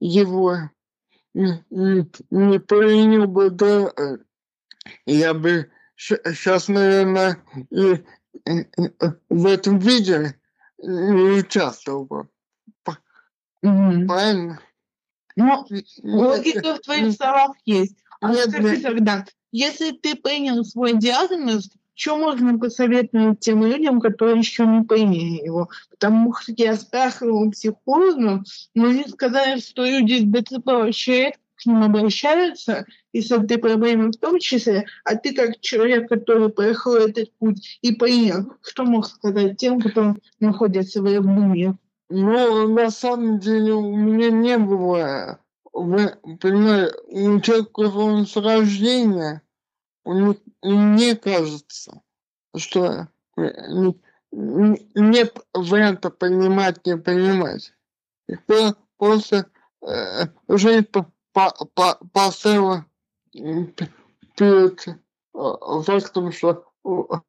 его 0.00 0.70
не, 1.34 1.64
не 2.30 2.58
принял 2.60 3.26
бы, 3.26 3.50
то 3.50 3.92
я 5.06 5.34
бы 5.34 5.70
сейчас, 5.96 6.68
наверное, 6.68 7.42
и 7.70 8.04
в 9.28 9.46
этом 9.46 9.78
видео 9.78 10.32
не 10.78 11.38
участвовал 11.40 12.04
бы. 12.04 12.28
Mm-hmm. 13.64 14.06
Правильно? 14.06 14.60
Ну, 15.36 15.66
логика 16.02 16.74
в 16.74 16.80
твоих 16.80 17.14
словах 17.14 17.56
есть. 17.64 17.96
А 18.20 18.32
Нет, 18.32 18.50
скажи 18.50 18.80
тогда, 18.80 19.24
если 19.52 19.92
ты 19.92 20.14
принял 20.14 20.64
свой 20.64 20.96
диагноз, 20.96 21.70
что 21.94 22.16
можно 22.16 22.58
посоветовать 22.58 23.40
тем 23.40 23.64
людям, 23.64 24.00
которые 24.00 24.38
еще 24.38 24.64
не 24.66 24.84
приняли 24.84 25.44
его? 25.44 25.68
Потому 25.90 26.32
что 26.34 26.52
я 26.56 26.76
спрашивала 26.76 27.50
психолога, 27.50 28.44
но 28.74 28.86
они 28.86 29.04
сказали, 29.08 29.58
что 29.60 29.84
люди 29.84 30.20
с 30.20 30.24
ДЦП 30.24 30.66
вообще 30.66 31.32
к 31.56 31.66
ним 31.66 31.82
обращаются, 31.82 32.86
и 33.12 33.20
с 33.20 33.32
этой 33.32 33.58
проблемой 33.58 34.12
в 34.12 34.16
том 34.16 34.38
числе, 34.38 34.86
а 35.04 35.16
ты 35.16 35.34
как 35.34 35.60
человек, 35.60 36.08
который 36.08 36.50
проехал 36.50 36.94
этот 36.94 37.32
путь 37.38 37.78
и 37.82 37.92
принял, 37.92 38.52
что 38.62 38.84
мог 38.84 39.06
сказать 39.06 39.56
тем, 39.56 39.80
кто 39.80 40.14
находится 40.38 41.02
в 41.02 41.12
Ирбуне? 41.12 41.76
Ну, 42.10 42.68
на 42.68 42.90
самом 42.90 43.38
деле 43.40 43.74
у 43.74 43.96
меня 43.96 44.30
не 44.30 44.56
было, 44.56 45.40
вы 45.72 46.08
понимаете, 46.40 46.94
у 47.08 47.40
человека 47.40 47.80
он 47.80 48.26
с 48.26 48.36
рождения, 48.36 49.42
мне 50.04 51.16
кажется, 51.16 52.02
что 52.56 53.08
нет 54.32 55.38
варианта 55.52 56.10
понимать, 56.10 56.84
не 56.86 56.96
понимать. 56.96 57.72
Просто 58.96 59.48
э, 59.86 60.26
жизнь 60.48 60.84
по, 60.84 61.10
по, 61.32 61.50
по, 61.74 61.98
поставила 62.12 62.84
перед 63.32 64.88
э, 64.88 65.82
фактом, 65.84 66.32
что 66.32 66.64
вот, 66.82 67.22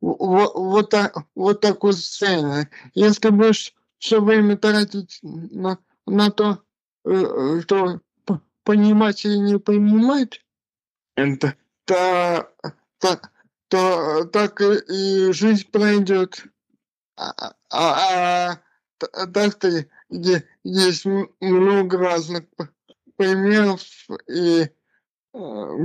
вот, 0.00 0.90
так, 0.90 1.16
вот 1.34 1.60
такой 1.60 1.92
сцены. 1.92 2.68
Если 2.94 3.28
будешь 3.28 3.74
все 3.98 4.20
время 4.20 4.56
тратить 4.56 5.18
на, 5.22 5.78
на 6.06 6.30
то, 6.30 6.52
э, 6.52 6.56
что 7.04 8.00
понимать 8.64 9.24
или 9.24 9.36
не 9.36 9.58
понимать, 9.58 10.44
это 11.16 11.54
то, 11.84 12.50
то, 12.98 13.20
то 13.68 14.24
так 14.24 14.60
и 14.60 15.32
жизнь 15.32 15.70
пройдет. 15.70 16.44
А, 17.16 17.54
а, 17.70 18.58
а 19.12 19.26
так-то 19.26 19.86
есть 20.64 21.04
много 21.40 21.98
разных 21.98 22.44
примеров, 23.16 23.82
и 24.28 24.62
э, 24.62 24.68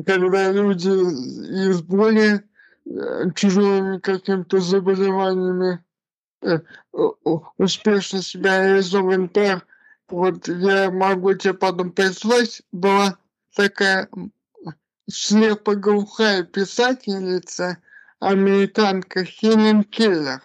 когда 0.06 0.52
люди 0.52 0.88
из 0.88 1.82
более 1.82 2.44
э, 2.86 3.32
тяжелыми 3.36 4.00
какими-то 4.00 4.62
заболеваниями 4.62 5.84
э, 6.44 6.60
успешно 7.58 8.22
себя 8.22 8.66
реализовывают. 8.66 9.34
Вот 10.10 10.48
я 10.48 10.92
могу 10.92 11.34
тебе 11.34 11.54
потом 11.54 11.92
прислать, 11.92 12.62
была 12.72 13.18
такая 13.56 14.08
слепоглухая 15.10 16.44
писательница, 16.44 17.78
американка 18.20 19.26
Хелен 19.26 19.84
Келлер. 19.84 20.42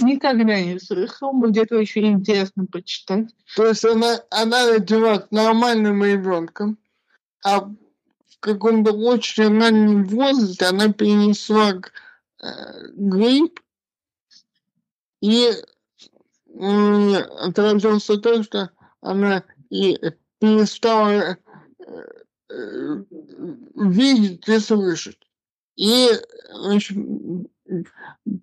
Никогда 0.00 0.60
не 0.60 0.78
слышал, 0.78 1.32
будет 1.32 1.70
очень 1.72 2.12
интересно 2.12 2.66
почитать. 2.66 3.34
То 3.56 3.66
есть 3.66 3.84
она, 3.84 4.22
она 4.30 4.70
родилась 4.70 5.24
нормальным 5.30 6.02
ребенком, 6.02 6.78
а 7.44 7.60
в 7.60 8.40
каком-то 8.40 8.92
очень 8.92 9.58
раннем 9.58 10.04
возрасте 10.04 10.64
она 10.66 10.92
перенесла 10.92 11.74
э, 12.42 12.48
грипп, 12.94 13.60
и 15.20 15.50
э, 16.46 17.16
отразился 17.16 18.16
то, 18.16 18.42
что 18.42 18.70
она 19.02 19.44
и 19.68 19.98
перестала 20.38 21.36
э, 21.78 22.22
Э, 22.52 23.04
видеть 23.76 24.46
и 24.48 24.58
слышать. 24.58 25.18
И 25.76 26.08
значит, 26.52 26.98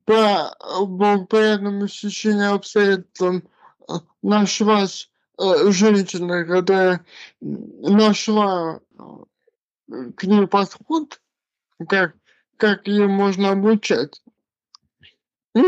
по 0.06 0.56
благоприятному 0.86 1.88
стечению 1.88 2.56
обстоятельств 2.56 3.22
э, 3.22 3.94
нашлась 4.24 5.12
э, 5.38 5.72
женщина, 5.72 6.44
которая 6.44 7.06
нашла 7.40 8.80
к 10.16 10.24
ней 10.24 10.48
подход, 10.48 11.22
как, 11.88 12.16
как 12.58 12.88
ее 12.88 13.08
можно 13.08 13.52
обучать. 13.52 14.24
И 15.56 15.62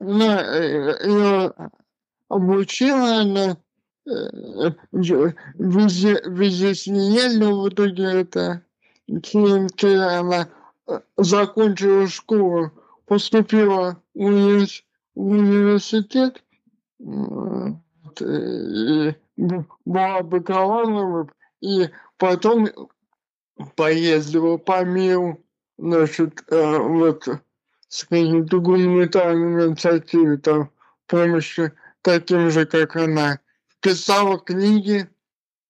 она 0.00 0.40
ее 0.56 1.54
обучила, 2.28 3.20
она 3.20 3.56
везде, 4.92 6.20
везде 6.26 6.74
с 6.74 6.86
но 6.86 7.62
в 7.62 7.68
итоге 7.68 8.04
это? 8.04 8.62
Когда 9.06 10.20
она 10.20 10.48
э, 10.86 11.00
закончила 11.16 12.06
школу, 12.06 12.70
поступила 13.06 14.00
в, 14.14 14.20
универс, 14.20 14.84
в 15.14 15.30
университет, 15.30 16.42
и 18.20 19.14
была 19.36 20.22
бакалавром, 20.22 21.30
и 21.60 21.88
потом 22.18 22.68
поездила 23.76 24.56
по 24.58 24.84
миру, 24.84 25.42
значит, 25.78 26.44
э, 26.48 26.78
вот, 26.78 27.28
с 27.88 28.04
какими-то 28.04 28.60
гуманитарными 28.60 29.66
инициативами, 29.66 30.36
там, 30.36 30.70
помощи 31.06 31.72
таким 32.02 32.50
же, 32.50 32.66
как 32.66 32.96
она 32.96 33.40
писала 33.80 34.38
книги. 34.38 35.08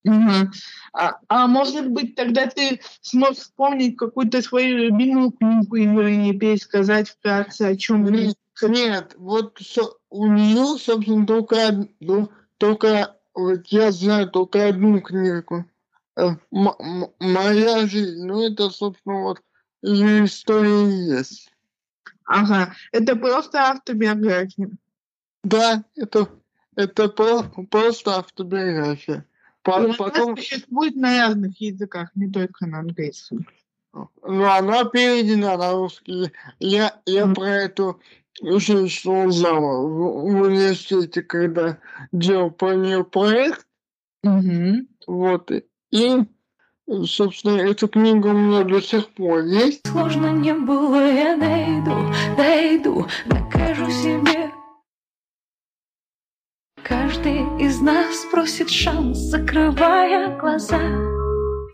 Угу. 0.05 0.51
А, 0.95 1.19
а 1.29 1.47
может 1.47 1.91
быть, 1.91 2.15
тогда 2.15 2.47
ты 2.47 2.81
сможешь 3.03 3.39
вспомнить 3.39 3.97
какую-то 3.97 4.41
свою 4.41 4.79
любимую 4.79 5.33
книгу 5.33 5.77
или 5.77 6.39
пересказать 6.39 7.11
вкратце, 7.11 7.63
о 7.63 7.77
чем 7.77 8.05
нет, 8.07 8.37
нет, 8.63 9.15
вот 9.19 9.59
со, 9.61 9.83
у 10.09 10.27
нее, 10.27 10.79
собственно, 10.79 11.27
только, 11.27 11.89
ну, 12.01 12.31
только 12.57 13.17
вот 13.35 13.67
я 13.67 13.93
знаю 13.93 14.31
только 14.31 14.69
одну 14.69 15.01
книгу. 15.01 15.67
Э, 16.17 16.31
м- 16.51 17.13
моя 17.21 17.87
жизнь, 17.87 18.25
ну 18.25 18.43
это, 18.43 18.71
собственно, 18.71 19.23
вот 19.23 19.43
ее 19.83 20.25
история 20.25 20.89
есть. 21.17 21.53
Ага, 22.25 22.75
это 22.93 23.17
просто 23.17 23.71
автобиография. 23.71 24.71
Да, 25.43 25.85
это 25.97 26.29
это 26.77 27.09
про, 27.09 27.43
просто 27.71 28.18
автобиография. 28.18 29.25
По, 29.62 29.79
ну, 29.81 29.95
потом... 29.95 30.37
существует 30.37 30.97
на 30.97 31.27
разных 31.27 31.61
языках, 31.61 32.11
не 32.14 32.31
только 32.31 32.66
на 32.66 32.81
английском. 32.81 33.47
Ну, 33.93 34.09
она 34.23 34.85
переведена 34.85 35.57
на 35.57 35.73
русский. 35.73 36.31
Я, 36.61 36.95
я 37.07 37.25
mm. 37.25 37.35
про 37.35 37.49
эту 37.49 38.01
женщину 38.41 39.27
узнал 39.27 39.89
в, 39.89 40.33
в 40.33 40.41
университете, 40.43 41.23
когда 41.23 41.79
делал 42.12 42.51
про 42.51 42.75
нее 42.75 43.05
проект. 43.05 43.66
Mm-hmm. 44.25 44.87
Вот. 45.09 45.51
И, 45.91 46.25
собственно, 47.05 47.61
эту 47.61 47.89
книгу 47.89 48.29
у 48.29 48.33
меня 48.33 48.64
до 48.64 48.81
сих 48.81 49.09
пор 49.11 49.41
есть. 49.45 49.87
Сложно 49.87 50.31
не 50.33 50.55
было, 50.55 51.11
я 51.11 51.37
дойду, 51.37 52.14
дойду, 52.37 53.07
докажу 53.27 53.91
себе 53.91 54.53
Каждый 56.91 57.43
из 57.64 57.80
нас 57.80 58.26
просит 58.32 58.68
шанс, 58.68 59.16
закрывая 59.16 60.36
глаза. 60.41 60.80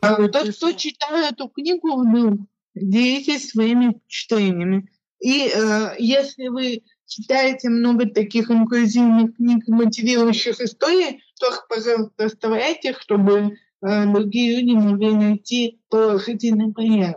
А 0.03 0.29
тот, 0.29 0.55
кто 0.55 0.73
читает 0.73 1.33
эту 1.33 1.49
книгу, 1.49 1.89
ну, 2.03 2.47
делитесь 2.75 3.49
своими 3.49 3.95
впечатлениями. 3.95 4.91
И 5.21 5.51
э, 5.55 5.95
если 5.99 6.49
вы 6.49 6.83
читаете 7.07 7.71
много 7.71 8.05
таких 8.11 8.51
инклюзивных 8.51 9.37
книг, 9.37 9.67
мотивирующих 9.67 10.61
историй, 10.61 11.23
то 11.41 11.47
пожалуйста, 11.67 12.27
оставляйте, 12.27 12.95
чтобы 13.01 13.57
э, 13.81 14.13
другие 14.13 14.61
люди 14.61 14.77
могли 14.77 15.15
найти 15.15 15.81
положительный 15.89 16.75
пример. 16.75 17.17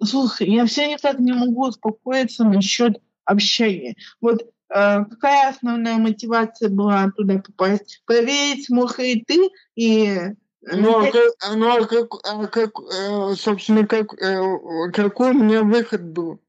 Слушай, 0.00 0.48
я 0.48 0.64
все 0.66 0.92
никак 0.92 1.18
не 1.18 1.32
могу 1.32 1.66
успокоиться 1.66 2.44
насчет 2.44 3.02
общения. 3.24 3.96
Вот 4.20 4.48
какая 4.68 5.50
основная 5.50 5.98
мотивация 5.98 6.68
была 6.68 7.10
туда 7.16 7.38
попасть? 7.38 8.02
Проверить, 8.06 8.66
смог 8.66 8.98
ли 8.98 9.24
ты 9.26 9.50
и 9.74 10.34
ну, 10.68 10.98
а 10.98 11.12
как, 11.12 11.54
ну, 11.54 11.76
а 11.76 11.86
как, 11.86 12.14
а 12.24 12.46
как, 12.48 12.70
э, 12.80 13.34
собственно, 13.36 13.86
как, 13.86 14.20
э, 14.20 14.90
какой 14.92 15.30
у 15.30 15.34
меня 15.34 15.62
выход 15.62 16.02
был? 16.02 16.40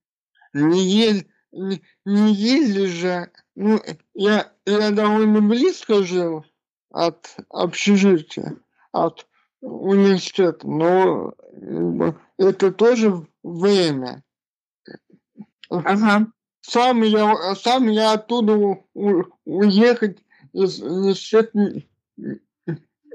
Не, 0.53 0.84
ель, 0.84 1.28
не, 1.51 1.84
не 2.03 2.34
ездили 2.34 2.88
же. 2.88 3.32
Ну, 3.55 3.80
я, 4.15 4.51
я 4.65 4.91
довольно 4.91 5.41
близко 5.41 6.01
жил 6.01 6.45
от 6.91 7.36
общежития, 7.49 8.57
от 8.91 9.28
университета, 9.61 10.68
но 10.68 11.36
это 12.38 12.72
тоже 12.72 13.28
время. 13.43 14.24
Ага. 15.70 16.28
Сам 16.70 17.01
я, 17.03 17.55
сам 17.55 17.88
я 17.88 18.11
оттуда 18.13 18.53
у, 18.53 18.86
уехать 19.45 20.18
университета 20.51 21.84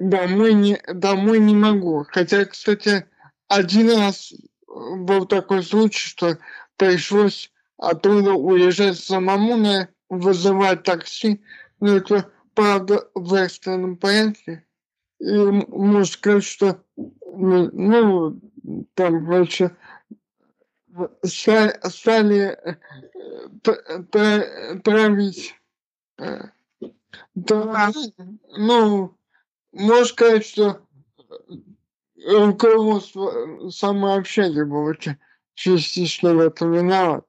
домой 0.00 0.54
не, 0.54 0.80
домой 0.94 1.38
не 1.38 1.54
могу. 1.54 2.06
Хотя, 2.08 2.46
кстати, 2.46 3.04
один 3.48 3.90
раз 3.90 4.32
был 4.66 5.26
такой 5.26 5.62
случай, 5.62 6.08
что 6.08 6.38
пришлось 6.76 7.52
оттуда 7.76 8.32
уезжать 8.32 8.98
самому, 8.98 9.56
на 9.56 9.88
вызывать 10.08 10.84
такси. 10.84 11.42
Но 11.78 11.96
это, 11.96 12.30
правда, 12.54 13.06
в 13.14 13.34
экстренном 13.34 13.98
порядке. 13.98 14.64
И 15.20 15.36
можно 15.36 16.04
сказать, 16.06 16.44
что 16.44 16.82
ну 16.96 18.40
там, 18.94 19.26
короче, 19.26 19.76
стали 21.24 22.58
править 24.82 25.54
да, 27.34 27.90
ну, 28.56 29.16
можно 29.72 30.04
сказать, 30.04 30.46
что 30.46 30.80
руководство 32.24 33.70
самообщения 33.70 34.64
было 34.64 34.94
частично 35.54 36.34
в 36.34 36.40
этом 36.40 36.72
виновато. 36.72 37.26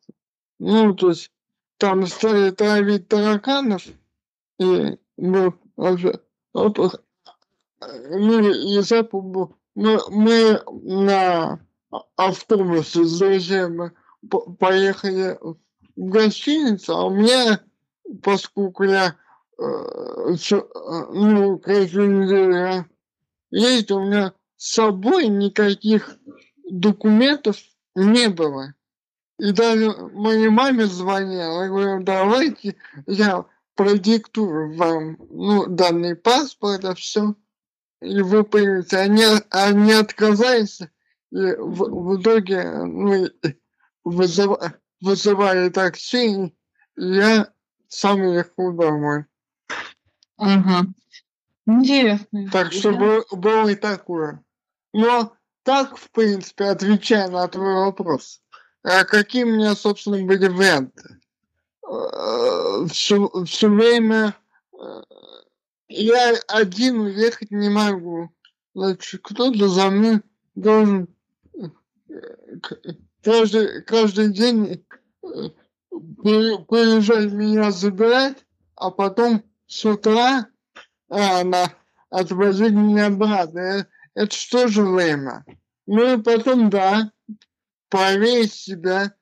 Ну, 0.59 0.93
то 0.93 1.09
есть 1.09 1.32
там 1.78 2.05
стали 2.07 2.51
травить 2.51 3.07
тараканов, 3.07 3.86
и 4.59 4.97
ну, 5.18 5.53
вот, 5.76 5.97
ну, 6.53 8.39
из 8.39 8.91
этого 8.91 9.55
мы, 9.76 9.99
мы 10.09 10.61
на 10.72 11.59
автобусе 12.15 13.03
с 13.03 13.19
друзьями 13.19 13.91
поехали 14.59 15.37
в 15.41 15.57
гостиницу, 15.95 16.93
а 16.93 17.05
у 17.05 17.09
меня, 17.11 17.59
поскольку 18.21 18.83
я 18.83 19.15
э, 19.57 19.63
ну, 21.11 21.57
каждую 21.59 22.23
неделю 22.23 22.55
я 22.55 22.85
ездил, 23.51 23.97
у 23.97 24.05
меня 24.05 24.33
с 24.57 24.73
собой 24.73 25.27
никаких 25.27 26.17
документов 26.69 27.57
не 27.95 28.29
было. 28.29 28.73
И 29.39 29.51
даже 29.51 29.91
моей 30.13 30.49
маме 30.49 30.85
звонила, 30.85 31.67
говорю, 31.67 32.03
давайте 32.03 32.75
я 33.07 33.45
продиктую 33.75 34.75
вам 34.77 35.17
ну, 35.29 35.65
данный 35.67 36.15
паспорт, 36.15 36.85
а 36.85 36.95
все 36.95 37.35
и 38.03 38.21
вы 38.21 38.43
понимаете, 38.43 38.97
они, 38.97 39.23
они 39.49 39.93
отказались, 39.93 40.81
и 41.34 41.55
в, 41.57 41.89
в 41.89 42.21
итоге 42.21 42.63
ну, 42.63 43.27
вызыв, 44.03 44.51
вызывали 45.01 45.69
такси, 45.69 46.27
и 46.36 46.53
я 46.95 47.51
сам 47.88 48.21
ехал 48.31 48.71
домой. 48.73 49.25
Ага. 50.38 50.86
Интересно. 51.65 52.49
Так 52.51 52.71
что 52.71 52.91
было, 52.91 53.25
было 53.31 53.69
и 53.69 53.75
такое. 53.75 54.43
Но 54.93 55.34
так, 55.63 55.97
в 55.97 56.11
принципе, 56.11 56.65
отвечая 56.65 57.29
на 57.29 57.47
твой 57.47 57.86
вопрос, 57.86 58.41
а 58.84 59.03
какие 59.03 59.43
у 59.43 59.53
меня, 59.53 59.73
собственно, 59.75 60.23
были 60.23 60.47
варианты? 60.47 61.19
Все, 62.91 63.25
э, 63.25 63.45
все 63.45 63.69
время 63.69 64.36
э, 64.73 65.01
я 65.88 66.36
один 66.47 66.99
уехать 66.99 67.49
не 67.49 67.69
могу. 67.69 68.29
Значит, 68.75 69.21
кто-то 69.23 69.67
за 69.67 69.89
мной 69.89 70.21
должен 70.55 71.07
каждый, 73.24 73.84
каждый 73.84 74.34
день 74.34 74.86
приезжать 75.89 77.32
меня 77.32 77.72
забирать, 77.72 78.45
а 78.76 78.91
потом 78.91 79.43
с 79.68 79.86
утра 79.86 80.47
а, 81.09 81.41
она 81.41 81.74
отвозить 82.09 82.74
меня 82.74 83.07
обратно. 83.07 83.88
Это 84.14 84.36
что 84.36 84.68
же 84.68 84.84
время? 84.84 85.45
Ну 85.86 86.18
и 86.18 86.22
потом, 86.22 86.70
да, 86.70 87.11
проверить 87.89 88.53
себя, 88.53 89.14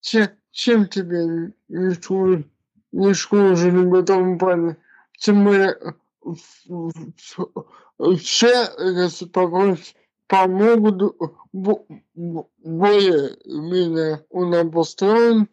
чем, 0.00 0.28
чем 0.50 0.86
тебе 0.86 1.52
не 1.68 1.94
хуже, 1.94 2.44
не 2.92 3.14
хуже, 3.14 3.70
в 3.70 3.94
этом 3.94 4.38
плане. 4.38 4.76
Тем 5.18 5.44
более, 5.44 5.76
все 8.20 8.66
помогут 10.26 11.14
более-менее 11.52 14.24
он 14.30 14.54
обустроен. 14.54 15.48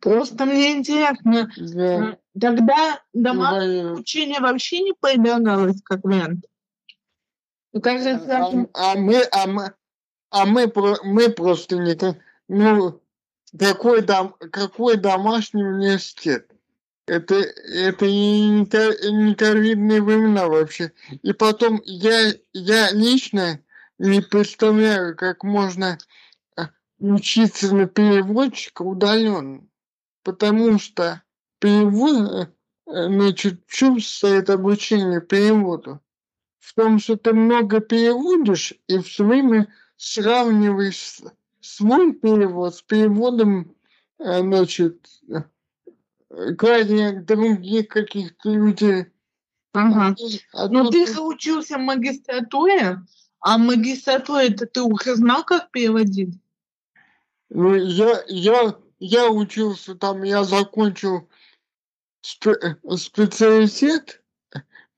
Просто 0.00 0.46
мне 0.46 0.78
интересно, 0.78 1.50
да. 1.56 2.16
тогда 2.40 3.02
домашнее 3.12 3.90
обучение 3.90 4.40
вообще 4.40 4.78
не 4.80 4.94
предлагалось 4.98 5.82
как 5.82 6.02
вариант? 6.04 6.46
Кажется, 7.82 8.38
а, 8.38 8.50
а 8.74 8.94
мы, 8.96 9.22
а 9.30 9.46
мы, 9.46 9.74
а 10.30 10.46
мы, 10.46 10.72
мы 11.04 11.28
просто 11.30 11.76
не 11.76 11.96
ну 12.48 13.00
какой 13.58 14.02
дом, 14.02 14.34
какой 14.50 14.96
домашний 14.96 15.64
университет? 15.64 16.50
это, 17.10 17.34
это 17.34 18.06
не, 18.06 18.60
не 18.60 19.34
ковидные 19.34 20.00
времена 20.00 20.46
вообще. 20.46 20.92
И 21.22 21.32
потом 21.32 21.82
я, 21.84 22.32
я 22.52 22.92
лично 22.92 23.60
не 24.00 24.22
представляю, 24.22 25.14
как 25.14 25.44
можно 25.44 25.98
а, 26.56 26.70
учиться 26.98 27.74
на 27.74 27.86
переводчика 27.86 28.82
удаленно. 28.82 29.66
Потому 30.22 30.78
что 30.78 31.22
перевод, 31.58 32.48
э, 32.86 33.06
значит, 33.08 33.60
в 33.66 33.74
чем 33.74 34.00
состоит 34.00 34.48
обучение 34.48 35.20
переводу? 35.20 36.00
В 36.58 36.74
том, 36.74 36.98
что 36.98 37.16
ты 37.16 37.34
много 37.34 37.80
переводишь 37.80 38.74
и 38.86 38.98
все 39.00 39.24
время 39.24 39.72
сравниваешь 39.96 41.20
свой 41.60 42.14
перевод 42.14 42.76
с 42.76 42.82
переводом, 42.82 43.76
э, 44.18 44.40
значит, 44.40 45.06
крайне 46.56 47.20
других 47.20 47.88
каких-то 47.88 48.50
людей. 48.50 49.06
Ага. 49.72 50.16
А 50.54 50.68
Но 50.68 50.84
тут... 50.84 50.92
ты 50.92 51.20
учился 51.20 51.76
в 51.76 51.82
магистратуре, 51.82 53.02
а 53.40 53.56
в 53.56 53.60
магистратуре 53.60 54.48
это 54.48 54.66
ты 54.66 54.82
уже 54.82 55.16
знал, 55.16 55.44
как 55.44 55.70
переводить? 55.70 56.38
Ну, 57.48 57.74
я, 57.74 58.22
я, 58.28 58.76
я 58.98 59.30
учился 59.30 59.94
там, 59.94 60.22
я 60.22 60.44
закончил 60.44 61.28
спе- 62.22 62.76
специалитет 62.96 64.22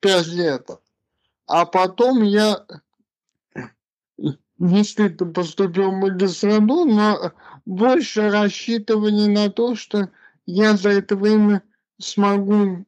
пять 0.01 0.27
лет, 0.27 0.69
а 1.47 1.65
потом 1.65 2.23
я 2.23 2.67
действительно 4.59 5.33
поступил 5.33 5.91
в 5.91 5.95
магистратуру, 5.95 6.85
но 6.85 7.33
больше 7.65 8.31
рассчитывали 8.31 9.27
на 9.27 9.51
то, 9.51 9.75
что 9.75 10.11
я 10.47 10.77
за 10.77 10.91
это 10.91 11.17
время 11.17 11.63
смогу 11.99 12.85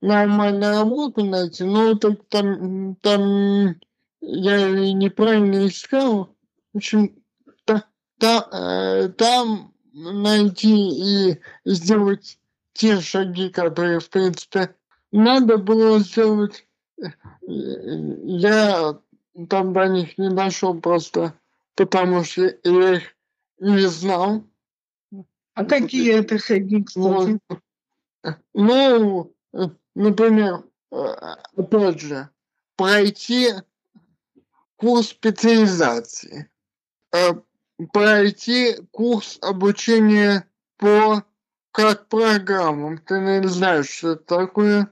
нормальную 0.00 0.72
работу 0.72 1.24
найти, 1.24 1.64
но 1.64 1.94
так 1.94 2.20
там, 2.28 2.96
там 2.96 3.76
я 4.26 4.92
неправильно 4.92 5.66
искал. 5.68 6.36
В 6.72 6.78
общем, 6.78 7.22
та, 7.64 7.84
та, 8.18 8.48
э, 8.52 9.08
там 9.10 9.72
найти 9.92 11.30
и 11.30 11.40
сделать 11.64 12.38
те 12.72 13.00
шаги, 13.00 13.50
которые, 13.50 14.00
в 14.00 14.10
принципе, 14.10 14.74
надо 15.12 15.58
было 15.58 16.00
сделать. 16.00 16.66
Я 17.46 18.98
там 19.48 19.72
до 19.72 19.86
них 19.86 20.18
не 20.18 20.30
дошел 20.30 20.78
просто 20.80 21.34
потому, 21.76 22.24
что 22.24 22.42
я 22.64 22.94
их 22.94 23.16
не 23.60 23.86
знал. 23.86 24.44
А 25.54 25.64
какие 25.64 26.14
это 26.14 26.38
шаги, 26.38 26.82
кстати? 26.82 27.38
Ну, 28.52 29.32
например, 29.94 30.64
опять 30.90 32.00
же, 32.00 32.28
пройти 32.76 33.52
курс 34.76 35.08
специализации. 35.08 36.50
Э, 37.12 37.32
пройти 37.92 38.76
курс 38.90 39.38
обучения 39.42 40.46
по 40.78 41.24
как 41.72 42.08
программам. 42.08 42.98
Ты 42.98 43.20
не 43.20 43.46
знаешь, 43.48 43.90
что 43.90 44.12
это 44.12 44.24
такое? 44.24 44.90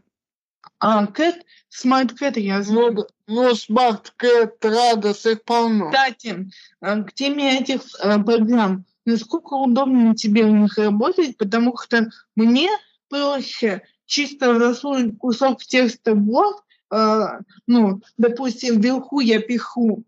А, 0.79 1.07
Кэт, 1.07 1.47
Smart 1.73 2.15
Cat 2.21 2.39
я 2.39 2.63
знаю. 2.63 2.93
Ну, 2.93 3.07
ну 3.27 3.53
Smart 3.53 4.13
Cat, 4.19 4.53
Радос, 4.61 5.25
их 5.27 5.45
полно. 5.45 5.91
Кстати, 5.91 6.51
к 6.81 7.13
теме 7.15 7.61
этих 7.61 7.81
э, 8.03 8.23
программ, 8.23 8.85
насколько 9.07 9.55
удобно 9.55 10.15
тебе 10.15 10.45
в 10.45 10.51
них 10.51 10.77
работать, 10.77 11.39
потому 11.39 11.75
что 11.79 12.11
мне 12.37 12.69
проще 13.09 13.83
чисто 14.07 14.59
засунуть 14.59 15.19
кусок 15.19 15.63
текста 15.63 16.15
в 16.15 16.19
блок, 16.19 16.65
ну, 17.67 18.03
допустим, 18.19 18.81
вверху 18.81 19.21
я 19.21 19.41
пиху 19.41 20.05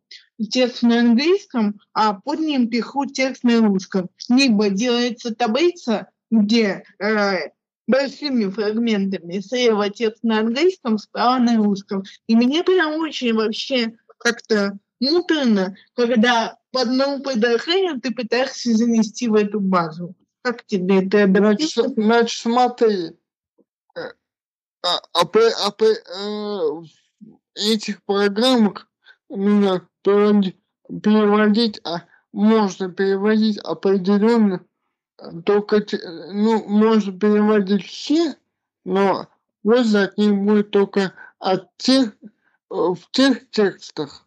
текст 0.50 0.82
на 0.82 1.00
английском, 1.00 1.80
а 1.92 2.14
под 2.14 2.40
ним 2.40 2.68
пиху 2.68 3.06
текст 3.06 3.44
на 3.44 3.60
русском. 3.60 4.08
Либо 4.28 4.70
делается 4.70 5.34
таблица, 5.34 6.08
где 6.30 6.84
э, 6.98 7.50
большими 7.86 8.48
фрагментами 8.50 9.40
слева 9.40 9.90
текст 9.90 10.22
на 10.22 10.40
английском, 10.40 10.98
справа 10.98 11.38
на 11.38 11.56
русском. 11.56 12.04
И 12.26 12.36
мне 12.36 12.62
прям 12.62 13.00
очень 13.00 13.34
вообще 13.34 13.94
как-то 14.18 14.78
муторно, 15.00 15.76
когда 15.94 16.56
по 16.72 16.82
одному 16.82 17.22
предложению 17.22 18.00
ты 18.00 18.12
пытаешься 18.12 18.74
занести 18.74 19.28
в 19.28 19.34
эту 19.34 19.60
базу. 19.60 20.14
Как 20.42 20.64
тебе 20.66 21.04
это 21.04 21.26
Значит, 21.26 21.94
значит 21.96 22.38
смотри, 22.38 22.86
э, 22.86 23.12
а, 24.86 25.00
а, 25.12 25.24
при, 25.26 25.42
а 25.42 25.74
э, 25.80 26.84
этих 27.54 28.02
программах 28.04 28.88
нужно 29.28 29.88
переводить, 30.86 31.80
а 31.84 32.02
можно 32.32 32.90
переводить 32.90 33.58
определенно 33.58 34.64
только, 35.44 35.84
ну, 36.30 36.64
можно 36.68 37.18
переводить 37.18 37.86
все, 37.86 38.36
но 38.84 39.28
польза 39.62 40.04
от 40.04 40.18
них 40.18 40.34
будет 40.34 40.70
только 40.70 41.14
от 41.38 41.76
тех, 41.78 42.12
э, 42.22 42.28
в 42.70 43.00
тех 43.10 43.50
текстах, 43.50 44.26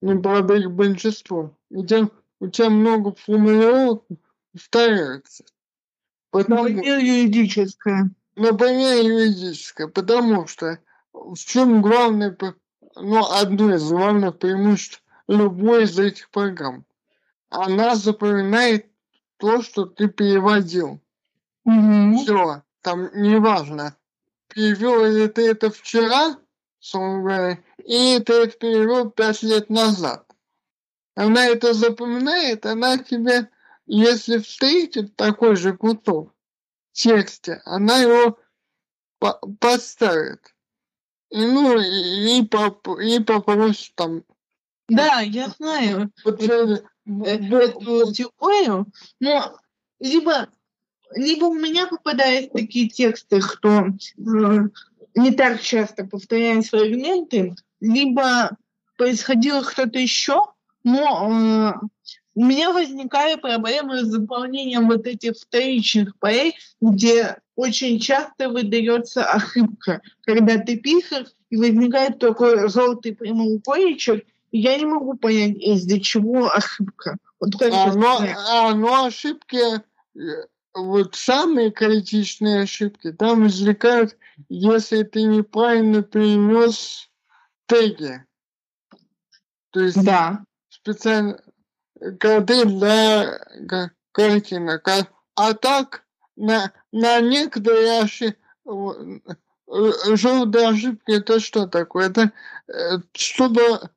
не 0.00 0.18
правда 0.20 0.54
их 0.54 0.70
большинство, 0.70 1.56
где 1.70 2.08
у 2.40 2.48
тебя 2.48 2.70
много 2.70 3.12
формулировок 3.12 4.04
повторяется. 4.52 5.44
Потому, 6.30 6.62
например, 6.62 6.98
юридическое. 6.98 8.10
Например, 8.34 9.04
юридическое, 9.04 9.88
потому 9.88 10.46
что 10.46 10.78
в 11.12 11.36
чем 11.36 11.82
главное, 11.82 12.36
ну, 12.96 13.30
одно 13.30 13.74
из 13.74 13.88
главных 13.88 14.38
преимуществ 14.38 15.02
любой 15.28 15.84
из 15.84 15.98
этих 15.98 16.30
программ. 16.30 16.84
Она 17.50 17.94
запоминает 17.94 18.86
то, 19.36 19.62
что 19.62 19.84
ты 19.84 20.08
переводил. 20.08 21.00
Угу. 21.64 22.22
Все, 22.22 22.62
там 22.80 23.10
неважно, 23.14 23.96
перевел 24.48 25.04
ли 25.04 25.28
ты 25.28 25.50
это 25.50 25.70
вчера, 25.70 26.38
говоря, 26.92 27.58
и 27.78 28.18
ты 28.20 28.32
это 28.32 28.58
перевел 28.58 29.10
пять 29.10 29.42
лет 29.42 29.68
назад. 29.68 30.26
Она 31.14 31.46
это 31.46 31.74
запоминает, 31.74 32.64
она 32.64 32.96
тебе, 32.96 33.50
если 33.86 34.38
встретит 34.38 35.14
такой 35.16 35.56
же 35.56 35.76
кусок 35.76 36.31
тексте, 36.92 37.60
она 37.64 37.98
его 37.98 38.38
по 39.18 39.38
подставит. 39.60 40.54
И, 41.30 41.38
ну, 41.38 41.78
и, 41.78 42.38
и, 42.38 42.46
поп 42.46 42.88
и 43.00 43.18
попросит 43.20 43.94
там. 43.94 44.22
Да, 44.88 45.20
я 45.20 45.48
знаю. 45.48 46.12
Подтвердить 46.22 46.84
эту 47.06 48.12
теорию, 48.12 48.86
но 49.18 49.58
либо, 49.98 50.48
либо 51.14 51.46
у 51.46 51.54
меня 51.54 51.86
попадают 51.86 52.52
такие 52.52 52.88
тексты, 52.88 53.40
что 53.40 53.86
э, 53.86 54.68
не 55.14 55.30
так 55.32 55.60
часто 55.60 56.04
повторяют 56.04 56.66
фрагменты, 56.66 57.54
либо 57.80 58.56
происходило 58.96 59.64
что-то 59.64 59.98
еще, 59.98 60.42
но 60.84 61.30
э, 61.30 61.86
у 62.34 62.44
меня 62.44 62.72
возникает 62.72 63.42
проблема 63.42 64.04
с 64.04 64.08
заполнением 64.08 64.88
вот 64.88 65.06
этих 65.06 65.36
вторичных 65.36 66.16
полей, 66.18 66.54
где 66.80 67.36
очень 67.56 68.00
часто 68.00 68.48
выдается 68.48 69.24
ошибка, 69.24 70.00
когда 70.22 70.58
ты 70.58 70.76
пишешь, 70.76 71.28
и 71.50 71.56
возникает 71.56 72.18
такой 72.18 72.68
желтый 72.70 73.14
прямоугольничек, 73.14 74.24
я 74.52 74.76
не 74.76 74.86
могу 74.86 75.14
понять, 75.14 75.56
из-за 75.58 76.00
чего 76.00 76.50
ошибка. 76.50 77.18
Вот 77.40 77.60
а, 77.60 77.92
но, 77.94 78.20
а, 78.48 78.74
но 78.74 79.06
ошибки, 79.06 79.58
э, 80.16 80.46
вот 80.74 81.14
самые 81.14 81.70
критичные 81.70 82.62
ошибки, 82.62 83.12
там 83.12 83.42
возникают, 83.42 84.16
если 84.48 85.02
ты 85.02 85.22
неправильно 85.22 86.02
перенес 86.02 87.10
теги. 87.66 88.24
То 89.70 89.80
есть 89.80 90.02
да. 90.02 90.44
специально 90.68 91.42
коды 92.18 92.64
для 92.64 93.40
картинок. 94.12 94.86
А, 94.88 95.06
а 95.34 95.54
так 95.54 96.04
на, 96.36 96.72
на 96.92 97.20
некоторые 97.20 98.00
ошибки 98.00 98.38
э, 98.66 100.16
желтые 100.16 100.68
ошибки 100.68 101.12
это 101.12 101.40
что 101.40 101.66
такое? 101.66 102.08
Это 102.08 102.32
чтобы 103.14 103.90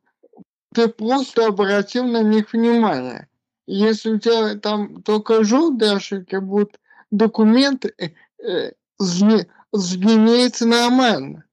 ты 0.74 0.90
просто 0.90 1.48
обратил 1.48 2.06
на 2.06 2.22
них 2.22 2.52
внимание. 2.54 3.30
Если 3.68 4.12
у 4.12 4.20
тебя 4.20 4.56
там 4.60 5.02
только 5.02 5.44
желтые 5.44 5.94
ошибки 5.94 6.36
будут, 6.36 6.80
документ 7.12 7.86
э, 7.86 8.12
э, 8.44 8.72
сгенерится 9.00 10.68
нормально. 10.68 11.46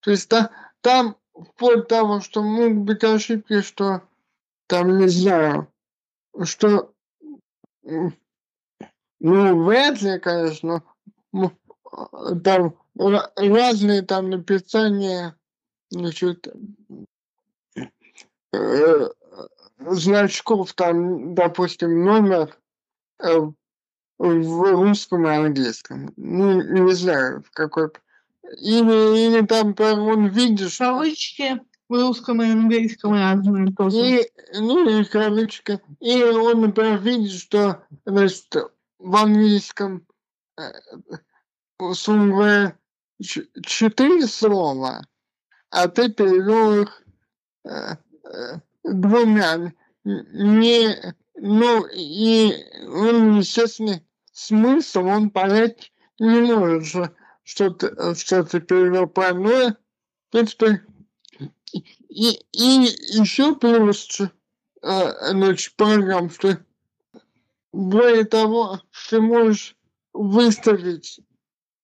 То 0.00 0.10
есть 0.10 0.28
та, 0.28 0.50
там 0.80 1.16
вплоть 1.32 1.80
до 1.80 1.82
того, 1.82 2.20
что 2.20 2.42
могут 2.42 2.78
быть 2.78 3.04
ошибки, 3.04 3.60
что 3.62 4.02
там, 4.66 4.98
не 4.98 5.08
знаю, 5.08 5.68
что 6.44 6.92
ну, 7.82 9.64
вряд 9.64 10.02
ли, 10.02 10.18
конечно, 10.18 10.82
там 12.44 12.76
разные 13.36 14.02
там 14.02 14.30
написания, 14.30 15.36
значит, 15.90 16.48
Э, 18.56 19.08
значков 19.78 20.72
там, 20.72 21.34
допустим, 21.34 22.04
номер 22.04 22.56
э, 23.22 23.38
в 24.18 24.72
русском 24.72 25.26
и 25.26 25.30
английском. 25.30 26.12
Ну, 26.16 26.62
не 26.62 26.92
знаю, 26.94 27.42
в 27.42 27.50
какой... 27.50 27.90
Или, 28.58 29.26
или 29.26 29.46
там 29.46 29.74
он 29.78 30.28
видишь... 30.28 30.78
Кавычки 30.78 31.60
в 31.88 31.94
русском 31.94 32.42
и 32.42 32.50
английском 32.50 33.12
разные 33.12 33.72
тоже. 33.72 33.96
И, 33.96 34.30
ну, 34.54 35.00
и 35.00 35.04
кавычка. 35.04 35.80
И 36.00 36.22
он, 36.22 36.62
например, 36.62 36.98
видит, 36.98 37.32
что 37.32 37.84
значит, 38.04 38.54
в 38.98 39.16
английском 39.16 40.06
э, 40.58 40.72
слово 41.94 42.74
четыре 43.20 44.26
слова, 44.26 45.06
а 45.70 45.88
ты 45.88 46.10
перевел 46.10 46.82
их 46.82 47.02
двумя 48.84 49.72
не 50.04 51.14
ну 51.34 51.86
и 51.92 52.52
он 52.86 53.38
естественно 53.38 54.00
смысл 54.32 55.06
он 55.06 55.30
понять 55.30 55.92
не 56.18 56.54
может 56.54 56.86
что 56.86 57.12
что 57.42 57.70
ты 57.70 58.14
что 58.14 58.44
ты 58.44 58.60
перевел 58.60 59.06
правильно 59.06 59.76
что 60.30 60.80
и, 61.72 62.44
и 62.52 62.96
еще 63.18 63.54
плюс 63.54 64.20
значит, 64.82 65.74
программ, 65.76 66.30
что 66.30 66.58
более 67.72 68.24
того, 68.24 68.80
ты 69.10 69.20
можешь 69.20 69.76
выставить 70.12 71.20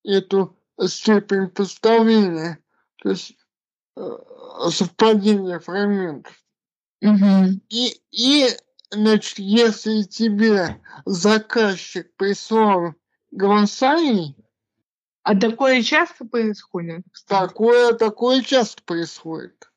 эту 0.04 0.56
степень 0.86 1.48
поставления, 1.48 2.58
то 2.96 3.10
есть 3.10 3.36
э, 3.96 4.18
совпадение 4.70 5.60
фрагментов. 5.60 6.34
Угу. 7.02 7.60
И, 7.68 8.00
и, 8.10 8.48
значит, 8.90 9.38
если 9.38 10.02
тебе 10.02 10.80
заказчик 11.04 12.14
прислал 12.16 12.94
голосаний, 13.30 14.36
а 15.24 15.38
такое 15.38 15.82
часто 15.82 16.24
происходит? 16.24 17.04
Такое, 17.28 17.92
такое 17.92 18.42
часто 18.42 18.82
происходит. 18.82 19.71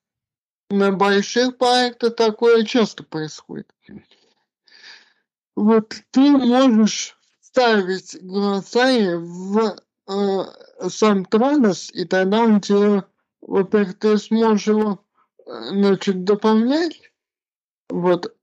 На 0.69 0.91
больших 0.91 1.57
проектах 1.57 2.15
такое 2.15 2.63
часто 2.63 3.03
происходит. 3.03 3.71
Вот 5.55 5.95
ты 6.11 6.31
можешь 6.31 7.17
ставить 7.39 8.21
голосование 8.21 9.17
в 9.17 9.77
э, 10.07 10.89
сам 10.89 11.25
Trados, 11.25 11.91
и 11.91 12.05
тогда 12.05 12.41
он 12.41 12.61
тебе, 12.61 13.03
во-первых, 13.41 13.99
ты 13.99 14.17
сможешь 14.17 14.67
его 14.67 15.05
значит, 15.45 16.23
дополнять, 16.23 17.11
вот. 17.89 18.35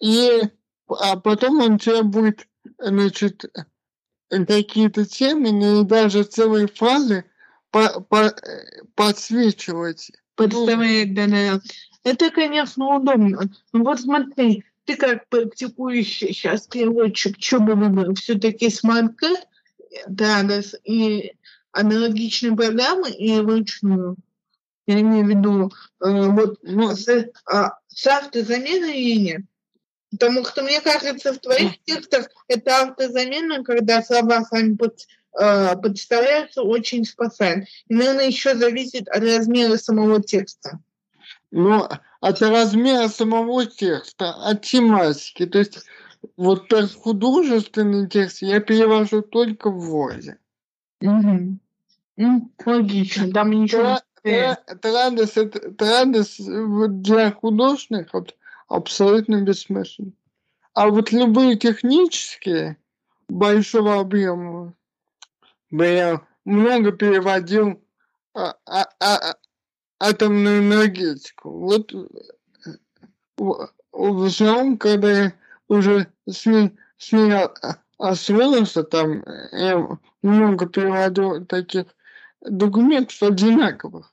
И 0.00 0.42
а 0.88 1.16
потом 1.16 1.60
он 1.60 1.78
тебе 1.78 2.02
будет, 2.02 2.48
значит, 2.78 3.44
какие-то 4.30 5.04
темы, 5.04 5.52
ну 5.52 5.82
и 5.82 5.84
даже 5.84 6.24
целые 6.24 6.66
фразы 6.66 7.24
по, 7.70 8.00
по, 8.00 8.34
подсвечивать. 8.94 10.10
Подставлять, 10.38 11.14
да, 11.14 11.26
да. 11.26 11.60
Это, 12.04 12.30
конечно, 12.30 12.96
удобно. 12.96 13.50
Ну 13.72 13.84
вот 13.84 14.00
смотри, 14.00 14.64
ты 14.84 14.96
как 14.96 15.28
практикующий 15.28 16.32
сейчас 16.32 16.68
переводчик, 16.68 17.36
что 17.38 17.58
бы 17.58 17.74
выбрал? 17.74 18.14
Все-таки 18.14 18.70
Smartcat, 18.70 19.46
да, 20.06 20.42
и 20.84 21.32
аналогичные 21.72 22.56
программы 22.56 23.10
и 23.10 23.40
вручную. 23.40 24.16
Я 24.86 25.00
имею 25.00 25.26
в 25.26 25.28
виду, 25.28 25.72
э, 26.00 26.28
вот 26.28 26.60
ну, 26.62 26.94
с, 26.94 27.08
а, 27.44 27.72
с 27.88 28.06
автозаменой 28.06 28.98
или 28.98 29.18
нет? 29.18 29.42
Потому 30.10 30.44
что, 30.46 30.62
мне 30.62 30.80
кажется, 30.80 31.34
в 31.34 31.38
твоих 31.38 31.82
текстах 31.84 32.28
это 32.46 32.82
автозамена, 32.82 33.62
когда 33.64 34.02
слова 34.02 34.44
сами 34.44 34.76
под, 34.76 35.06
э, 35.38 35.76
подставляются, 35.76 36.62
очень 36.62 37.04
спасает. 37.04 37.66
И, 37.88 37.94
наверное, 37.94 38.26
еще 38.26 38.54
зависит 38.54 39.08
от 39.08 39.22
размера 39.22 39.76
самого 39.76 40.22
текста. 40.22 40.80
Ну, 41.50 41.88
от 42.20 42.42
размера 42.42 43.08
самого 43.08 43.66
текста, 43.66 44.34
от 44.34 44.62
тематики. 44.62 45.46
То 45.46 45.58
есть 45.58 45.84
вот 46.36 46.68
так 46.68 46.90
художественный 46.90 48.08
текст 48.08 48.42
я 48.42 48.60
перевожу 48.60 49.22
только 49.22 49.70
в 49.70 49.94
Word. 49.94 50.36
Угу. 51.00 51.58
Ну, 52.16 52.52
логично, 52.64 53.32
там 53.32 53.50
ничего... 53.50 53.98
Традос, 54.82 55.38
традос 55.78 56.36
для 56.38 57.30
художников 57.30 58.26
абсолютно 58.66 59.40
бессмысленно. 59.40 60.12
А 60.74 60.88
вот 60.88 61.12
любые 61.12 61.56
технические 61.56 62.76
большого 63.28 64.00
объема, 64.00 64.74
я 65.70 66.20
много 66.44 66.92
переводил 66.92 67.82
а, 68.34 68.56
а, 68.66 68.86
а, 69.00 69.34
атомную 70.00 70.60
энергетику. 70.60 71.50
Вот 71.50 71.92
в, 73.36 73.70
в 73.92 74.24
основном, 74.24 74.78
когда 74.78 75.10
я 75.10 75.32
уже 75.68 76.06
с 76.26 76.46
с 76.98 77.12
ней 77.12 77.32
освоился, 77.98 78.82
там 78.82 79.24
я 79.52 79.98
много 80.22 80.66
переводил 80.66 81.44
таких 81.46 81.86
документов 82.40 83.22
одинаковых. 83.22 84.12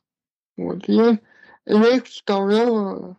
Вот, 0.58 0.88
я, 0.88 1.20
я 1.66 1.96
их 1.96 2.06
вставлял 2.06 3.18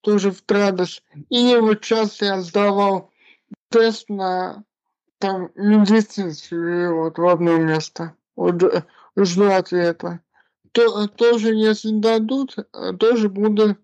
тоже 0.00 0.30
в 0.30 0.42
Традос. 0.42 1.02
И 1.28 1.56
вот 1.56 1.84
сейчас 1.84 2.20
я 2.20 2.40
сдавал 2.40 3.10
тест 3.70 4.08
на 4.08 4.64
там 5.22 5.50
медицинский 5.54 6.88
вот 6.88 7.16
в 7.16 7.26
одно 7.28 7.56
место. 7.56 8.16
Вот 8.34 8.60
э, 8.64 8.82
жду 9.16 9.52
ответа. 9.52 10.20
То, 10.72 11.06
тоже, 11.06 11.54
если 11.54 11.92
дадут, 11.92 12.56
тоже 12.98 13.28
буду 13.28 13.76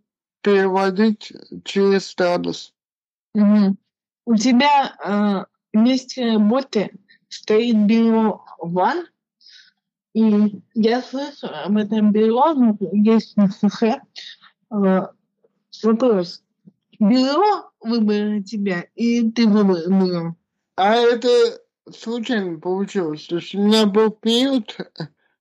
переводить 0.43 1.33
через 1.65 2.13
Традос. 2.15 2.75
Угу. 3.35 3.77
У 4.27 4.35
тебя 4.35 4.97
э, 5.05 5.45
вместе 5.73 6.33
работы 6.33 6.91
стоит 7.29 7.77
бюро 7.87 8.45
One, 8.61 9.05
и 10.15 10.61
я 10.75 11.03
слышу 11.03 11.47
об 11.47 11.77
этом 11.77 12.11
бюро, 12.11 12.55
ну, 12.55 12.77
есть 12.91 13.37
на 13.37 13.49
СХ. 13.49 13.83
Э, 14.73 15.07
вопрос. 15.85 16.43
Бюро 16.99 17.71
выбрало 17.81 18.43
тебя, 18.43 18.87
и 18.97 19.31
ты 19.31 19.47
выбрал 19.47 19.89
бюро? 19.89 20.35
А 20.79 20.95
это 20.95 21.61
случайно 21.91 22.61
получилось. 22.61 23.27
То 23.27 23.39
есть 23.39 23.53
у 23.53 23.59
меня 23.59 23.85
был 23.87 24.13
период, 24.13 24.77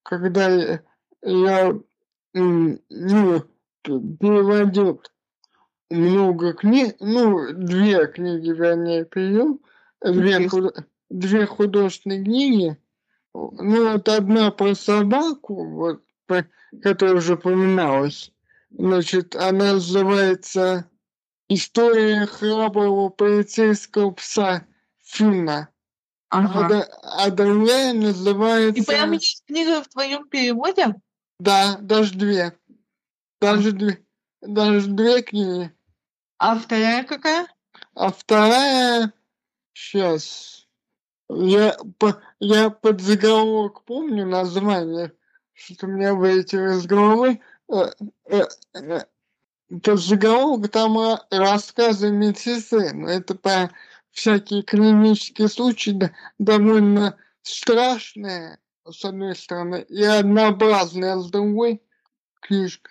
когда 0.01 0.49
я, 0.49 0.81
я 1.21 1.79
ну, 2.33 2.79
переводил 3.83 5.03
много 5.91 6.53
книг, 6.53 6.95
ну, 6.99 7.53
две 7.53 8.07
книги, 8.07 8.49
вернее, 8.49 9.05
перевел, 9.05 9.61
две, 10.01 10.49
две 11.11 11.45
художественные 11.45 12.23
книги, 12.23 12.77
ну, 13.35 13.91
вот 13.91 14.09
одна 14.09 14.49
про 14.49 14.73
собаку, 14.73 15.69
вот, 15.69 16.03
про, 16.25 16.47
которая 16.81 17.17
уже 17.17 17.35
упоминалась. 17.35 18.31
Значит, 18.71 19.35
она 19.35 19.73
называется 19.73 20.89
«История 21.47 22.25
храброго 22.25 23.09
полицейского 23.09 24.09
пса 24.09 24.65
Фина». 25.08 25.70
Ага. 26.30 26.86
А, 27.03 27.26
а 27.26 27.32
другая 27.32 27.93
называется... 27.93 28.82
И 28.82 28.86
прям 28.86 29.14
есть 29.14 29.43
книга 29.45 29.82
в 29.82 29.88
твоем 29.88 30.28
переводе? 30.28 30.95
Да, 31.39 31.78
даже 31.80 32.14
две. 32.16 32.58
Даже 33.39 33.72
две. 33.72 34.03
Даже 34.41 34.88
две 34.88 35.22
книги. 35.22 35.74
А 36.38 36.58
вторая 36.60 37.03
какая? 37.03 37.47
А 37.93 38.12
вторая... 38.12 39.14
Сейчас 39.74 40.58
я, 41.30 41.78
по, 41.99 42.22
я 42.39 42.70
под 42.70 43.01
заголовок 43.01 43.84
помню 43.84 44.26
название, 44.26 45.14
что 45.53 45.86
у 45.86 45.89
меня 45.89 46.14
вылетело 46.14 46.78
из 46.78 46.86
головы. 46.86 47.41
Э, 47.70 47.91
э, 48.26 48.43
э, 48.74 48.99
под 49.84 49.99
заголовок 49.99 50.72
там 50.72 51.20
рассказы 51.30 52.12
медицины. 52.12 53.08
Это 53.08 53.36
по 53.36 53.70
всякие 54.18 54.63
клинические 54.63 55.47
случаи 55.47 56.11
довольно 56.39 57.15
страшные, 57.43 58.57
с 58.84 59.05
одной 59.05 59.36
стороны, 59.36 59.86
и 59.88 60.03
однообразные, 60.03 61.22
с 61.22 61.30
другой 61.30 61.84
книжка. 62.39 62.89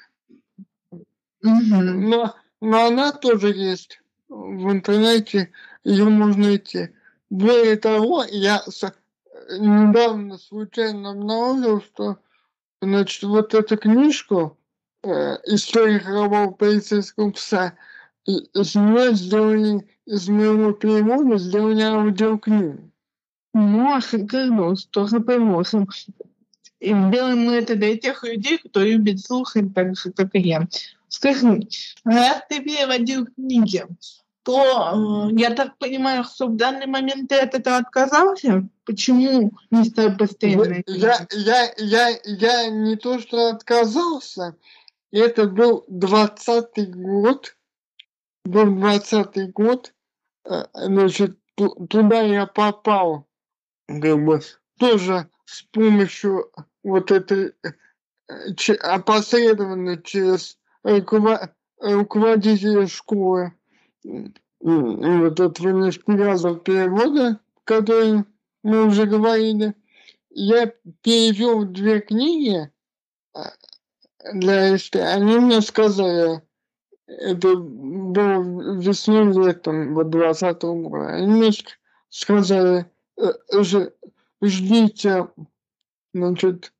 Но, 1.42 2.34
но 2.60 2.86
она 2.86 3.10
тоже 3.10 3.48
есть 3.48 4.00
в 4.28 4.70
интернете, 4.70 5.50
ее 5.82 6.04
можно 6.04 6.44
найти. 6.44 6.90
Более 7.28 7.76
того, 7.76 8.24
я 8.30 8.62
недавно 9.50 10.38
случайно 10.38 11.10
обнаружил, 11.10 11.82
что 11.82 12.18
значит, 12.80 13.24
вот 13.24 13.52
эту 13.52 13.76
книжку 13.76 14.56
э, 15.02 15.08
«История 15.46 15.98
хорового 15.98 16.52
полицейского 16.52 17.32
пса» 17.32 17.76
из 18.26 18.74
нее 18.74 19.14
сделали, 19.14 19.86
из 20.04 20.28
моего 20.28 20.72
перевода 20.72 21.38
сделали 21.38 21.82
аудиокнигу. 21.82 22.90
Ну, 23.54 24.00
шикарно, 24.00 24.74
тоже 24.90 25.20
поможем. 25.20 25.88
И 26.80 26.88
сделаем 26.88 27.46
мы 27.46 27.54
это 27.54 27.74
для 27.74 27.96
тех 27.96 28.22
людей, 28.22 28.58
кто 28.58 28.82
любит 28.82 29.20
слушать 29.20 29.72
так 29.74 29.96
же, 29.96 30.12
как 30.12 30.34
и 30.34 30.40
я. 30.40 30.68
Скажи, 31.08 31.66
раз 32.04 32.42
ты 32.50 32.60
переводил 32.60 33.26
книги, 33.26 33.86
то 34.42 35.30
я 35.32 35.50
так 35.50 35.78
понимаю, 35.78 36.24
что 36.24 36.48
в 36.48 36.56
данный 36.56 36.86
момент 36.86 37.30
ты 37.30 37.36
от 37.36 37.54
этого 37.54 37.78
отказался? 37.78 38.68
Почему 38.84 39.50
не 39.70 39.84
стал 39.84 40.16
постоянно? 40.16 40.82
Я, 40.86 41.26
я, 41.32 41.72
я, 41.78 42.18
я 42.24 42.68
не 42.68 42.96
то 42.96 43.18
что 43.18 43.48
отказался, 43.48 44.56
это 45.10 45.46
был 45.46 45.84
двадцатый 45.88 46.86
год, 46.86 47.55
был 48.46 48.66
двадцатый 48.66 49.48
год, 49.48 49.94
э, 50.44 50.64
значит, 50.74 51.38
туда 51.54 52.22
я 52.22 52.46
попал, 52.46 53.26
как 53.86 54.24
бы, 54.24 54.40
тоже 54.78 55.28
с 55.44 55.62
помощью 55.62 56.50
вот 56.82 57.10
этой 57.10 57.54
э, 57.62 58.72
опосредованно 58.80 60.02
через 60.02 60.58
руководителя 61.78 62.86
школы 62.86 63.52
вот 64.60 65.40
этого 65.40 65.84
несколько 65.84 66.54
перевода, 66.64 67.40
который 67.64 68.24
мы 68.62 68.86
уже 68.86 69.06
говорили, 69.06 69.74
я 70.30 70.72
перевел 71.02 71.64
две 71.64 72.00
книги 72.00 72.70
а, 73.32 73.52
для 74.32 74.76
СТ. 74.76 74.96
Они 74.96 75.38
мне 75.38 75.60
сказали, 75.60 76.42
это 77.06 77.56
было 77.56 78.78
весной 78.78 79.32
летом 79.32 79.94
вот 79.94 80.10
20 80.10 80.62
года, 80.62 81.08
они 81.08 81.52
сказали, 82.08 82.90
«Э, 83.18 83.32
ждите, 84.42 85.28
значит, 86.12 86.72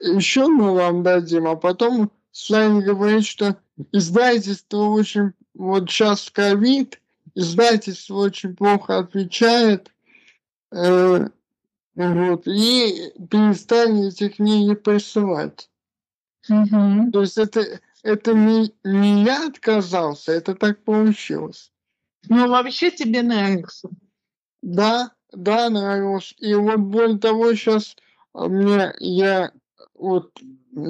еще 0.00 0.46
мы 0.46 0.74
вам 0.74 1.02
дадим, 1.02 1.46
а 1.46 1.56
потом 1.56 2.10
с 2.32 2.50
вами 2.50 2.82
говорить, 2.82 3.26
что 3.26 3.56
издательство 3.92 4.78
очень 4.78 5.32
вот 5.54 5.88
сейчас 5.88 6.30
ковид, 6.30 7.00
издательство 7.34 8.16
очень 8.16 8.56
плохо 8.56 8.98
отвечает, 8.98 9.90
э, 10.72 11.28
вот, 11.94 12.46
и 12.48 13.12
перестали 13.30 14.08
эти 14.08 14.28
книги 14.28 14.74
присылать. 14.74 15.70
Угу. 16.48 17.12
То 17.12 17.20
есть 17.20 17.38
это, 17.38 17.80
это 18.04 18.34
не, 18.34 18.72
не 18.84 19.24
я 19.24 19.48
отказался, 19.48 20.32
это 20.32 20.54
так 20.54 20.84
получилось. 20.84 21.72
Но 22.28 22.48
вообще 22.48 22.90
тебе 22.90 23.22
нравится? 23.22 23.88
Да, 24.62 25.12
да, 25.32 25.70
нравилось. 25.70 26.34
И 26.38 26.54
вот 26.54 26.80
более 26.80 27.18
того, 27.18 27.54
сейчас 27.54 27.96
мне 28.34 28.94
я 28.98 29.52
вот 29.94 30.38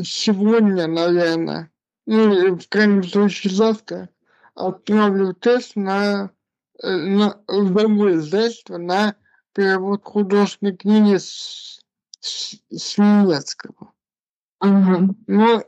сегодня, 0.03 0.89
наверное, 0.89 1.71
ну, 2.07 2.57
в 2.57 2.69
крайнем 2.69 3.05
случае 3.05 3.53
завтра, 3.53 4.09
отправлю 4.55 5.35
тест 5.35 5.77
на, 5.77 6.31
э, 6.83 6.89
на 6.89 7.41
другое 7.49 8.17
издательство 8.17 8.77
на 8.77 9.15
перевод 9.53 10.05
художественной 10.05 10.77
книги 10.77 11.17
с, 11.17 11.81
с, 12.21 12.57
с 12.71 12.99
немецкого. 12.99 13.93
Ага. 14.59 15.15
Но 15.27 15.63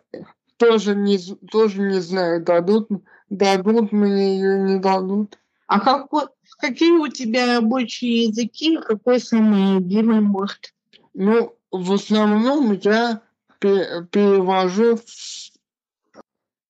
тоже 0.56 0.94
не, 0.94 1.18
тоже 1.50 1.82
не 1.82 2.00
знаю, 2.00 2.42
дадут, 2.42 2.88
дадут 3.28 3.92
мне 3.92 4.36
ее, 4.36 4.58
не 4.62 4.78
дадут. 4.78 5.38
А 5.66 5.80
какой, 5.80 6.24
какие 6.58 6.92
у 6.92 7.08
тебя 7.08 7.56
рабочие 7.56 8.24
языки, 8.24 8.78
какой 8.78 9.20
самый 9.20 9.76
любимый 9.76 10.20
может? 10.20 10.74
Ну, 11.14 11.54
в 11.70 11.92
основном 11.92 12.72
я 12.72 13.22
перевожу 13.58 14.98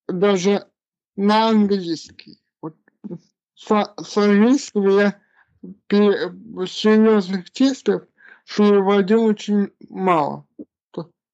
даже 0.07 0.67
на 1.15 1.49
английский. 1.49 2.39
Вот 2.61 2.75
с, 3.55 3.67
с 3.67 4.17
английского 4.17 4.99
я 4.99 5.21
серьезных 5.91 7.51
текстов 7.51 8.03
переводил 8.45 9.23
очень 9.23 9.71
мало. 9.89 10.45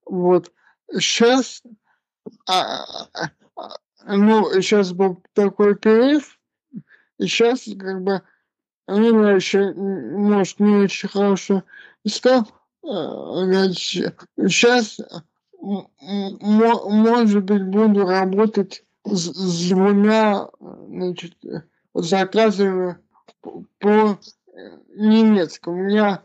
Вот. 0.05 0.51
Сейчас, 0.91 1.63
а, 2.47 2.85
а, 3.13 3.29
а, 3.55 4.15
ну, 4.15 4.51
сейчас 4.61 4.91
был 4.91 5.23
такой 5.33 5.75
перерыв, 5.75 6.39
и 7.19 7.27
сейчас 7.27 7.65
как 7.79 8.03
бы 8.03 8.21
я 8.87 9.31
еще, 9.31 9.73
может, 9.73 10.59
не 10.59 10.83
очень 10.83 11.09
хорошо 11.09 11.63
искал, 12.03 12.47
сейчас 12.83 14.99
может 15.63 17.45
быть, 17.45 17.65
буду 17.65 18.05
работать 18.05 18.83
с, 19.05 19.31
с 19.31 19.69
двумя 19.69 20.49
значит, 20.59 21.35
заказами 21.93 22.97
по 23.79 24.19
немецкому. 24.95 25.77
У 25.77 25.83
меня 25.85 26.21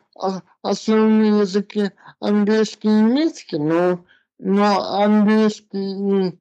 основные 0.62 1.40
языки 1.40 1.92
английский 2.20 2.88
и 2.88 2.90
немецкий, 2.90 3.58
но, 3.58 4.04
но 4.38 5.02
английский 5.02 6.38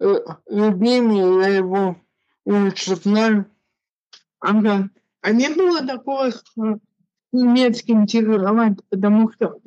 э, 0.00 0.14
любимый, 0.48 1.44
я 1.44 1.48
его 1.56 1.96
лучше 2.44 2.96
знаю. 2.96 3.46
Ага. 4.40 4.90
А 5.20 5.32
не 5.32 5.48
было 5.48 5.86
такого 5.86 6.30
с 6.30 6.44
немецким 7.32 8.06
тяжеловато, 8.06 8.82
потому 8.88 9.30
что 9.32 9.58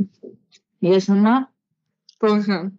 я 0.81 0.99
сама 0.99 1.47
тоже 2.19 2.71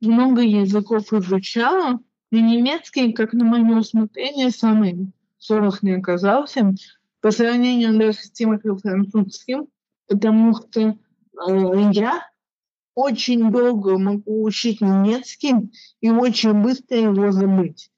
много 0.00 0.42
языков 0.42 1.12
изучала, 1.12 2.00
и 2.30 2.40
немецкий, 2.40 3.12
как 3.12 3.32
на 3.32 3.44
мое 3.44 3.78
усмотрение, 3.78 4.50
самый 4.50 5.12
сложный 5.38 5.96
оказался 5.96 6.74
по 7.20 7.30
сравнению 7.30 7.98
даже 7.98 8.18
с 8.18 8.30
тем, 8.30 8.58
как 8.58 8.80
французским, 8.80 9.68
потому 10.06 10.54
что 10.54 10.80
э, 10.80 11.90
я 11.92 12.22
очень 12.98 13.52
долго 13.52 13.96
могу 13.96 14.42
учить 14.42 14.80
немецкий 14.80 15.54
и 16.00 16.10
очень 16.10 16.52
быстро 16.52 16.98
его 16.98 17.30
забыть. 17.30 17.92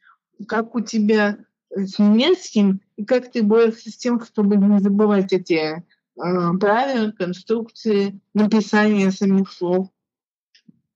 Как 0.47 0.75
у 0.75 0.83
тебя 0.83 1.39
с 1.71 1.99
немецким, 1.99 2.83
и 2.97 3.07
как 3.07 3.33
ты 3.33 3.43
борешься 3.43 3.91
с 3.91 3.97
тем, 3.97 4.23
чтобы 4.23 4.59
не 4.59 4.79
забывать 4.79 5.33
эти 5.33 5.55
э, 5.55 5.83
правила, 6.17 7.13
конструкции, 7.13 8.21
написания 8.35 9.11
самих 9.11 9.51
слов? 9.51 9.89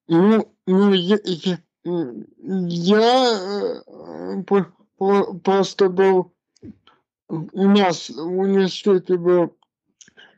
Ну, 0.06 0.52
ну 0.66 0.92
я, 0.92 1.18
я, 1.24 1.58
я 2.42 3.82
по, 4.46 4.66
по, 4.98 5.34
просто 5.38 5.88
был, 5.88 6.30
у 7.28 7.68
нас 7.68 8.10
в 8.10 8.38
университете 8.38 9.16
был 9.16 9.56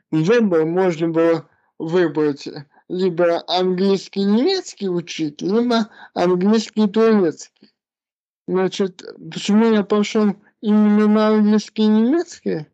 выбор, 0.09 0.65
можно 0.65 1.09
было 1.09 1.49
выбрать 1.77 2.47
либо 2.89 3.43
английский 3.47 4.23
немецкий 4.23 4.89
учить, 4.89 5.41
либо 5.41 5.89
английский 6.13 6.87
турецкий. 6.87 7.71
Значит, 8.47 9.03
почему 9.31 9.71
я 9.71 9.83
пошел 9.83 10.35
именно 10.61 11.07
на 11.07 11.27
английский 11.29 11.83
и 11.83 11.87
немецкий? 11.87 12.67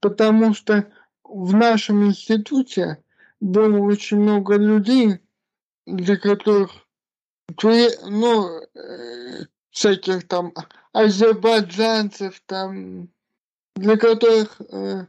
Потому 0.00 0.52
что 0.54 0.90
в 1.22 1.54
нашем 1.54 2.06
институте 2.06 3.02
было 3.40 3.78
очень 3.78 4.18
много 4.18 4.56
людей, 4.56 5.20
для 5.86 6.16
которых 6.16 6.70
ну, 7.62 8.60
э, 8.74 9.44
всяких 9.70 10.26
там 10.26 10.52
азербайджанцев, 10.92 12.40
там, 12.46 13.08
для 13.76 13.96
которых 13.96 14.60
э, 14.60 15.06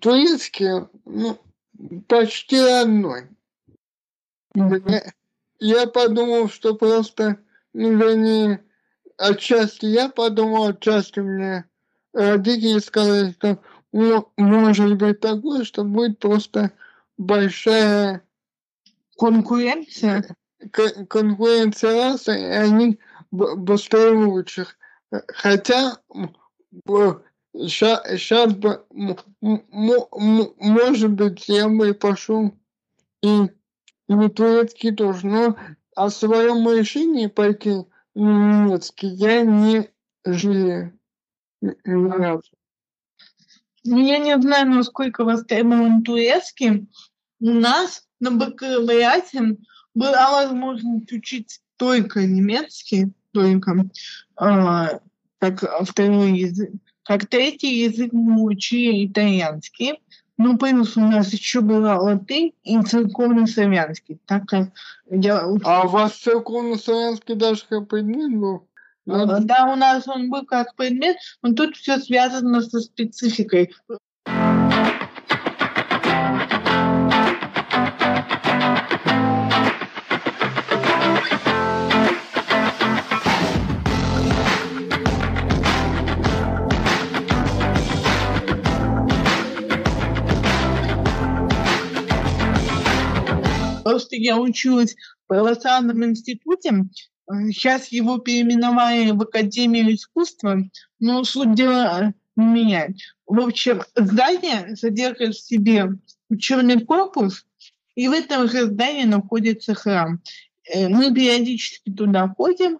турецкий, 0.00 0.88
ну, 1.04 1.38
почти 2.08 2.60
родной. 2.60 3.28
Я, 4.54 5.86
подумал, 5.86 6.48
что 6.48 6.74
просто, 6.74 7.38
ну, 7.72 7.96
вернее, 7.96 8.64
отчасти 9.16 9.86
я 9.86 10.08
подумал, 10.08 10.68
отчасти 10.68 11.20
мне 11.20 11.64
родители 12.12 12.78
сказали, 12.78 13.32
что 13.32 13.58
ну, 13.92 14.32
может 14.36 14.96
быть 14.96 15.20
такое, 15.20 15.64
что 15.64 15.84
будет 15.84 16.18
просто 16.18 16.72
большая 17.18 18.22
конкуренция. 19.18 20.34
конкуренция 21.08 22.10
раз, 22.10 22.28
и 22.28 22.32
они 22.32 22.98
быстрее 23.30 24.10
лучших. 24.10 24.76
Хотя 25.28 25.98
сейчас 27.52 28.54
бы, 28.54 28.84
может 29.40 31.10
быть, 31.10 31.48
я 31.48 31.68
бы 31.68 31.94
пошел 31.94 32.52
и 33.22 33.50
не 34.16 34.28
турецкий 34.28 34.92
тоже, 34.92 35.26
но 35.26 35.56
о 35.94 36.10
своем 36.10 36.68
решении 36.68 37.26
пойти 37.26 37.74
на 38.14 38.64
немецкий 38.64 39.08
я 39.08 39.42
не 39.42 39.88
жалею. 40.24 40.98
Ну, 41.62 43.98
я 43.98 44.18
не 44.18 44.40
знаю, 44.40 44.68
насколько 44.68 45.24
востребован 45.24 46.02
турецкий. 46.02 46.88
У 47.40 47.50
нас 47.50 48.06
на 48.18 48.32
бакалавриате 48.32 49.56
была 49.94 50.42
возможность 50.42 51.12
учить 51.12 51.60
только 51.76 52.26
немецкий, 52.26 53.12
только 53.32 53.88
э, 54.40 54.98
как 55.38 55.88
второй 55.88 56.38
язык. 56.38 56.70
Как 57.04 57.26
третий 57.26 57.84
язык 57.84 58.12
мы 58.12 58.42
учили 58.42 59.06
итальянский, 59.06 60.00
ну, 60.40 60.56
плюс 60.56 60.96
у 60.96 61.00
нас 61.00 61.32
еще 61.32 61.60
была 61.60 61.98
латынь 61.98 62.54
и 62.64 62.80
церковно-славянский. 62.80 64.18
Так 64.24 64.46
как 64.46 64.68
я 65.10 65.40
А 65.64 65.82
у 65.84 65.88
вас 65.88 66.14
церковно-славянский 66.14 67.34
даже 67.34 67.62
как 67.68 67.88
предмет 67.88 68.34
был? 68.34 68.66
Надо... 69.04 69.40
Да, 69.40 69.66
у 69.70 69.76
нас 69.76 70.08
он 70.08 70.30
был 70.30 70.46
как 70.46 70.74
предмет, 70.76 71.16
но 71.42 71.52
тут 71.52 71.76
все 71.76 71.98
связано 71.98 72.62
со 72.62 72.80
спецификой. 72.80 73.74
Просто 93.90 94.14
я 94.14 94.38
училась 94.38 94.94
в 94.94 95.26
православном 95.26 96.04
институте, 96.04 96.84
сейчас 97.50 97.88
его 97.88 98.18
переименовали 98.18 99.10
в 99.10 99.20
Академию 99.20 99.92
искусства, 99.92 100.58
но 101.00 101.24
суть 101.24 101.54
дела 101.54 102.14
не 102.36 102.44
меняет. 102.44 102.98
В 103.26 103.40
общем, 103.40 103.82
здание 103.96 104.76
содержит 104.76 105.34
в 105.34 105.44
себе 105.44 105.88
учебный 106.28 106.80
корпус, 106.84 107.44
и 107.96 108.06
в 108.06 108.12
этом 108.12 108.48
же 108.48 108.66
здании 108.66 109.06
находится 109.06 109.74
храм. 109.74 110.20
Э, 110.72 110.88
мы 110.88 111.12
периодически 111.12 111.90
туда 111.90 112.32
ходим 112.36 112.78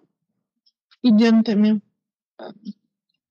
студентами 0.97 1.81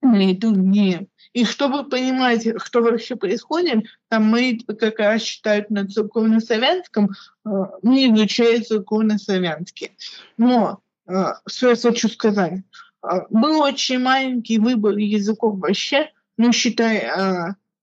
на 0.03 0.17
литургии. 0.17 1.09
И 1.33 1.45
чтобы 1.45 1.89
понимать, 1.89 2.47
что 2.63 2.83
вообще 2.83 3.15
происходит, 3.15 3.85
там 4.09 4.25
молитвы 4.25 4.75
как 4.75 4.99
раз 4.99 5.23
читают 5.23 5.71
на 5.71 5.87
церковно-славянском, 5.87 7.11
э, 7.45 7.49
изучают 7.83 8.67
церковно-славянский. 8.67 9.93
Но 10.37 10.81
э, 11.07 11.13
что 11.47 11.71
я 11.71 11.77
хочу 11.77 12.09
сказать? 12.09 12.63
Э, 13.03 13.21
был 13.31 13.61
очень 13.61 14.01
маленький 14.01 14.59
выбор 14.59 14.97
языков 14.97 15.59
вообще, 15.59 16.11
ну, 16.37 16.53
считай, 16.53 17.09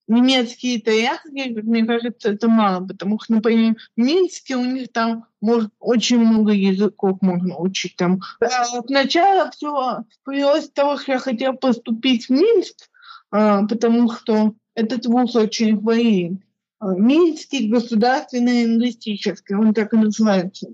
немецкий 0.08 0.76
и 0.76 0.80
итальянский, 0.80 1.62
мне 1.62 1.86
кажется, 1.86 2.32
это 2.32 2.48
мало, 2.48 2.86
потому 2.86 3.20
что, 3.20 3.34
например, 3.34 3.76
в 3.95 4.00
Минске 4.00 4.56
у 4.56 4.66
них 4.66 4.91
там 4.91 5.26
может, 5.41 5.72
очень 5.80 6.20
много 6.20 6.52
языков 6.52 7.18
можно 7.22 7.58
учить. 7.58 7.95
Там. 7.95 8.22
А 8.39 8.66
сначала 8.88 9.52
все 9.52 10.04
появилось 10.24 10.66
с 10.66 10.72
того, 10.72 10.98
что 10.98 11.14
я 11.14 11.20
хотела 11.20 11.54
поступить 11.54 12.28
в 12.28 12.30
Минск, 12.32 12.89
потому 13.30 14.11
что 14.11 14.53
этот 14.75 15.05
вуз 15.05 15.36
очень 15.36 15.80
хвалит. 15.80 16.39
А, 16.80 16.93
Минский 16.93 17.69
государственный 17.69 18.65
лингвистический, 18.65 19.55
он 19.55 19.73
так 19.73 19.93
и 19.93 19.97
называется. 19.97 20.67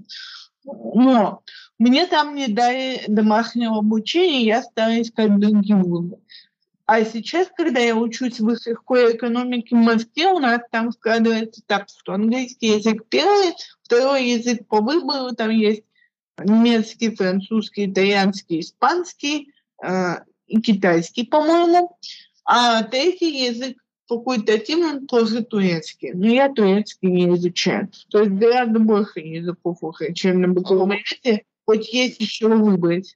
Но 0.65 1.41
мне 1.79 2.05
там 2.07 2.35
не 2.35 2.47
дали 2.47 3.03
домашнего 3.07 3.77
обучения, 3.77 4.45
я 4.45 4.63
стала 4.63 5.01
искать 5.01 5.37
другие 5.39 5.77
вузы. 5.77 6.17
А 6.85 7.03
сейчас, 7.05 7.47
когда 7.55 7.79
я 7.79 7.95
учусь 7.95 8.39
в 8.39 8.43
высшей 8.43 8.75
школе 8.75 9.15
экономики 9.15 9.73
в 9.73 9.77
Москве, 9.77 10.27
у 10.27 10.39
нас 10.39 10.61
там 10.69 10.91
складывается 10.91 11.61
так, 11.65 11.87
что 11.87 12.13
английский 12.13 12.75
язык 12.75 13.05
первый, 13.07 13.53
второй 13.83 14.31
язык 14.31 14.67
по 14.67 14.81
выбору, 14.81 15.33
там 15.33 15.49
есть 15.49 15.83
немецкий, 16.37 17.15
французский, 17.15 17.85
итальянский, 17.85 18.59
испанский 18.59 19.53
э, 19.81 20.15
и 20.47 20.59
китайский, 20.59 21.25
по-моему. 21.25 21.97
А 22.45 22.83
третий 22.83 23.45
язык 23.45 23.77
факультативный 24.07 25.05
тоже 25.07 25.43
турецкий. 25.43 26.11
Но 26.13 26.27
я 26.27 26.49
турецкий 26.49 27.09
не 27.09 27.33
изучаю. 27.35 27.89
То 28.09 28.19
есть 28.19 28.31
гораздо 28.31 28.79
больше 28.79 29.19
языков 29.19 29.79
чем 30.13 30.41
на 30.41 30.49
бакалавриате, 30.49 31.45
хоть 31.65 31.93
есть 31.93 32.19
еще 32.19 32.47
выбрать. 32.47 33.15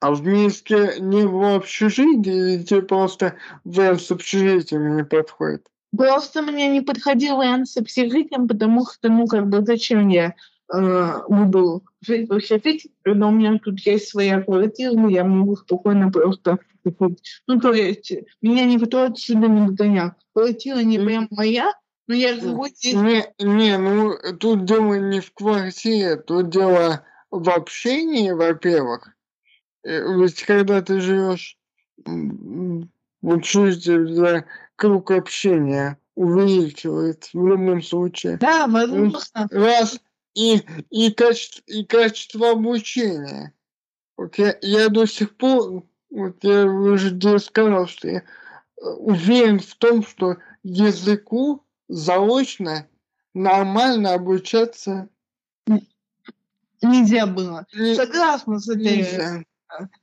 А 0.00 0.12
в 0.12 0.26
Минске 0.26 0.94
не 0.98 1.24
в 1.24 1.56
общежитии, 1.56 2.54
или 2.54 2.62
тебе 2.64 2.82
просто 2.82 3.36
вариант 3.64 4.02
с 4.02 4.10
общежитием 4.10 4.96
не 4.96 5.04
подходит? 5.04 5.66
Просто 5.96 6.42
мне 6.42 6.68
не 6.68 6.80
подходил 6.80 7.36
вариант 7.36 7.68
с 7.68 7.76
общежитием, 7.76 8.48
потому 8.48 8.84
что, 8.84 9.08
ну, 9.10 9.26
как 9.26 9.48
бы, 9.48 9.64
зачем 9.64 10.08
я 10.08 10.34
э, 10.72 11.22
буду 11.28 11.84
жить 12.00 12.28
в 12.28 12.32
общежитии, 12.32 12.92
когда 13.02 13.28
у 13.28 13.30
меня 13.30 13.58
тут 13.62 13.80
есть 13.80 14.08
своя 14.08 14.40
квартира, 14.40 15.08
я 15.08 15.24
могу 15.24 15.56
спокойно 15.56 16.10
просто 16.10 16.58
ну, 17.46 17.60
то 17.60 17.72
есть, 17.72 18.12
меня 18.40 18.64
никто 18.64 19.04
отсюда 19.04 19.46
не 19.48 19.66
выгонял. 19.66 20.12
Квартира 20.34 20.78
не 20.78 20.98
прям 20.98 21.28
моя, 21.30 21.72
но 22.06 22.14
я 22.14 22.34
живу 22.34 22.66
здесь. 22.68 22.94
Не, 22.94 23.24
не, 23.38 23.78
ну, 23.78 24.14
тут 24.38 24.64
дело 24.64 24.94
не 24.94 25.20
в 25.20 25.32
квартире, 25.32 26.16
тут 26.16 26.50
дело 26.50 27.04
в 27.30 27.48
общении, 27.48 28.32
во-первых. 28.32 29.14
Э, 29.84 30.12
ведь 30.18 30.42
когда 30.42 30.82
ты 30.82 31.00
живешь 31.00 31.56
в 32.04 32.88
общежитии, 33.22 34.44
круг 34.76 35.10
общения 35.12 35.98
увеличивается 36.14 37.30
в 37.32 37.46
любом 37.46 37.82
случае. 37.82 38.38
Да, 38.38 38.66
возможно. 38.66 39.20
Раз. 39.50 40.00
И, 40.34 40.62
и, 40.90 41.12
качество, 41.12 41.62
и 41.66 41.84
качество 41.84 42.50
обучения. 42.50 43.52
Вот 44.16 44.38
я, 44.38 44.56
я 44.62 44.88
до 44.88 45.06
сих 45.06 45.36
пор, 45.36 45.84
вот 46.10 46.42
я 46.42 46.64
уже 46.64 47.38
сказал, 47.38 47.86
что 47.86 48.08
я 48.08 48.18
э, 48.18 48.22
уверен 48.98 49.60
в 49.60 49.74
том, 49.74 50.06
что 50.06 50.36
языку 50.62 51.64
заочно 51.88 52.86
нормально 53.34 54.14
обучаться 54.14 55.08
нельзя 56.80 57.26
было. 57.26 57.66
Согласна 57.94 58.58
с 58.58 58.68
этой 58.68 58.96
нельзя 58.96 59.44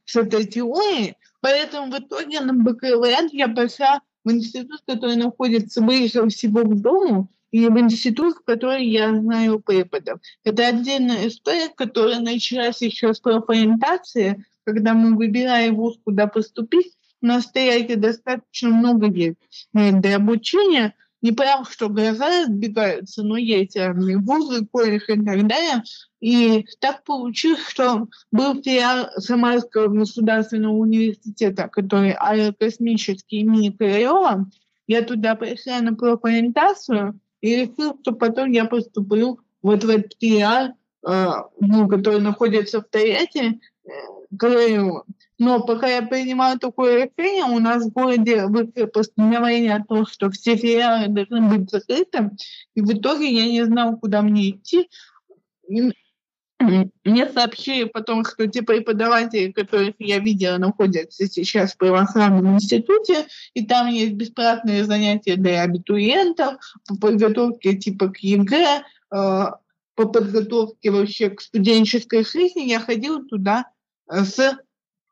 с 0.06 0.16
этой 0.16 0.46
теорией, 0.46 1.16
поэтому 1.42 1.92
в 1.92 2.00
итоге 2.00 2.42
на 2.42 2.54
бакалавриат 2.54 3.32
я 3.34 3.48
пошла 3.48 4.02
в 4.24 4.32
институт, 4.32 4.82
который 4.88 5.16
находится 5.16 5.82
ближе 5.82 6.28
всего 6.30 6.64
к 6.64 6.82
дому, 6.82 7.30
и 7.52 7.68
в 7.68 7.80
институт, 7.80 8.38
в 8.38 8.44
который 8.44 8.86
я 8.86 9.14
знаю 9.14 9.60
преподов. 9.60 10.20
Это 10.44 10.68
отдельная 10.68 11.28
история, 11.28 11.70
которая 11.70 12.20
началась 12.20 12.82
еще 12.82 13.14
с 13.14 13.20
профориентации, 13.20 14.46
когда 14.66 14.94
мы 14.94 15.16
выбираем 15.16 15.76
вуз, 15.76 15.98
куда 16.04 16.28
поступить, 16.28 16.94
у 17.22 17.26
нас 17.26 17.46
стоит 17.46 18.00
достаточно 18.00 18.70
много 18.70 19.08
лет 19.08 19.38
для 19.74 20.16
обучения, 20.16 20.94
не 21.22 21.34
прям, 21.34 21.66
что 21.66 21.90
глаза 21.90 22.44
разбегаются, 22.44 23.24
но 23.24 23.36
есть 23.36 23.76
разные 23.76 24.18
вузы, 24.18 24.66
колледж 24.66 25.04
и 25.10 25.22
так 25.22 25.48
далее. 25.48 25.84
И 26.22 26.66
так 26.80 27.04
получилось, 27.04 27.68
что 27.68 28.08
был 28.32 28.62
филиал 28.62 29.10
Самарского 29.18 29.88
государственного 29.90 30.74
университета, 30.74 31.68
который 31.68 32.12
аэрокосмический 32.12 33.40
имени 33.40 33.70
Королева. 33.70 34.50
Я 34.88 35.02
туда 35.02 35.36
пришла 35.36 35.82
на 35.82 35.94
профориентацию 35.94 37.20
и 37.42 37.56
решил, 37.56 37.98
что 38.02 38.14
потом 38.14 38.52
я 38.52 38.66
поступлю 38.66 39.40
вот 39.62 39.84
в 39.84 39.90
этот 39.90 40.14
филиал, 40.20 40.74
э, 41.08 41.28
ну, 41.60 41.88
который 41.88 42.22
находится 42.22 42.82
в 42.82 42.86
Тольятти, 42.86 43.60
э, 43.86 43.90
Королева. 44.38 45.06
Но 45.40 45.64
пока 45.64 45.88
я 45.88 46.02
принимаю 46.02 46.60
такое 46.60 47.06
решение, 47.06 47.46
у 47.46 47.60
нас 47.60 47.86
в 47.86 47.94
городе 47.94 48.46
вышло 48.46 48.86
постановление 48.88 49.76
о 49.76 49.84
том, 49.84 50.06
что 50.06 50.30
все 50.30 50.56
филиалы 50.56 51.08
должны 51.08 51.42
быть 51.50 51.72
закрыты. 51.72 52.32
И 52.76 52.82
в 52.82 52.92
итоге 52.92 53.32
я 53.32 53.46
не 53.46 53.64
знал, 53.64 53.98
куда 53.98 54.22
мне 54.22 54.52
идти. 54.52 54.90
Мне 56.60 57.30
сообщили 57.30 57.86
потом, 57.86 58.26
что 58.26 58.48
те 58.48 58.62
преподаватели, 58.62 59.52
которых 59.52 59.96
я 60.00 60.20
видела, 60.20 60.58
находятся 60.58 61.26
сейчас 61.28 61.74
в 61.74 61.78
правоохранном 61.78 62.56
институте, 62.56 63.28
и 63.54 63.66
там 63.66 63.88
есть 63.88 64.14
бесплатные 64.14 64.84
занятия 64.84 65.36
для 65.36 65.62
абитуриентов 65.62 66.56
по 66.88 66.98
подготовке 66.98 67.76
типа 67.78 68.10
к 68.10 68.18
ЕГЭ, 68.18 68.84
э, 69.12 69.46
по 69.96 70.06
подготовке 70.06 70.92
вообще 70.92 71.30
к 71.30 71.42
студенческой 71.42 72.26
жизни. 72.26 72.70
Я 72.70 72.80
ходила 72.80 73.24
туда 73.24 73.66
э, 74.12 74.24
с 74.24 74.60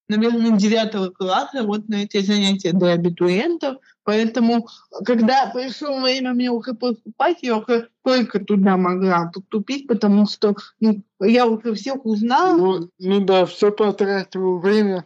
наверное, 0.07 0.57
девятого 0.57 1.09
класса, 1.09 1.63
вот 1.63 1.87
на 1.89 2.03
эти 2.03 2.19
занятия 2.21 2.71
для 2.73 2.93
абитуриентов. 2.93 3.77
Поэтому, 4.03 4.67
когда 5.05 5.47
пришло 5.53 5.99
время 5.99 6.33
мне 6.33 6.49
уже 6.49 6.73
поступать, 6.73 7.39
я 7.41 7.57
уже 7.57 7.89
только 8.03 8.39
туда 8.39 8.77
могла 8.77 9.29
поступить, 9.33 9.87
потому 9.87 10.27
что 10.27 10.55
ну, 10.79 11.03
я 11.19 11.45
уже 11.45 11.73
всех 11.73 12.05
узнала. 12.05 12.57
Ну, 12.57 12.89
ну 12.99 13.19
да, 13.19 13.45
все 13.45 13.71
потратило 13.71 14.59
время. 14.59 15.05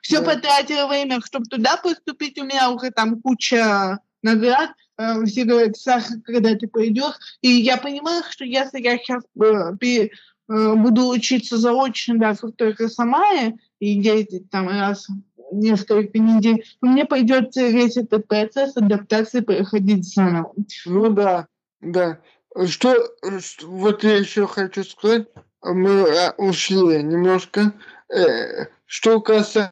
Все 0.00 0.20
да. 0.20 0.34
потратило 0.34 0.88
время, 0.88 1.20
чтобы 1.24 1.46
туда 1.46 1.76
поступить. 1.76 2.38
У 2.38 2.44
меня 2.44 2.70
уже 2.70 2.90
там 2.90 3.20
куча 3.20 4.00
наград. 4.22 4.70
Э, 4.96 5.24
все 5.24 5.44
говорят, 5.44 5.76
Саша, 5.76 6.20
когда 6.24 6.54
ты 6.54 6.66
пойдешь. 6.66 7.14
И 7.42 7.48
я 7.48 7.76
понимаю, 7.76 8.22
что 8.28 8.44
если 8.44 8.80
я 8.80 8.98
сейчас 8.98 9.22
э, 9.40 10.74
буду 10.74 11.08
учиться 11.08 11.56
заочно 11.56 12.18
даже 12.18 12.52
только 12.52 12.88
Самаре 12.88 13.54
и 13.84 14.00
ездить 14.00 14.50
там 14.50 14.68
раз 14.68 15.06
несколько 15.52 16.18
недель, 16.18 16.64
мне 16.80 17.04
придется 17.04 17.68
весь 17.68 17.98
этот 17.98 18.26
процесс 18.26 18.76
адаптации 18.76 19.40
проходить 19.40 20.06
заново. 20.06 20.54
Ну 20.86 21.10
да, 21.10 21.46
да. 21.80 22.18
Что, 22.66 22.94
что 23.40 23.66
вот 23.66 24.04
я 24.04 24.16
еще 24.16 24.46
хочу 24.46 24.84
сказать, 24.84 25.28
мы 25.62 26.02
а, 26.02 26.34
ушли 26.38 27.02
немножко. 27.02 27.74
Э, 28.08 28.66
что 28.86 29.20
касается 29.20 29.70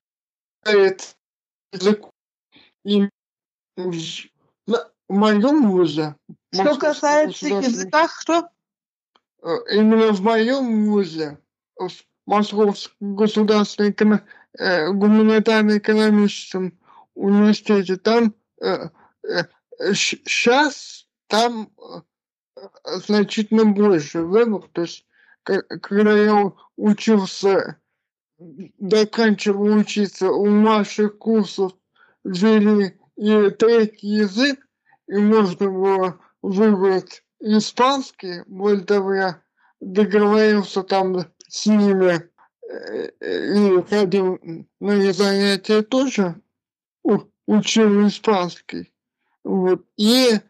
языка, 1.73 2.09
и 2.85 3.09
в 3.57 4.79
моем 5.09 5.71
вузе... 5.71 6.17
Что 6.53 6.77
касается 6.77 7.47
языка, 7.47 8.09
что? 8.21 8.49
Э, 9.43 9.57
именно 9.71 10.13
в 10.13 10.21
моем 10.21 10.87
вузе, 10.87 11.39
Московском 12.27 13.17
государственном 13.17 14.21
э, 14.59 14.91
гуманитарно-экономическом 14.93 16.79
университете, 17.15 17.97
там 17.97 18.35
э, 18.61 18.89
э, 19.25 19.45
сейчас 19.95 21.07
там 21.27 21.71
э, 21.79 22.61
значительно 22.85 23.65
больше 23.65 24.23
выбор. 24.23 24.69
То 24.73 24.83
есть, 24.83 25.07
когда 25.43 26.17
я 26.17 26.53
учился, 26.77 27.79
доканчивал 28.39 29.79
учиться, 29.79 30.31
у 30.31 30.47
наших 30.49 31.19
курсов 31.19 31.73
ввели 32.25 32.99
и 33.17 33.51
третий 33.51 34.09
язык, 34.09 34.61
и 35.09 35.17
можно 35.17 35.71
было 35.71 36.21
выбрать 36.41 37.23
испанский, 37.41 38.43
более 38.47 38.85
того, 38.85 39.15
я 39.15 39.43
договорился 39.81 40.83
там 40.83 41.27
с 41.53 41.67
ними 41.67 42.31
э, 42.67 43.11
и 43.21 43.83
ходил 43.83 44.41
на 44.81 45.13
занятия 45.13 45.83
тоже, 45.83 46.41
учил 47.47 48.07
испанский. 48.09 48.91
Вот. 49.45 49.85
И 49.99 50.31
э, 50.31 50.41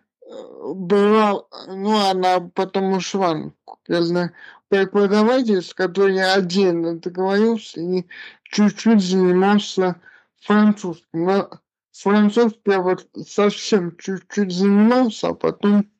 была, 0.74 1.44
ну, 1.66 1.96
она 2.08 2.38
потом 2.54 2.92
ушла, 2.92 3.52
я 3.88 4.02
знаю, 4.02 4.30
преподаватель, 4.68 5.60
с 5.60 5.74
которой 5.74 6.14
я 6.14 6.34
отдельно 6.34 6.96
договорился 6.96 7.80
и 7.80 8.06
чуть-чуть 8.44 9.02
занимался 9.02 10.00
французским. 10.40 11.24
Но 11.24 11.50
французский 11.90 12.70
я 12.70 12.80
вот 12.80 13.08
совсем 13.26 13.96
чуть-чуть 13.96 14.52
занимался, 14.52 15.30
а 15.30 15.34
потом 15.34 15.90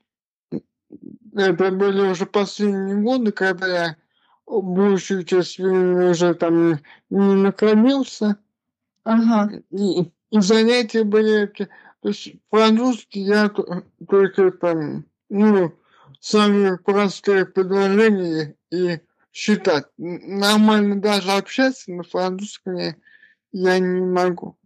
это 1.35 1.73
были 1.73 2.03
уже 2.03 2.25
последние 2.25 2.99
годы, 2.99 3.33
когда 3.33 3.67
я 3.67 3.97
большую 4.47 5.25
часть 5.25 5.59
времени 5.59 6.11
уже 6.11 6.35
там 6.35 6.81
не 7.11 7.35
наклонился. 7.35 8.37
Ага. 9.05 9.63
И, 9.71 10.11
и 10.31 10.41
занятия 10.41 11.05
были... 11.05 11.47
То 12.01 12.09
есть 12.09 12.35
французский 12.51 13.21
я 13.21 13.49
только 14.09 14.51
там, 14.51 15.07
ну, 15.29 15.73
самые 16.19 16.77
простые 16.79 17.47
предложения 17.47 18.57
и 18.73 18.99
считать. 19.33 19.87
Нормально 19.99 21.01
даже 21.01 21.31
общаться 21.31 21.93
на 21.93 22.03
французском 22.03 22.77
я, 23.53 23.79
не 23.79 24.01
могу. 24.01 24.57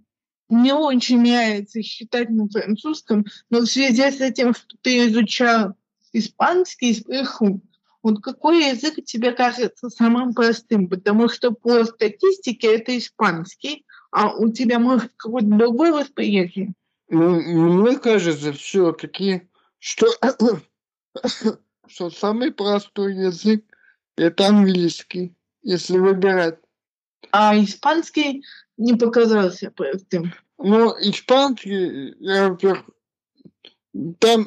Мне 0.49 0.75
очень 0.75 1.21
нравится 1.21 1.83
считать 1.83 2.31
на 2.31 2.49
французском, 2.49 3.27
но 3.51 3.61
в 3.61 3.67
связи 3.67 4.11
с 4.11 4.21
этим, 4.21 4.55
что 4.55 4.77
ты 4.81 5.09
изучал 5.09 5.75
испанский, 6.13 6.95
спрошу, 6.95 7.61
вот 8.07 8.23
какой 8.23 8.71
язык 8.71 9.05
тебе 9.05 9.33
кажется 9.33 9.91
самым 9.91 10.33
простым? 10.33 10.89
Потому 10.89 11.29
что 11.29 11.51
по 11.51 11.85
статистике 11.85 12.77
это 12.77 12.97
испанский, 12.97 13.85
а 14.13 14.33
у 14.33 14.53
тебя 14.53 14.79
может 14.79 15.11
какое-то 15.17 15.49
другое 15.49 15.93
восприятие? 15.93 16.75
Ну, 17.09 17.41
мне 17.83 17.99
кажется, 17.99 18.53
все-таки, 18.53 19.49
что, 19.81 20.07
что 21.89 22.11
самый 22.11 22.53
простой 22.53 23.17
язык 23.17 23.65
это 24.17 24.47
английский, 24.47 25.35
если 25.63 25.99
выбирать. 25.99 26.61
А 27.33 27.59
испанский 27.59 28.45
не 28.77 28.95
показался 28.95 29.73
простым. 29.73 30.33
Ну, 30.59 30.93
испанский, 31.01 32.15
я, 32.21 32.51
во-первых, 32.51 32.85
там, 34.21 34.47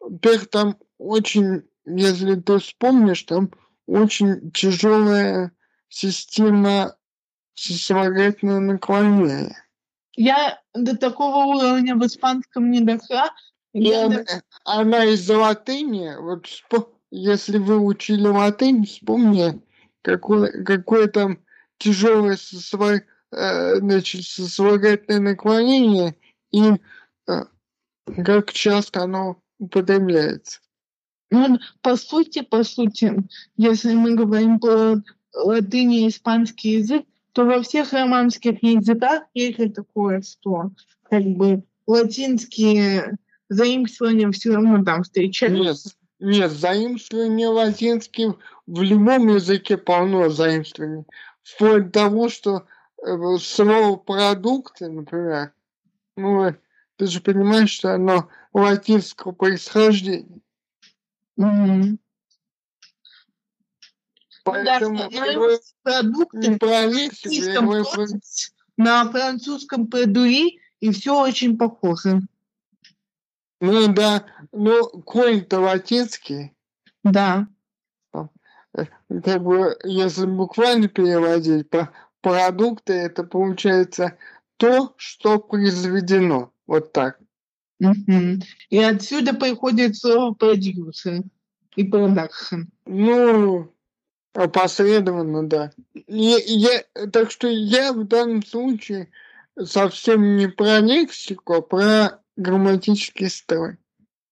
во-первых, 0.00 0.48
там 0.48 0.78
очень, 0.98 1.62
если 1.86 2.34
ты 2.34 2.58
вспомнишь, 2.58 3.22
там 3.22 3.50
очень 3.86 4.50
тяжелая 4.52 5.52
система 5.88 6.96
сослагательного 7.54 8.60
наклонения. 8.60 9.56
Я 10.16 10.60
до 10.74 10.96
такого 10.96 11.44
уровня 11.46 11.94
в 11.94 12.04
испанском 12.04 12.70
не 12.70 12.80
дошла. 12.80 13.30
Я, 13.72 14.06
она, 14.06 14.24
она 14.64 15.04
из 15.04 15.28
латыни, 15.28 16.16
вот 16.18 16.46
если 17.10 17.58
вы 17.58 17.78
учили 17.78 18.26
латынь, 18.26 18.84
вспомни, 18.86 19.62
какое, 20.02 20.64
какое 20.64 21.08
там 21.08 21.38
тяжелое 21.78 22.36
свой, 22.36 23.02
э, 23.32 23.76
значит, 23.76 24.24
сослагательное 24.24 25.20
наклонение 25.20 26.16
и 26.50 26.62
э, 27.28 27.44
как 28.24 28.52
часто 28.52 29.02
оно 29.02 29.42
употребляется. 29.58 30.60
Ну, 31.30 31.58
по 31.82 31.96
сути, 31.96 32.42
по 32.42 32.62
сути, 32.62 33.14
если 33.56 33.94
мы 33.94 34.14
говорим 34.14 34.60
про 34.60 34.96
латынь 35.34 35.92
и 35.92 36.08
испанский 36.08 36.78
язык, 36.78 37.04
то 37.32 37.44
во 37.44 37.62
всех 37.62 37.92
романских 37.92 38.62
языках 38.62 39.24
есть 39.34 39.74
такое, 39.74 40.22
что 40.22 40.70
как 41.02 41.22
бы 41.22 41.64
латинские 41.86 43.18
заимствования 43.48 44.30
все 44.30 44.54
равно 44.54 44.82
там 44.84 45.02
встречаются. 45.02 45.90
Нет, 46.18 46.36
нет, 46.36 46.50
заимствования 46.50 47.48
латинские 47.48 48.36
в 48.66 48.82
любом 48.82 49.28
языке 49.28 49.76
полно 49.76 50.28
заимствований. 50.30 51.04
Вплоть 51.42 51.86
до 51.86 51.90
того, 51.90 52.28
что 52.28 52.66
э, 53.04 53.36
слово 53.38 53.96
продукты, 53.96 54.88
например, 54.88 55.52
ну, 56.16 56.54
ты 56.96 57.06
же 57.06 57.20
понимаешь, 57.20 57.70
что 57.70 57.94
оно 57.94 58.28
латинского 58.52 59.32
происхождения. 59.32 60.40
Мгм. 61.36 61.98
Поэтому 64.44 64.98
Да, 64.98 65.58
продукты 65.82 66.48
не 66.48 66.56
проверьте, 66.56 67.28
на 68.76 69.10
французском 69.10 69.88
продуи, 69.88 70.60
и 70.80 70.92
все 70.92 71.20
очень 71.20 71.58
похоже. 71.58 72.20
ну 73.60 73.92
да, 73.92 74.24
ну 74.52 74.88
корень-то 75.02 75.60
латинский, 75.60 76.52
Да. 77.02 77.48
как 78.72 79.42
бы, 79.42 79.76
если 79.84 80.26
буквально 80.26 80.88
переводить, 80.88 81.70
по 81.70 81.90
продукты 82.20 82.92
это 82.92 83.24
получается 83.24 84.16
то, 84.58 84.94
что 84.96 85.38
произведено. 85.38 86.52
Вот 86.66 86.92
так. 86.92 87.18
И 87.78 88.78
отсюда 88.78 89.34
приходит 89.34 89.96
слово 89.96 90.34
продюсер 90.34 91.22
и 91.74 91.84
продакшн. 91.84 92.62
Ну, 92.86 93.72
опосредованно, 94.34 95.46
да. 95.46 95.72
И 95.94 96.36
я, 96.46 96.84
так 97.10 97.30
что 97.30 97.48
я 97.48 97.92
в 97.92 98.04
данном 98.04 98.44
случае 98.44 99.10
совсем 99.62 100.36
не 100.36 100.48
про 100.48 100.80
лексику, 100.80 101.54
а 101.54 101.62
про 101.62 102.22
грамматический 102.36 103.28
строй. 103.28 103.76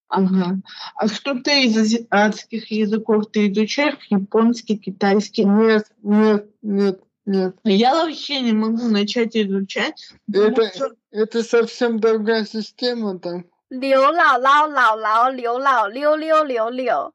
Ага. 0.08 0.60
А 0.96 1.08
что 1.08 1.40
ты 1.40 1.64
из 1.64 1.76
азиатских 1.76 2.70
языков 2.70 3.30
ты 3.32 3.50
изучаешь? 3.50 3.98
Японский, 4.10 4.76
китайский? 4.76 5.44
Нет, 5.44 5.90
нет, 6.02 6.48
нет. 6.62 7.00
Нет, 7.26 7.56
Я 7.64 7.94
вообще 7.94 8.40
не 8.40 8.52
могу 8.52 8.88
начать 8.88 9.34
изучать. 9.36 10.10
Это, 10.32 10.68
что... 10.74 10.94
это 11.10 11.42
совсем 11.42 11.98
другая 11.98 12.44
система 12.44 13.18
там. 13.18 13.46
Лео 13.70 14.10
лао 14.12 14.38
лао 14.38 14.68
лао 14.68 14.96
лао 14.96 15.30
лео 15.32 15.54
лао 15.54 15.88
лео 15.88 16.14
лео 16.16 16.44
лео 16.44 16.68
лео. 16.68 17.12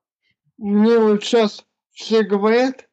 Мне 0.57 0.97
вот 0.97 1.23
сейчас 1.23 1.63
все 1.91 2.23
говорят, 2.23 2.87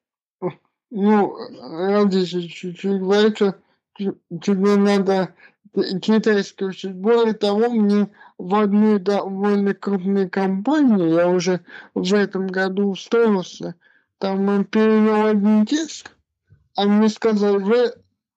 ну, 0.90 1.36
ради 1.60 2.24
чуть-чуть 2.24 3.00
говорят, 3.00 3.36
что 3.36 3.54
тебе 3.96 4.76
надо 4.76 5.34
китайский 5.74 6.66
учить. 6.66 6.94
Более 6.94 7.34
того, 7.34 7.70
мне 7.70 8.08
в 8.38 8.54
одну 8.54 8.98
довольно 8.98 9.74
крупную 9.74 10.30
компанию, 10.30 11.14
я 11.14 11.28
уже 11.28 11.60
в 11.94 12.14
этом 12.14 12.46
году 12.46 12.90
устроился, 12.90 13.74
там 14.18 14.44
мы 14.44 14.64
перевел 14.64 15.26
один 15.26 15.66
текст, 15.66 16.10
а 16.76 16.84
мне 16.84 17.08
сказали, 17.08 17.56
вы 17.56 17.92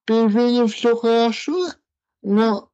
перевели 0.05 0.67
все 0.67 0.95
хорошо, 0.95 1.69
но 2.21 2.71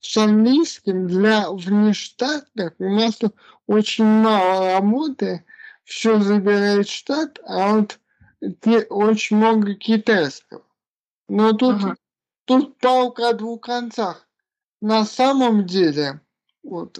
с 0.00 0.16
английским 0.16 1.06
для 1.06 1.50
внештатных 1.50 2.74
у 2.78 2.84
нас 2.84 3.18
очень 3.66 4.04
мало 4.04 4.72
работы, 4.72 5.44
все 5.84 6.20
забирает 6.20 6.88
штат, 6.88 7.38
а 7.46 7.76
вот 7.76 7.98
очень 8.90 9.36
много 9.36 9.74
китайского. 9.74 10.62
Но 11.28 11.52
тут, 11.52 11.76
Ага. 11.76 11.96
тут 12.44 12.78
палка 12.78 13.30
о 13.30 13.32
двух 13.32 13.62
концах. 13.62 14.28
На 14.82 15.04
самом 15.06 15.64
деле, 15.64 16.20
вот, 16.62 16.98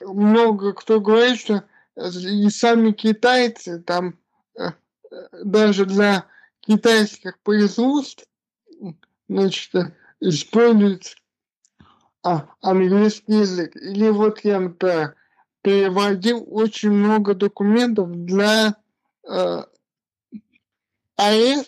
много 0.00 0.72
кто 0.74 1.00
говорит, 1.00 1.40
что 1.40 1.64
и 1.96 2.48
сами 2.50 2.92
китайцы 2.92 3.80
там 3.80 4.18
э, 4.56 4.70
э, 5.10 5.28
даже 5.44 5.86
для 5.86 6.26
китайских 6.62 7.38
производств 7.40 8.24
значит, 9.28 9.70
используют 10.20 11.16
а, 12.22 12.48
английский 12.60 13.40
язык. 13.40 13.76
Или 13.76 14.08
вот 14.10 14.40
я, 14.44 14.60
например, 14.60 15.14
переводил 15.62 16.44
очень 16.48 16.90
много 16.90 17.34
документов 17.34 18.10
для 18.24 18.74
э, 19.28 19.62
АЭС, 21.16 21.66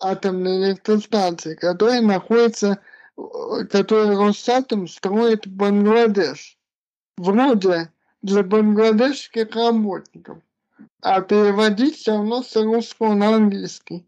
атомной 0.00 0.70
электростанции, 0.70 1.54
которая 1.54 2.00
находится, 2.00 2.80
э, 3.16 3.64
которую 3.70 4.18
Росатом 4.18 4.88
строит 4.88 5.46
в 5.46 5.50
Бангладеш. 5.50 6.58
Вроде 7.16 7.90
для 8.22 8.42
бангладешских 8.42 9.54
работников. 9.54 10.38
А 11.00 11.20
переводить 11.20 11.96
все 11.96 12.12
равно 12.12 12.42
с 12.42 12.54
русского 12.56 13.14
на 13.14 13.36
английский. 13.36 14.04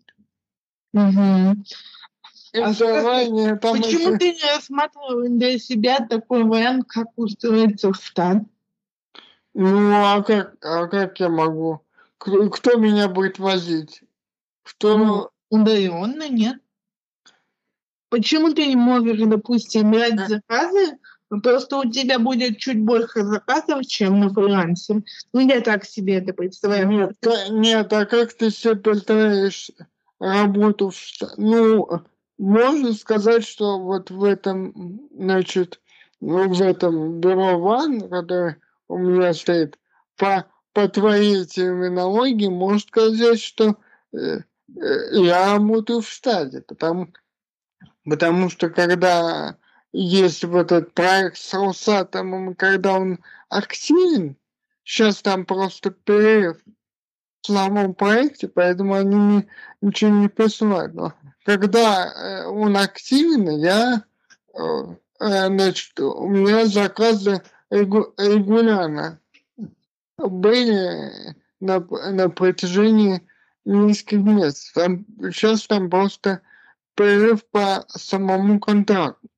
Там 3.60 3.82
Почему 3.82 4.18
ты 4.18 4.32
не 4.32 4.54
рассматривал 4.54 5.28
для 5.28 5.58
себя 5.58 5.98
такой 6.08 6.44
вариант, 6.44 6.86
как 6.88 7.08
устроиться 7.16 7.92
в 7.92 7.96
штат? 7.96 8.38
Ну, 9.54 9.92
а 9.92 10.22
как, 10.22 10.56
а 10.64 10.86
как 10.86 11.20
я 11.20 11.28
могу? 11.28 11.82
Кто, 12.16 12.48
кто 12.48 12.76
меня 12.76 13.08
будет 13.08 13.38
возить? 13.38 14.02
Кто... 14.62 14.96
Ну, 14.96 15.28
удаленно 15.50 16.28
нет. 16.28 16.58
Почему 18.08 18.54
ты 18.54 18.66
не 18.66 18.76
можешь, 18.76 19.20
допустим, 19.20 19.90
брать 19.90 20.18
заказы? 20.28 20.98
Ну, 21.30 21.42
Просто 21.42 21.76
у 21.76 21.90
тебя 21.90 22.18
будет 22.18 22.58
чуть 22.58 22.80
больше 22.80 23.22
заказов, 23.22 23.86
чем 23.86 24.20
на 24.20 24.30
фрилансе. 24.30 25.02
Ну, 25.32 25.40
я 25.40 25.60
так 25.60 25.84
себе 25.84 26.16
это 26.16 26.32
представляю. 26.32 26.88
Нет, 26.88 27.12
ка- 27.20 27.48
нет, 27.50 27.92
а 27.92 28.06
как 28.06 28.32
ты 28.32 28.50
себе 28.50 28.76
представляешь 28.76 29.70
работу 30.18 30.90
в 30.90 30.94
шта- 30.94 31.34
Ну, 31.36 31.88
можно 32.38 32.92
сказать, 32.94 33.44
что 33.44 33.78
вот 33.80 34.10
в 34.10 34.24
этом, 34.24 35.08
значит, 35.12 35.80
в 36.20 36.60
этом 36.62 37.20
бюро 37.20 37.58
ван, 37.58 38.08
который 38.08 38.56
у 38.88 38.98
меня 38.98 39.32
стоит, 39.34 39.78
по, 40.16 40.46
по 40.72 40.88
твоей 40.88 41.44
терминологии 41.46 42.48
можно 42.48 42.80
сказать, 42.80 43.40
что 43.40 43.76
э, 44.12 44.18
э, 44.18 44.42
я 45.12 45.54
работаю 45.54 46.00
в 46.00 46.08
штате, 46.08 46.62
потому, 46.62 47.08
потому 48.04 48.50
что 48.50 48.70
когда 48.70 49.56
есть 49.92 50.44
вот 50.44 50.72
этот 50.72 50.92
проект 50.94 51.36
с 51.38 51.54
Росатомом, 51.54 52.54
когда 52.54 52.94
он 52.94 53.18
активен, 53.48 54.36
сейчас 54.84 55.22
там 55.22 55.46
просто 55.46 55.90
перерыв 55.90 56.58
в 57.42 57.46
самом 57.46 57.94
проекте, 57.94 58.48
поэтому 58.48 58.94
они 58.94 59.16
не, 59.16 59.48
ничего 59.80 60.10
не 60.10 60.28
присылают. 60.28 60.94
Но 60.94 61.12
когда 61.44 62.06
э, 62.06 62.46
он 62.46 62.76
активен, 62.76 63.48
я 63.50 64.04
э, 64.54 64.60
э, 65.20 65.46
значит, 65.46 65.98
у 66.00 66.28
меня 66.28 66.66
заказы 66.66 67.42
регулярно 67.70 69.20
были 70.18 71.36
на, 71.60 71.80
на 71.80 72.28
протяжении 72.28 73.22
нескольких 73.64 74.18
месяцев. 74.18 74.72
Там, 74.74 75.06
сейчас 75.32 75.66
там 75.66 75.90
просто 75.90 76.40
перерыв 76.94 77.44
по 77.50 77.84
самому 77.88 78.58
контракту. 78.58 79.28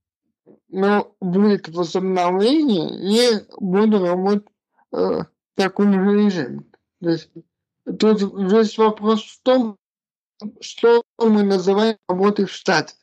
Но 0.69 1.15
будет 1.21 1.69
возобновление, 1.69 2.89
и 2.93 3.45
буду 3.59 4.05
работать 4.05 4.47
э, 4.93 4.97
в 4.97 5.27
таком 5.57 5.93
же 5.93 6.25
режиме. 6.25 6.63
То 7.03 7.11
есть 7.11 7.31
тут 7.99 8.23
весь 8.51 8.77
вопрос 8.79 9.25
в 9.25 9.43
том, 9.43 9.77
что 10.61 11.03
мы 11.19 11.43
называем 11.43 11.97
работой 12.09 12.47
в 12.47 12.53
штате. 12.53 12.95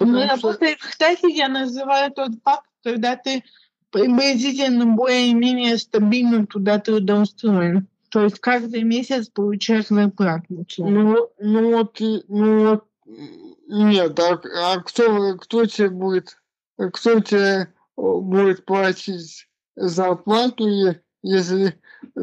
Ну, 0.00 0.26
работой 0.26 0.76
в 0.76 0.92
штате 0.92 1.28
я 1.30 1.48
называю 1.48 2.12
тот 2.12 2.32
факт, 2.42 2.68
когда 2.82 3.16
ты 3.16 3.42
приблизительно 3.90 4.86
более-менее 4.86 5.78
стабильно 5.78 6.46
туда 6.46 6.78
трудоустроен. 6.78 7.88
То 8.10 8.24
есть 8.24 8.38
каждый 8.40 8.82
месяц 8.82 9.28
получаешь 9.28 9.88
зарплату. 9.88 10.64
Ну, 10.78 11.30
ну 11.38 11.76
вот, 11.76 12.00
ну 12.28 12.68
вот, 12.68 12.84
нет, 13.66 14.18
а, 14.18 14.40
а 14.56 14.80
кто, 14.80 15.36
кто 15.36 15.64
тебе 15.64 15.90
будет, 15.90 16.36
кто 16.92 17.20
тебе 17.20 17.72
будет 17.96 18.64
платить 18.64 19.48
зарплату, 19.76 20.68
если 21.22 21.80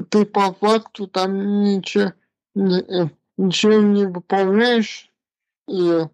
ты 0.10 0.26
по 0.26 0.53
факту 0.53 1.08
там 1.08 1.64
ничего, 1.64 2.14
ничего 2.56 3.74
не 3.74 4.06
выполняешь 4.06 5.10
и, 5.68 5.90
э, 5.90 6.08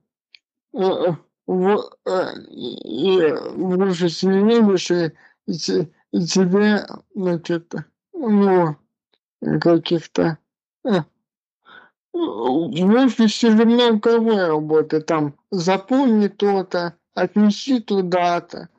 э, 0.73 1.15
в, 1.48 1.89
э, 2.06 2.41
и 2.49 3.34
можешь 3.56 4.23
не 4.23 4.61
видишь, 4.61 4.91
и 4.91 5.14
и, 5.48 5.53
и 6.11 6.26
тебе, 6.26 6.85
значит, 7.15 7.73
ну, 8.14 8.76
каких-то 9.61 10.38
э, 10.84 11.02
в 12.14 12.95
офисе 12.95 13.52
же 13.52 13.65
много 13.65 14.48
работы, 14.48 15.02
там 15.02 15.35
запомни 15.52 16.27
то-то, 16.27 16.95
отнеси 17.14 17.80
туда-то. 17.80 18.69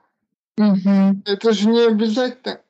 Угу. 0.58 1.22
Это 1.24 1.52
же 1.52 1.68
не 1.68 1.86
обязательно 1.86 2.60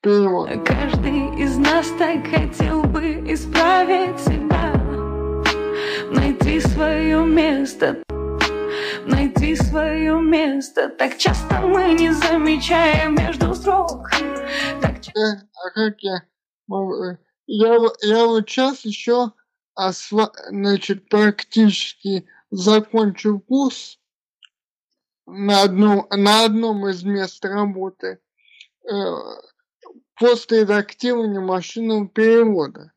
перевод. 0.00 0.48
Каждый 0.64 1.42
из 1.42 1.56
нас 1.56 1.88
так 1.98 2.26
хотел 2.26 2.82
бы 2.82 3.32
исправить 3.32 4.18
себя, 4.20 4.74
найти 6.10 6.60
свое 6.60 7.24
место 7.24 8.02
найти 9.06 9.56
свое 9.56 10.20
место. 10.20 10.88
Так 10.88 11.18
часто 11.18 11.60
мы 11.60 11.94
не 11.94 12.12
замечаем 12.12 13.14
между 13.14 13.54
строк. 13.54 14.10
Так... 14.80 14.96
Э, 15.16 15.42
а 15.54 15.70
как 15.70 16.00
я? 16.00 16.22
Я, 17.46 17.76
я 18.02 18.26
вот 18.26 18.48
сейчас 18.48 18.84
еще 18.84 19.32
осва... 19.74 20.32
значит, 20.50 21.08
практически 21.08 22.26
закончил 22.50 23.40
курс 23.40 23.98
на 25.26 25.62
одном, 25.62 26.06
на 26.10 26.44
одном 26.44 26.88
из 26.88 27.02
мест 27.02 27.44
работы 27.44 28.20
э, 28.88 28.94
после 30.20 30.60
редактирования 30.60 31.40
машинного 31.40 32.06
перевода. 32.06 32.92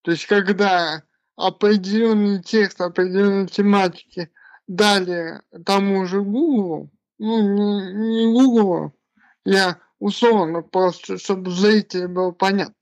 То 0.00 0.10
есть, 0.10 0.26
когда 0.26 1.02
определенный 1.36 2.42
текст 2.42 2.80
определенной 2.80 3.46
тематики 3.46 4.32
дали 4.66 5.42
тому 5.66 6.06
же 6.06 6.22
Google, 6.22 6.90
ну, 7.18 7.40
не, 7.40 7.92
не 7.92 8.32
Google, 8.32 8.92
я 9.44 9.78
условно 9.98 10.62
просто, 10.62 11.18
чтобы 11.18 11.50
зрителю 11.50 12.08
было 12.08 12.30
понятно. 12.30 12.74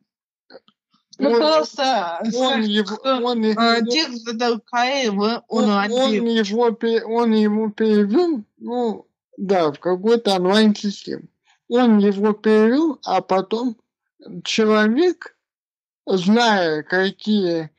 Ну, 1.19 1.31
он, 1.32 1.37
просто 1.37 2.20
он, 2.35 2.62
его, 2.62 2.97
он, 3.03 3.45
э, 3.45 3.81
текст 3.91 4.24
затолкает 4.24 5.12
в 5.12 5.45
он, 5.49 5.69
он, 5.69 6.15
его, 6.15 7.16
он 7.16 7.32
его 7.32 7.70
перевел, 7.70 8.45
ну, 8.57 9.07
да, 9.37 9.73
в 9.73 9.81
какой-то 9.81 10.37
онлайн-систему. 10.37 11.24
Он 11.71 11.99
его 11.99 12.33
перевел, 12.33 13.01
а 13.05 13.21
потом 13.21 13.77
человек, 14.45 15.37
зная, 16.07 16.83
какие 16.83 17.71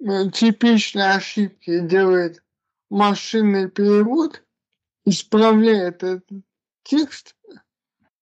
э, 0.00 0.30
типичные 0.30 1.10
ошибки 1.12 1.80
делает 1.80 2.42
машинный 2.88 3.68
перевод 3.68 4.42
исправляет 5.04 6.02
этот 6.02 6.24
текст, 6.84 7.36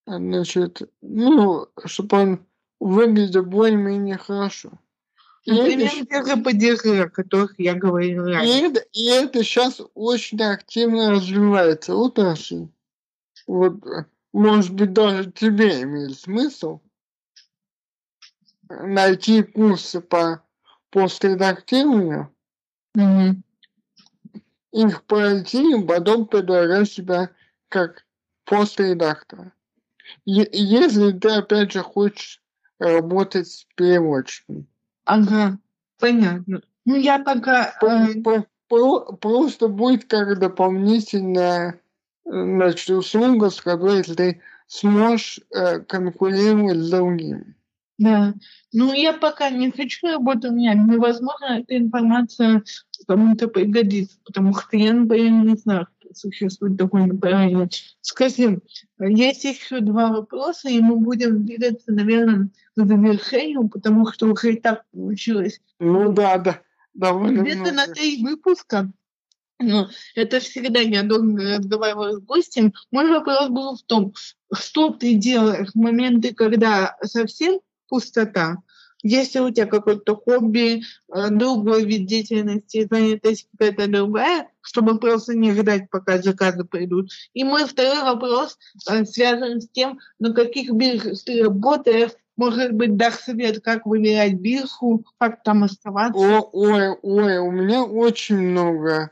значит, 0.06 0.82
ну, 1.00 1.68
чтобы 1.84 2.16
он 2.16 2.46
выглядел 2.80 3.44
более-менее 3.44 4.18
хорошо. 4.18 4.72
И 5.44 5.52
Например, 5.52 5.90
это, 6.08 6.36
ПДГ, 6.36 7.06
о 7.06 7.10
которых 7.10 7.54
я 7.58 7.74
говорил 7.74 8.26
ранее. 8.26 8.60
И 8.60 8.62
это, 8.62 8.80
и 8.92 9.06
это 9.06 9.42
сейчас 9.42 9.80
очень 9.94 10.40
активно 10.40 11.10
развивается 11.10 11.96
отрасль. 11.96 12.68
Вот, 13.48 13.74
может 14.32 14.74
быть, 14.74 14.92
даже 14.92 15.30
тебе 15.30 15.82
имеет 15.82 16.18
смысл 16.18 16.80
найти 18.68 19.42
курсы 19.42 20.00
по 20.00 20.42
постредактированию, 20.90 22.34
mm-hmm 22.96 23.42
их 24.72 25.04
пройти, 25.04 25.78
и 25.78 25.86
потом 25.86 26.26
предлагать 26.26 26.90
себя 26.90 27.30
как 27.68 28.04
постредактора. 28.44 29.52
Если 30.24 31.12
ты, 31.12 31.28
опять 31.28 31.72
же, 31.72 31.82
хочешь 31.82 32.42
работать 32.78 33.48
с 33.48 33.66
переводчиком. 33.76 34.66
Ага, 35.04 35.58
понятно. 35.98 36.62
Ну, 36.84 36.96
я 36.96 37.18
пока... 37.20 37.74
Э... 37.82 38.42
Просто 39.20 39.68
будет 39.68 40.06
как 40.06 40.38
дополнительная 40.38 41.81
значит, 42.24 42.90
услуга, 42.90 43.50
с 43.50 43.60
которой 43.60 44.02
ты 44.02 44.40
сможешь 44.66 45.40
э, 45.50 45.80
конкурировать 45.80 46.78
с 46.78 46.90
другими. 46.90 47.54
Да. 47.98 48.34
Ну, 48.72 48.92
я 48.92 49.12
пока 49.12 49.50
не 49.50 49.70
хочу 49.70 50.08
работать, 50.08 50.50
у 50.50 50.54
меня 50.54 50.74
невозможно 50.74 51.60
эта 51.60 51.76
информация 51.76 52.64
кому-то 53.06 53.48
пригодится, 53.48 54.16
потому 54.24 54.54
что 54.54 54.76
я, 54.76 54.92
например, 54.92 55.44
не 55.44 55.56
знаю, 55.56 55.86
что 56.00 56.14
существует 56.14 56.78
такое 56.78 57.06
направление. 57.06 57.68
Скажи, 58.00 58.60
есть 58.98 59.44
еще 59.44 59.80
два 59.80 60.08
вопроса, 60.08 60.68
и 60.68 60.80
мы 60.80 60.96
будем 60.96 61.44
двигаться, 61.44 61.92
наверное, 61.92 62.48
к 62.74 62.84
завершению, 62.84 63.68
потому 63.68 64.10
что 64.10 64.26
уже 64.26 64.54
и 64.54 64.60
так 64.60 64.84
получилось. 64.92 65.60
Ну 65.78 66.12
да, 66.12 66.38
да. 66.38 66.60
Где-то 66.94 67.72
на 67.72 67.86
три 67.86 68.22
выпуска. 68.22 68.90
Но 69.62 69.88
это 70.14 70.40
всегда 70.40 70.80
я 70.80 71.02
должен 71.02 71.36
разговаривать 71.38 72.16
с 72.16 72.26
гостем. 72.26 72.72
Мой 72.90 73.08
вопрос 73.08 73.48
был 73.48 73.76
в 73.76 73.82
том, 73.82 74.12
что 74.52 74.90
ты 74.90 75.14
делаешь 75.14 75.70
в 75.74 75.78
моменты, 75.78 76.34
когда 76.34 76.96
совсем 77.02 77.60
пустота. 77.88 78.56
Если 79.02 79.40
у 79.40 79.50
тебя 79.50 79.66
какое-то 79.66 80.14
хобби, 80.14 80.82
э, 81.12 81.28
другой 81.30 81.84
вид 81.84 82.06
деятельности, 82.06 82.86
занятость 82.88 83.48
какая-то 83.50 83.88
другая, 83.88 84.48
чтобы 84.60 84.98
просто 85.00 85.34
не 85.34 85.52
ждать, 85.52 85.90
пока 85.90 86.18
заказы 86.22 86.64
придут. 86.64 87.10
И 87.34 87.42
мой 87.42 87.64
второй 87.64 88.02
вопрос 88.02 88.58
э, 88.88 89.04
связан 89.04 89.60
с 89.60 89.68
тем, 89.68 89.98
на 90.20 90.32
каких 90.32 90.70
биржах 90.70 91.20
ты 91.24 91.42
работаешь, 91.42 92.12
может 92.36 92.72
быть, 92.72 92.96
дашь 92.96 93.16
совет, 93.16 93.60
как 93.60 93.86
выбирать 93.86 94.34
биржу, 94.34 95.04
как 95.18 95.42
там 95.42 95.64
оставаться? 95.64 96.18
О, 96.18 96.48
ой, 96.52 96.90
ой, 97.02 97.38
у 97.38 97.50
меня 97.50 97.84
очень 97.84 98.38
много 98.38 99.10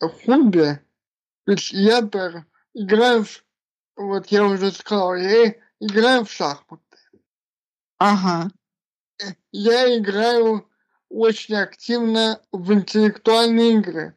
хобби. 0.00 0.80
Ведь 1.46 1.72
я 1.72 2.00
играю, 2.74 3.24
в, 3.24 3.44
вот 3.96 4.26
я 4.28 4.44
уже 4.44 4.70
сказал, 4.72 5.14
я 5.16 5.54
играю 5.80 6.24
в 6.24 6.30
шахматы. 6.30 6.82
Ага. 7.98 8.50
Я 9.50 9.98
играю 9.98 10.68
очень 11.08 11.56
активно 11.56 12.40
в 12.52 12.72
интеллектуальные 12.72 13.78
игры. 13.78 14.14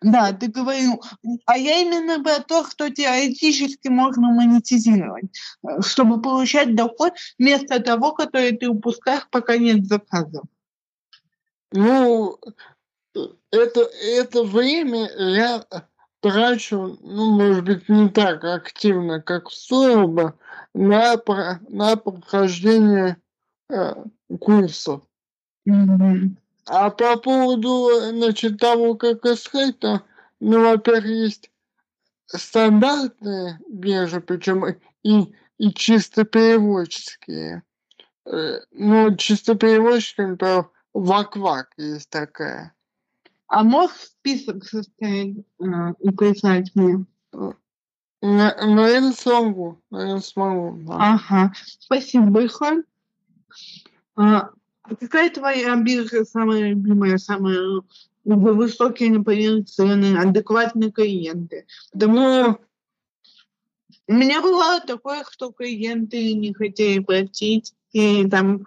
Да, 0.00 0.32
ты 0.32 0.46
говорил. 0.46 1.02
А 1.44 1.58
я 1.58 1.80
именно 1.80 2.22
про 2.22 2.40
то, 2.40 2.64
что 2.64 2.88
теоретически 2.88 3.88
можно 3.88 4.28
монетизировать, 4.30 5.36
э, 5.66 5.82
чтобы 5.82 6.22
получать 6.22 6.76
доход 6.76 7.14
вместо 7.36 7.80
того, 7.80 8.12
который 8.12 8.56
ты 8.56 8.68
упускаешь, 8.68 9.26
пока 9.30 9.56
нет 9.56 9.86
заказов. 9.86 10.44
Ну, 11.72 12.38
это, 13.50 13.80
это 14.02 14.42
время 14.44 15.10
я 15.16 15.64
трачу, 16.20 16.98
ну, 17.00 17.30
может 17.30 17.64
быть, 17.64 17.88
не 17.88 18.08
так 18.08 18.44
активно, 18.44 19.20
как 19.22 19.50
стоило 19.50 20.06
бы, 20.06 20.34
на, 20.74 21.16
на 21.68 21.96
прохождение 21.96 23.16
э, 23.70 23.94
курсов. 24.40 25.02
Mm-hmm. 25.68 26.36
А 26.66 26.90
по 26.90 27.16
поводу, 27.16 27.88
значит, 28.10 28.58
того, 28.58 28.94
как 28.94 29.24
искать, 29.24 29.78
то, 29.78 30.02
ну, 30.40 30.62
во-первых, 30.62 31.06
есть 31.06 31.50
стандартные 32.26 33.58
биржи, 33.68 34.20
причем 34.20 34.64
и, 35.02 35.34
и 35.58 35.72
чисто 35.72 36.24
переводческие. 36.24 37.62
Э, 38.26 38.60
ну, 38.72 39.16
чисто 39.16 39.54
переводческая, 39.54 40.28
например, 40.28 40.68
Вак-Вак 40.92 41.72
есть 41.76 42.10
такая. 42.10 42.74
А 43.48 43.64
можешь 43.64 43.96
список 43.96 44.64
составить 44.64 45.44
э, 45.58 45.64
и 46.00 46.10
прислать 46.10 46.70
мне? 46.74 47.06
Наверное, 48.20 49.12
смогу. 49.12 49.80
Наверное, 49.90 50.20
смогу. 50.20 50.78
Да. 50.82 50.96
Ага. 51.14 51.52
Спасибо 51.78 52.26
большое. 52.26 52.82
А, 54.16 54.50
а 54.82 54.94
какая 54.96 55.30
твоя 55.30 55.76
биржа 55.76 56.24
самая 56.24 56.70
любимая, 56.70 57.16
самая 57.16 57.82
высокие, 58.24 59.12
например, 59.12 59.64
цены, 59.64 60.18
адекватные 60.18 60.90
клиенты? 60.90 61.66
Потому 61.92 62.58
у 64.08 64.12
меня 64.12 64.42
бывало 64.42 64.80
такое, 64.80 65.24
что 65.30 65.52
клиенты 65.52 66.34
не 66.34 66.52
хотели 66.52 66.98
платить, 66.98 67.74
и 67.92 68.28
там 68.28 68.66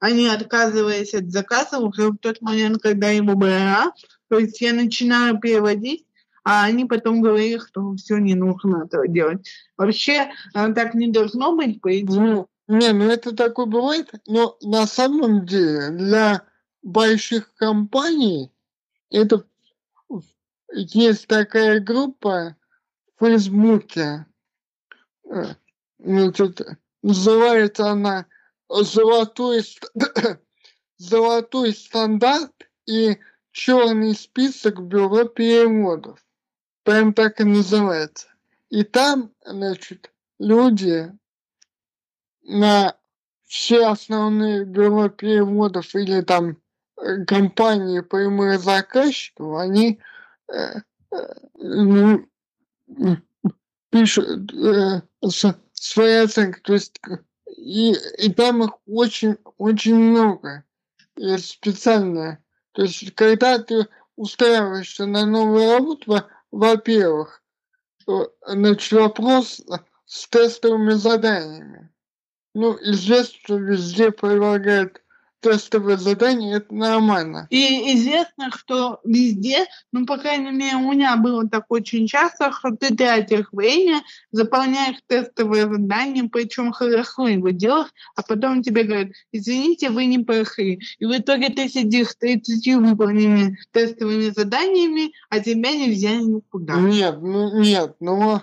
они 0.00 0.28
отказывались 0.28 1.14
от 1.14 1.30
заказа 1.30 1.78
уже 1.78 2.10
в 2.10 2.18
тот 2.18 2.40
момент, 2.40 2.80
когда 2.82 3.10
его 3.10 3.34
брала. 3.34 3.92
То 4.28 4.38
есть 4.38 4.60
я 4.60 4.72
начинаю 4.72 5.38
переводить, 5.38 6.06
а 6.44 6.64
они 6.64 6.84
потом 6.84 7.20
говорили, 7.20 7.58
что 7.58 7.94
все 7.96 8.18
не 8.18 8.34
нужно 8.34 8.84
этого 8.84 9.08
делать. 9.08 9.48
Вообще 9.76 10.30
э, 10.54 10.72
так 10.72 10.94
не 10.94 11.08
должно 11.08 11.56
быть, 11.56 11.80
по 11.80 11.98
идее. 11.98 12.46
Не, 12.68 12.92
ну 12.92 13.04
это 13.04 13.34
такое 13.34 13.66
бывает, 13.66 14.10
но 14.26 14.56
на 14.60 14.86
самом 14.86 15.46
деле 15.46 15.90
для 15.90 16.42
больших 16.82 17.54
компаний 17.54 18.52
это 19.10 19.44
есть 20.70 21.26
такая 21.26 21.80
группа 21.80 22.56
в 23.16 23.24
Фейсбуке, 23.24 24.26
э, 25.24 25.44
значит, 25.98 26.60
называется 27.02 27.90
она 27.90 28.26
«Золотой, 28.68 29.62
золотой 30.98 31.72
стандарт» 31.72 32.52
и 32.86 33.18
«Черный 33.52 34.14
список 34.14 34.82
бюро 34.82 35.24
переводов». 35.24 36.24
Прям 36.84 37.12
так 37.12 37.40
и 37.40 37.44
называется. 37.44 38.28
И 38.70 38.84
там, 38.84 39.32
значит, 39.44 40.12
люди 40.38 41.12
на 42.42 42.96
все 43.44 43.86
основные 43.86 44.64
бюро 44.64 45.08
переводов 45.08 45.94
или 45.94 46.20
там 46.20 46.58
э, 46.96 47.24
компании 47.24 48.00
прямых 48.00 48.60
заказчиков, 48.60 49.58
они 49.58 50.00
э, 50.52 50.80
э, 51.12 52.18
пишут 53.90 54.52
э, 54.52 55.00
свои 55.72 56.14
оценки. 56.16 56.60
То 56.60 56.74
есть 56.74 57.00
и, 57.58 57.94
и 58.18 58.32
там 58.32 58.62
их 58.64 58.70
очень, 58.86 59.36
очень 59.56 59.96
много. 59.96 60.64
И 61.16 61.36
специально. 61.38 62.38
То 62.72 62.82
есть, 62.82 63.14
когда 63.14 63.58
ты 63.58 63.86
устраиваешься 64.16 65.06
на 65.06 65.26
новую 65.26 65.72
работу, 65.72 66.22
во-первых, 66.50 67.42
значит, 68.46 68.92
вопрос 68.92 69.60
с 70.06 70.28
тестовыми 70.28 70.92
заданиями 70.92 71.90
ну, 72.58 72.76
известно, 72.80 73.38
что 73.44 73.56
везде 73.56 74.10
предлагают 74.10 75.00
тестовые 75.40 75.96
задания, 75.96 76.56
это 76.56 76.74
нормально. 76.74 77.46
И 77.50 77.94
известно, 77.94 78.50
что 78.50 79.00
везде, 79.04 79.66
ну, 79.92 80.06
по 80.06 80.18
крайней 80.18 80.50
мере, 80.50 80.76
у 80.76 80.92
меня 80.92 81.16
было 81.16 81.48
так 81.48 81.66
очень 81.68 82.06
часто, 82.06 82.52
что 82.52 82.76
ты 82.76 82.94
тратишь 82.94 83.46
время, 83.52 84.02
заполняешь 84.32 84.96
тестовые 85.06 85.68
задания, 85.68 86.28
причем 86.30 86.72
хорошо 86.72 87.28
его 87.28 87.50
делаешь, 87.50 87.92
а 88.16 88.22
потом 88.22 88.62
тебе 88.62 88.84
говорят, 88.84 89.08
извините, 89.32 89.90
вы 89.90 90.06
не 90.06 90.18
прошли. 90.18 90.80
И 90.98 91.04
в 91.04 91.16
итоге 91.16 91.50
ты 91.50 91.68
сидишь 91.68 92.08
с 92.08 92.16
30 92.16 92.74
выполненными 92.76 93.58
тестовыми 93.72 94.30
заданиями, 94.30 95.12
а 95.30 95.40
тебя 95.40 95.72
не 95.72 95.90
взяли 95.90 96.22
никуда. 96.22 96.74
Нет, 96.74 97.18
ну 97.20 97.60
нет, 97.60 97.96
ну 98.00 98.42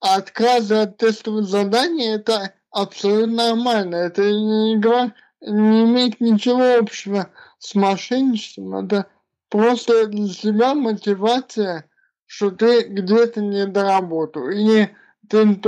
отказы 0.00 0.74
от 0.74 0.98
тестовых 0.98 1.46
заданий 1.46 2.06
это 2.06 2.52
абсолютно 2.70 3.48
нормально. 3.48 3.96
Это 3.96 4.22
не 4.22 4.74
игра, 4.74 5.12
не 5.40 5.84
имеет 5.84 6.20
ничего 6.20 6.78
общего 6.78 7.30
с 7.58 7.74
мошенничеством. 7.74 8.76
Это 8.84 9.06
просто 9.48 10.06
для 10.06 10.28
себя 10.28 10.74
мотивация, 10.74 11.88
что 12.26 12.50
ты 12.50 12.84
где-то 12.88 13.40
не 13.40 13.66
доработал. 13.66 14.48
Или 14.48 14.96
ты, 15.28 15.60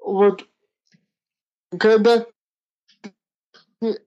вот 0.00 0.46
когда 1.78 2.26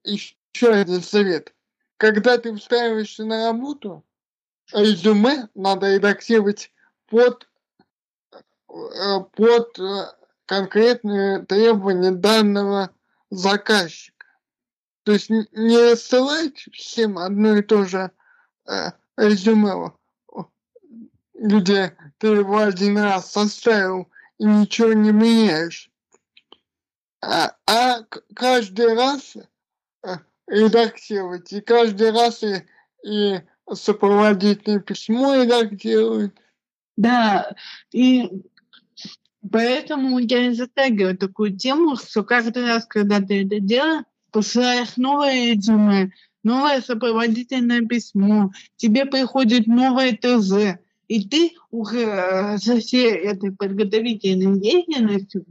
еще 0.03 0.35
один 0.61 1.01
совет. 1.01 1.53
Когда 1.97 2.37
ты 2.37 2.51
устраиваешься 2.51 3.25
на 3.25 3.47
работу, 3.47 4.03
резюме 4.71 5.49
надо 5.55 5.95
редактировать 5.95 6.71
под, 7.07 7.47
э, 8.69 9.19
под 9.35 9.79
э, 9.79 10.05
конкретные 10.45 11.45
требования 11.45 12.11
данного 12.11 12.91
заказчика. 13.29 14.16
То 15.07 15.13
есть 15.13 15.29
не 15.29 15.77
рассылать 15.77 16.67
всем 16.73 17.17
одно 17.17 17.55
и 17.55 17.61
то 17.61 17.85
же 17.85 18.11
э, 18.67 18.91
резюме, 19.15 19.93
где 21.33 21.95
ты 22.17 22.27
его 22.27 22.57
один 22.57 22.97
раз 22.97 23.31
составил 23.31 24.09
и 24.37 24.43
ничего 24.43 24.91
не 24.91 25.13
меняешь. 25.13 25.89
А, 27.21 27.55
а 27.65 28.01
каждый 28.35 28.95
раз 28.95 29.37
э, 30.03 30.17
редактировать, 30.45 31.53
и 31.53 31.61
каждый 31.61 32.11
раз 32.11 32.43
и, 32.43 32.65
и 33.05 33.39
сопроводительное 33.73 34.81
письмо 34.81 35.35
редактировать. 35.35 36.33
Да, 36.97 37.55
и 37.93 38.29
Поэтому 39.49 40.19
я 40.19 40.47
и 40.47 40.51
затягиваю 40.51 41.17
такую 41.17 41.55
тему, 41.55 41.95
что 41.95 42.25
каждый 42.25 42.65
раз, 42.65 42.85
когда 42.85 43.21
ты 43.21 43.45
это 43.45 43.61
делаешь, 43.61 44.03
посылаешь 44.37 44.97
новое 44.97 45.55
резюме, 45.55 46.11
новое 46.43 46.81
сопроводительное 46.81 47.81
письмо, 47.81 48.51
тебе 48.75 49.07
приходит 49.07 49.65
новое 49.65 50.11
ТЗ, 50.15 50.77
и 51.07 51.27
ты 51.27 51.53
уже 51.71 52.01
э, 52.01 52.57
за 52.57 52.79
всей 52.79 53.13
этой 53.13 53.51
подготовительной 53.51 54.59
деятельностью 54.59 55.43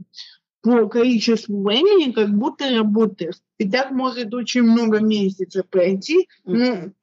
по 0.61 0.87
количеству 0.87 1.61
времени 1.63 2.13
как 2.13 2.29
будто 2.29 2.73
работаешь. 2.73 3.35
И 3.57 3.69
так 3.69 3.91
может 3.91 4.33
очень 4.33 4.61
много 4.61 5.01
месяцев 5.01 5.65
пройти. 5.69 6.29
Ну, 6.45 6.93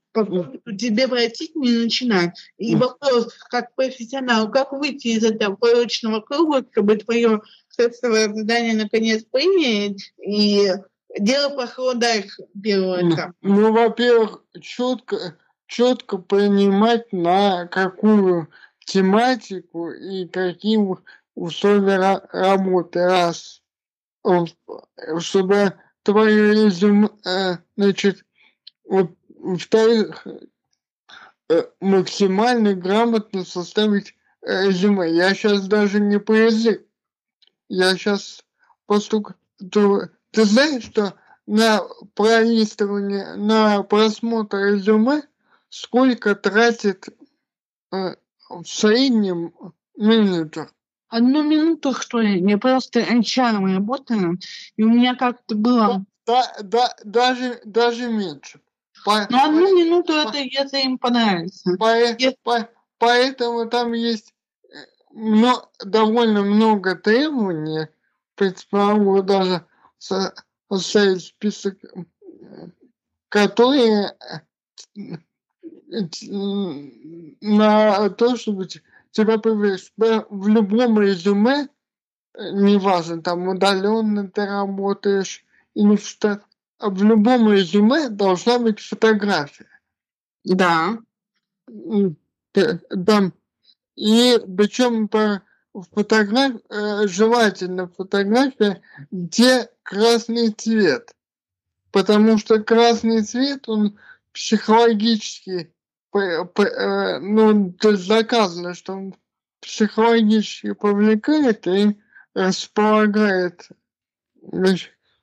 тебе 0.78 1.06
платить 1.06 1.54
не 1.54 1.70
начинать. 1.70 2.38
И 2.56 2.76
вопрос, 2.76 3.34
как 3.50 3.74
профессионал, 3.74 4.50
как 4.50 4.72
выйти 4.72 5.08
из 5.08 5.24
этого 5.24 5.56
порочного 5.56 6.20
круга, 6.20 6.64
чтобы 6.70 6.96
твое 6.96 7.42
тестовое 7.76 8.32
задание 8.32 8.74
наконец 8.74 9.24
принять 9.24 10.14
и 10.24 10.70
дело 11.18 11.56
пошло 11.56 11.94
дальше 11.94 12.44
первое 12.62 13.10
этап. 13.10 13.32
Ну, 13.40 13.72
во-первых, 13.72 14.42
четко, 14.60 15.36
четко 15.66 16.18
понимать, 16.18 17.12
на 17.12 17.66
какую 17.66 18.48
тематику 18.86 19.90
и 19.90 20.26
какие 20.26 20.78
условия 21.34 22.20
работы, 22.32 23.04
раз, 23.04 23.62
чтобы 25.18 25.74
твое 26.02 26.52
резюме, 26.52 27.08
э, 27.24 27.56
значит, 27.76 28.24
вот 28.84 29.10
во-вторых, 29.44 30.26
э, 31.50 31.62
максимально 31.80 32.74
грамотно 32.74 33.44
составить 33.44 34.14
э, 34.42 34.68
резюме. 34.68 35.14
Я 35.14 35.34
сейчас 35.34 35.66
даже 35.66 36.00
не 36.00 36.18
по 36.18 36.32
язык. 36.32 36.86
Я 37.68 37.96
сейчас 37.96 38.44
постук... 38.86 39.32
Ты, 40.34 40.44
знаешь, 40.44 40.84
что 40.84 41.14
на 41.46 41.82
пролистывание, 42.14 43.34
на 43.36 43.82
просмотр 43.82 44.58
резюме 44.58 45.22
сколько 45.68 46.34
тратит 46.34 47.08
э, 47.92 48.14
в 48.48 48.64
среднем 48.64 49.52
минутах. 49.96 50.72
Одну 51.08 51.42
минуту, 51.42 51.92
что 51.94 52.20
ли? 52.20 52.40
Я 52.40 52.58
просто 52.58 53.00
HR 53.00 53.74
работаю, 53.74 54.38
и 54.76 54.82
у 54.82 54.88
меня 54.88 55.14
как-то 55.14 55.54
было... 55.54 56.04
Да, 56.26 56.52
да, 56.62 56.94
даже, 57.04 57.60
даже 57.64 58.08
меньше. 58.08 58.60
По, 59.04 59.26
ну, 59.28 59.44
одну 59.44 59.76
минуту 59.76 60.14
это 60.14 60.38
если 60.38 60.78
им 60.84 60.98
понравится. 60.98 61.76
По, 61.78 61.94
по, 62.42 62.68
поэтому 62.98 63.68
там 63.68 63.92
есть 63.92 64.34
но, 65.14 65.70
довольно 65.84 66.42
много 66.42 66.96
требований. 66.96 67.86
В 68.32 68.38
принципе, 68.38 68.76
могу 68.76 69.22
даже 69.22 69.64
составить 70.68 71.22
список, 71.22 71.78
которые 73.28 74.16
на 77.40 78.10
то, 78.10 78.36
чтобы 78.36 78.68
тебя 79.10 79.38
появилось 79.38 79.92
в 79.96 80.48
любом 80.48 81.00
резюме, 81.00 81.68
неважно, 82.36 83.22
там 83.22 83.48
удаленно 83.48 84.28
ты 84.28 84.44
работаешь 84.44 85.44
или 85.74 85.96
в 85.96 86.06
штат, 86.06 86.44
в 86.80 87.02
любом 87.02 87.50
резюме 87.50 88.08
должна 88.08 88.58
быть 88.58 88.80
фотография. 88.80 89.68
Да. 90.44 90.98
Там, 92.52 93.32
и 93.96 94.38
причем 94.56 95.08
по 95.08 95.42
фотографии, 95.82 96.60
э, 96.70 97.06
желательно 97.08 97.88
фотография, 97.88 98.80
где 99.10 99.68
красный 99.82 100.50
цвет. 100.50 101.14
Потому 101.90 102.38
что 102.38 102.62
красный 102.62 103.22
цвет, 103.22 103.68
он 103.68 103.98
психологически, 104.32 105.72
э, 106.14 107.18
ну, 107.20 107.74
доказано, 108.08 108.74
что 108.74 108.94
он 108.94 109.14
психологически 109.60 110.72
повлекает 110.74 111.66
и 111.66 111.98
располагает. 112.34 113.68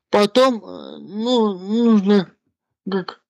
Потом, 0.09 0.63
э, 0.63 0.97
ну, 0.99 1.57
нужно 1.59 2.31
как 2.89 3.21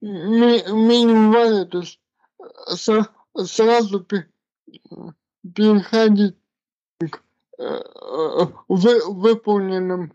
минимум 0.00 1.32
то 1.68 1.78
есть 1.78 2.00
сразу 3.36 4.06
переходить 5.54 6.36
к 6.98 7.22
вы, 8.68 9.00
выполненным 9.06 10.12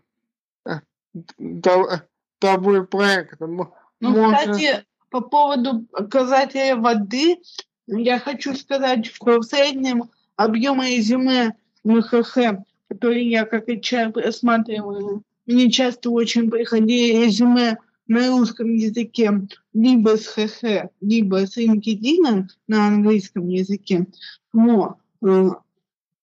тобой 2.38 2.86
проектом. 2.86 3.56
Ну, 4.00 4.10
Можно... 4.10 4.36
кстати, 4.36 4.84
по 5.10 5.20
поводу 5.20 5.86
показателя 5.92 6.76
воды, 6.76 7.38
я 7.86 8.18
хочу 8.18 8.54
сказать, 8.54 9.06
что 9.06 9.38
в 9.38 9.44
среднем 9.44 10.10
объем 10.36 10.80
резюме 10.80 11.54
МХХ, 11.84 12.62
который 12.88 13.26
я 13.26 13.44
как 13.44 13.68
HR 13.68 14.12
просматриваю, 14.12 15.22
мне 15.46 15.70
часто 15.70 16.10
очень 16.10 16.50
приходили 16.50 17.24
резюме 17.24 17.78
на 18.06 18.28
русском 18.28 18.74
языке 18.74 19.30
либо 19.72 20.16
с 20.16 20.26
ХХ, 20.26 20.90
либо 21.00 21.46
с 21.46 21.56
LinkedIn 21.56 22.48
на 22.68 22.86
английском 22.88 23.48
языке. 23.48 24.06
Но 24.52 24.98
э, 25.22 25.50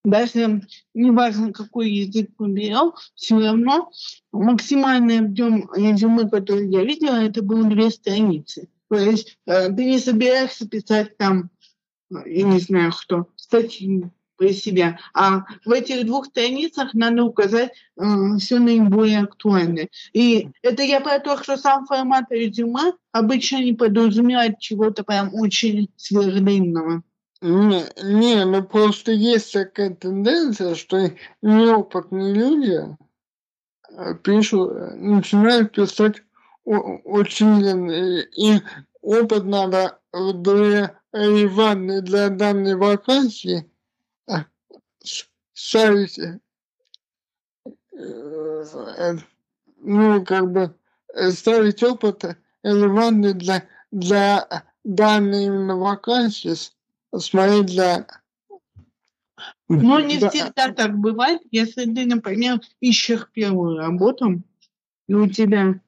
даже 0.04 0.62
неважно, 0.94 1.52
какой 1.52 1.90
язык 1.90 2.30
мы 2.38 2.72
все 3.14 3.38
равно 3.38 3.90
максимальный 4.32 5.20
объем 5.20 5.70
резюме, 5.74 6.28
который 6.28 6.70
я 6.70 6.84
видела, 6.84 7.16
это 7.16 7.42
было 7.42 7.64
две 7.64 7.90
страницы. 7.90 8.68
То 8.88 8.96
есть 8.96 9.38
э, 9.46 9.72
ты 9.72 9.84
не 9.84 9.98
собираешься 9.98 10.68
писать 10.68 11.16
там, 11.16 11.50
я 12.10 12.42
не 12.44 12.58
знаю 12.58 12.92
что, 12.92 13.26
статью, 13.36 14.10
про 14.38 14.52
себя. 14.52 14.98
А 15.12 15.44
в 15.64 15.70
этих 15.70 16.06
двух 16.06 16.26
страницах 16.26 16.94
надо 16.94 17.24
указать 17.24 17.72
э, 17.96 18.02
все 18.38 18.58
наиболее 18.58 19.20
актуальное. 19.20 19.88
И 20.12 20.48
это 20.62 20.82
я 20.82 21.00
про 21.00 21.18
то, 21.18 21.42
что 21.42 21.56
сам 21.56 21.84
формат 21.86 22.26
резюме 22.30 22.92
обычно 23.12 23.62
не 23.62 23.74
подразумевает 23.74 24.60
чего-то 24.60 25.04
прям 25.04 25.34
очень 25.34 25.90
сверхдлинного. 25.96 27.02
Не, 27.40 27.84
не, 28.02 28.44
ну 28.44 28.64
просто 28.64 29.12
есть 29.12 29.52
такая 29.52 29.94
тенденция, 29.94 30.74
что 30.74 31.10
неопытные 31.40 32.34
люди 32.34 32.96
э, 33.90 34.14
пишут, 34.16 34.72
начинают 34.96 35.72
писать 35.72 36.22
очень 36.64 37.60
длинно. 37.60 38.20
И 38.36 38.60
опыт 39.02 39.44
надо 39.44 40.00
релевантный 40.12 42.02
для 42.02 42.28
данной 42.28 42.74
вакансии 42.74 43.70
ставить, 45.58 46.18
э, 46.18 46.38
ну, 49.78 50.24
как 50.24 50.52
бы, 50.52 50.74
э, 51.14 51.30
ставить 51.32 51.82
опыт 51.82 52.24
релевантный 52.62 53.34
для, 53.34 53.66
для 53.90 54.64
данной 54.84 55.46
именно 55.46 55.76
вакансии, 55.76 56.54
смотреть 57.20 57.66
для 57.66 58.06
но 59.68 60.00
не 60.00 60.18
да. 60.18 60.30
всегда 60.30 60.72
так 60.72 60.96
бывает, 60.96 61.42
если 61.50 61.84
ты, 61.84 62.06
например, 62.06 62.60
ищешь 62.80 63.28
первую 63.32 63.76
работу, 63.76 64.42
и 65.06 65.14
у 65.14 65.28
тебя 65.28 65.80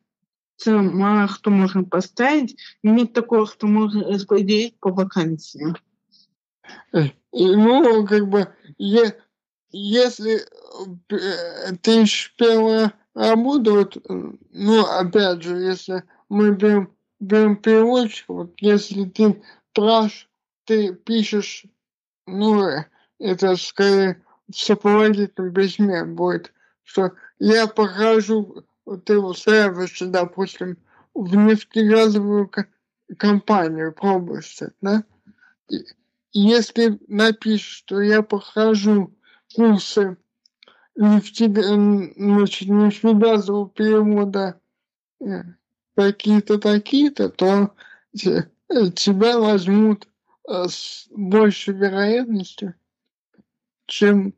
мало 0.66 1.26
кто 1.28 1.50
можно 1.50 1.84
поставить, 1.84 2.56
нет 2.82 3.12
такого, 3.12 3.46
что 3.46 3.66
можно 3.66 4.04
распределить 4.04 4.78
по 4.78 4.92
вакансиям. 4.92 5.76
Э, 6.92 7.08
ну, 7.32 8.06
как 8.06 8.28
бы, 8.28 8.48
е, 8.76 9.16
если 9.70 10.40
э, 11.08 11.76
ты 11.80 12.02
ищешь 12.02 12.34
первую 12.36 12.92
работу, 13.14 13.74
вот, 13.74 13.96
ну, 14.52 14.84
опять 14.84 15.42
же, 15.42 15.56
если 15.56 16.04
мы 16.28 16.52
берем, 16.52 16.92
берем 17.18 17.56
переводчик, 17.56 18.26
вот 18.28 18.52
если 18.60 19.04
ты 19.04 19.42
траш, 19.72 20.29
ты 20.70 20.94
пишешь, 20.94 21.64
ну, 22.28 22.64
это 23.18 23.56
скорее 23.56 24.22
в 24.48 24.54
сопроводительном 24.56 25.52
письме 25.52 26.04
будет, 26.04 26.52
что 26.84 27.10
я 27.40 27.66
покажу, 27.66 28.64
ты 29.04 29.18
устраиваешься, 29.18 30.06
допустим, 30.06 30.78
в 31.12 31.34
нефтегазовую 31.34 32.52
компанию, 33.18 33.92
пробуешь, 33.92 34.58
да? 34.80 35.02
если 36.32 37.00
напишешь, 37.08 37.78
что 37.78 38.00
я 38.00 38.22
прохожу 38.22 39.12
курсы 39.52 40.18
значит, 40.94 41.48
нефтегазового 42.68 43.68
перевода 43.70 44.60
э, 45.20 45.42
какие-то 45.96 46.60
такие-то, 46.60 47.28
то 47.28 47.74
тебя 48.14 49.38
возьмут 49.38 50.06
э, 50.06 50.09
с 50.50 51.06
большей 51.10 51.74
вероятностью, 51.74 52.74
чем 53.86 54.34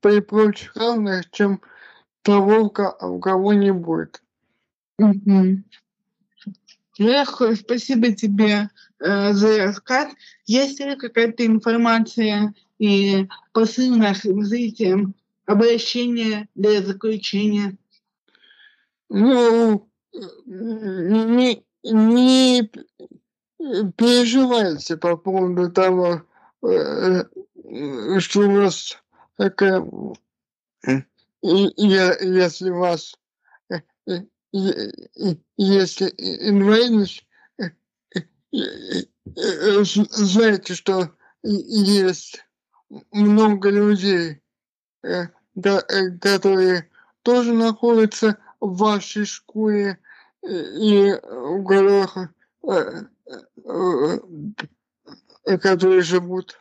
при 0.00 0.20
прочих 0.20 0.76
равных, 0.76 1.30
чем 1.30 1.60
того, 2.22 2.72
у 3.00 3.20
кого 3.20 3.52
не 3.52 3.72
будет. 3.72 4.22
Угу. 4.98 5.62
Эх, 6.98 7.42
спасибо 7.56 8.12
тебе 8.12 8.68
э, 9.00 9.32
за 9.32 9.64
рассказ. 9.64 10.12
Есть 10.46 10.80
ли 10.80 10.96
какая-то 10.96 11.44
информация 11.46 12.54
и 12.78 13.26
посыл 13.52 13.96
нашим 13.96 14.44
зрителям, 14.44 15.14
обращение 15.46 16.48
для 16.54 16.82
заключения? 16.82 17.76
Ну, 19.08 19.88
не, 20.46 21.64
не 21.82 22.70
переживайте 23.96 24.96
по 24.96 25.16
поводу 25.16 25.70
того, 25.70 26.22
э, 26.62 27.24
что 28.18 28.40
у 28.40 28.62
вас 28.62 29.02
такая, 29.36 29.84
если 31.42 32.70
у 32.70 32.78
вас 32.78 33.14
если 34.52 36.06
инвалидность, 36.48 37.26
знаете, 40.10 40.74
что 40.74 41.10
есть 41.42 42.44
много 43.12 43.70
людей, 43.70 44.42
которые 45.02 46.90
тоже 47.22 47.52
находятся 47.52 48.38
в 48.60 48.76
вашей 48.76 49.24
школе 49.24 49.98
и 50.42 51.12
в 51.22 51.62
горах, 51.62 52.16
которые 55.60 56.02
живут 56.02 56.60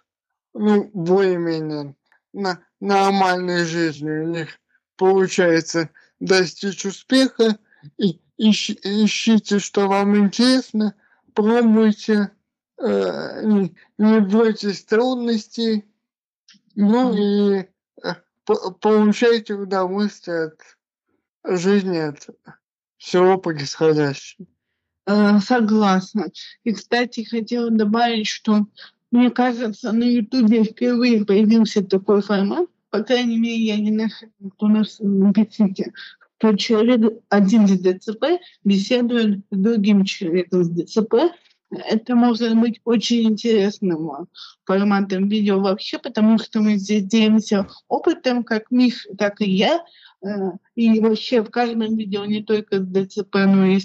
ну, 0.54 0.90
более-менее 0.94 1.96
на 2.34 2.60
нормальной 2.80 3.66
жизнью. 3.66 4.26
У 4.26 4.28
них 4.28 4.60
получается 4.96 5.90
достичь 6.20 6.86
успеха, 6.86 7.58
и 7.98 8.22
ищ, 8.38 8.72
ищите, 8.84 9.60
что 9.60 9.88
вам 9.88 10.18
интересно, 10.18 10.96
пробуйте, 11.34 12.32
э, 12.78 13.42
не, 13.46 13.76
не 13.98 14.20
бойтесь 14.20 14.84
трудностей, 14.84 15.86
ну 16.76 17.14
и 17.14 17.68
э, 18.04 18.16
получайте 18.82 19.54
удовольствие 19.54 20.52
от 21.44 21.60
жизни, 21.60 21.98
от 21.98 22.28
всего 22.98 23.38
происходящего. 23.38 24.46
Э, 25.10 25.40
согласна. 25.40 26.28
И, 26.64 26.72
кстати, 26.72 27.24
хотела 27.24 27.72
добавить, 27.72 28.28
что 28.28 28.68
мне 29.10 29.32
кажется, 29.32 29.92
на 29.92 30.04
Ютубе 30.04 30.64
впервые 30.64 31.26
появился 31.26 31.84
такой 31.84 32.22
формат, 32.22 32.70
по 32.92 33.02
крайней 33.02 33.40
мере, 33.40 33.58
я 33.58 33.78
не 33.78 33.90
нашла 33.90 34.28
у 34.60 34.68
нас 34.68 35.00
в 35.00 35.34
Петите, 35.34 35.94
что 36.38 36.56
человек 36.56 37.14
один 37.30 37.68
с 37.68 37.80
ДЦП 37.80 38.40
беседует 38.64 39.40
с 39.50 39.58
другим 39.58 40.06
человеком 40.06 40.64
с 40.64 40.70
ДЦП. 40.70 41.34
Это 41.72 42.16
может 42.16 42.56
быть 42.60 42.80
очень 42.84 43.30
интересным 43.30 44.28
форматом 44.66 45.28
видео 45.28 45.60
вообще, 45.60 45.98
потому 45.98 46.38
что 46.38 46.62
мы 46.62 46.78
здесь 46.78 47.04
делимся 47.04 47.68
опытом, 47.88 48.44
как 48.44 48.70
Мих, 48.70 49.08
так 49.18 49.42
и 49.42 49.50
я, 49.50 49.84
Э, 50.22 50.52
и 50.76 51.00
вообще 51.00 51.42
в 51.42 51.50
каждом 51.50 51.96
видео 51.96 52.26
не 52.26 52.44
только 52.44 52.80
с 52.80 52.86
ДЦП, 52.86 53.36
но 53.36 53.68
э, 53.68 53.80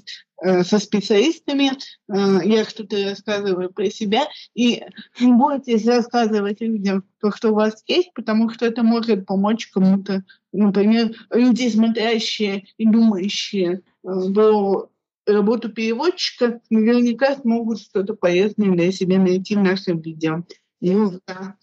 со 0.64 0.78
специалистами. 0.78 1.72
Э, 2.08 2.40
я 2.44 2.64
что-то 2.64 3.10
рассказываю 3.10 3.72
про 3.72 3.90
себя. 3.90 4.26
И 4.54 4.82
не 5.20 5.32
бойтесь 5.32 5.86
рассказывать 5.86 6.60
людям 6.60 7.04
то, 7.20 7.30
что 7.32 7.50
у 7.50 7.54
вас 7.54 7.82
есть, 7.86 8.12
потому 8.14 8.50
что 8.50 8.66
это 8.66 8.82
может 8.82 9.26
помочь 9.26 9.68
кому-то. 9.68 10.24
Например, 10.52 11.10
люди, 11.30 11.68
смотрящие 11.68 12.66
и 12.78 12.86
думающие 12.86 13.82
про 14.02 14.88
работу 15.26 15.70
переводчика, 15.70 16.60
наверняка 16.70 17.36
смогут 17.36 17.80
что-то 17.80 18.14
полезное 18.14 18.70
для 18.70 18.92
себя 18.92 19.18
найти 19.18 19.56
в 19.56 19.62
нашем 19.62 20.00
видео. 20.00 20.44
И, 20.80 20.94
да. 21.26 21.56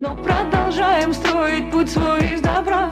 Но 0.00 0.16
продолжаем 0.16 1.12
строить 1.12 1.70
путь 1.72 1.90
свой 1.90 2.20
из 2.34 2.40
добра. 2.40 2.88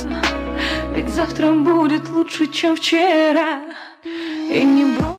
Ведь 0.97 1.09
завтра 1.11 1.53
будет 1.53 2.09
лучше, 2.09 2.47
чем 2.47 2.75
вчера 2.75 3.63
И 4.03 4.65
не 4.65 4.97
бро... 4.97 5.15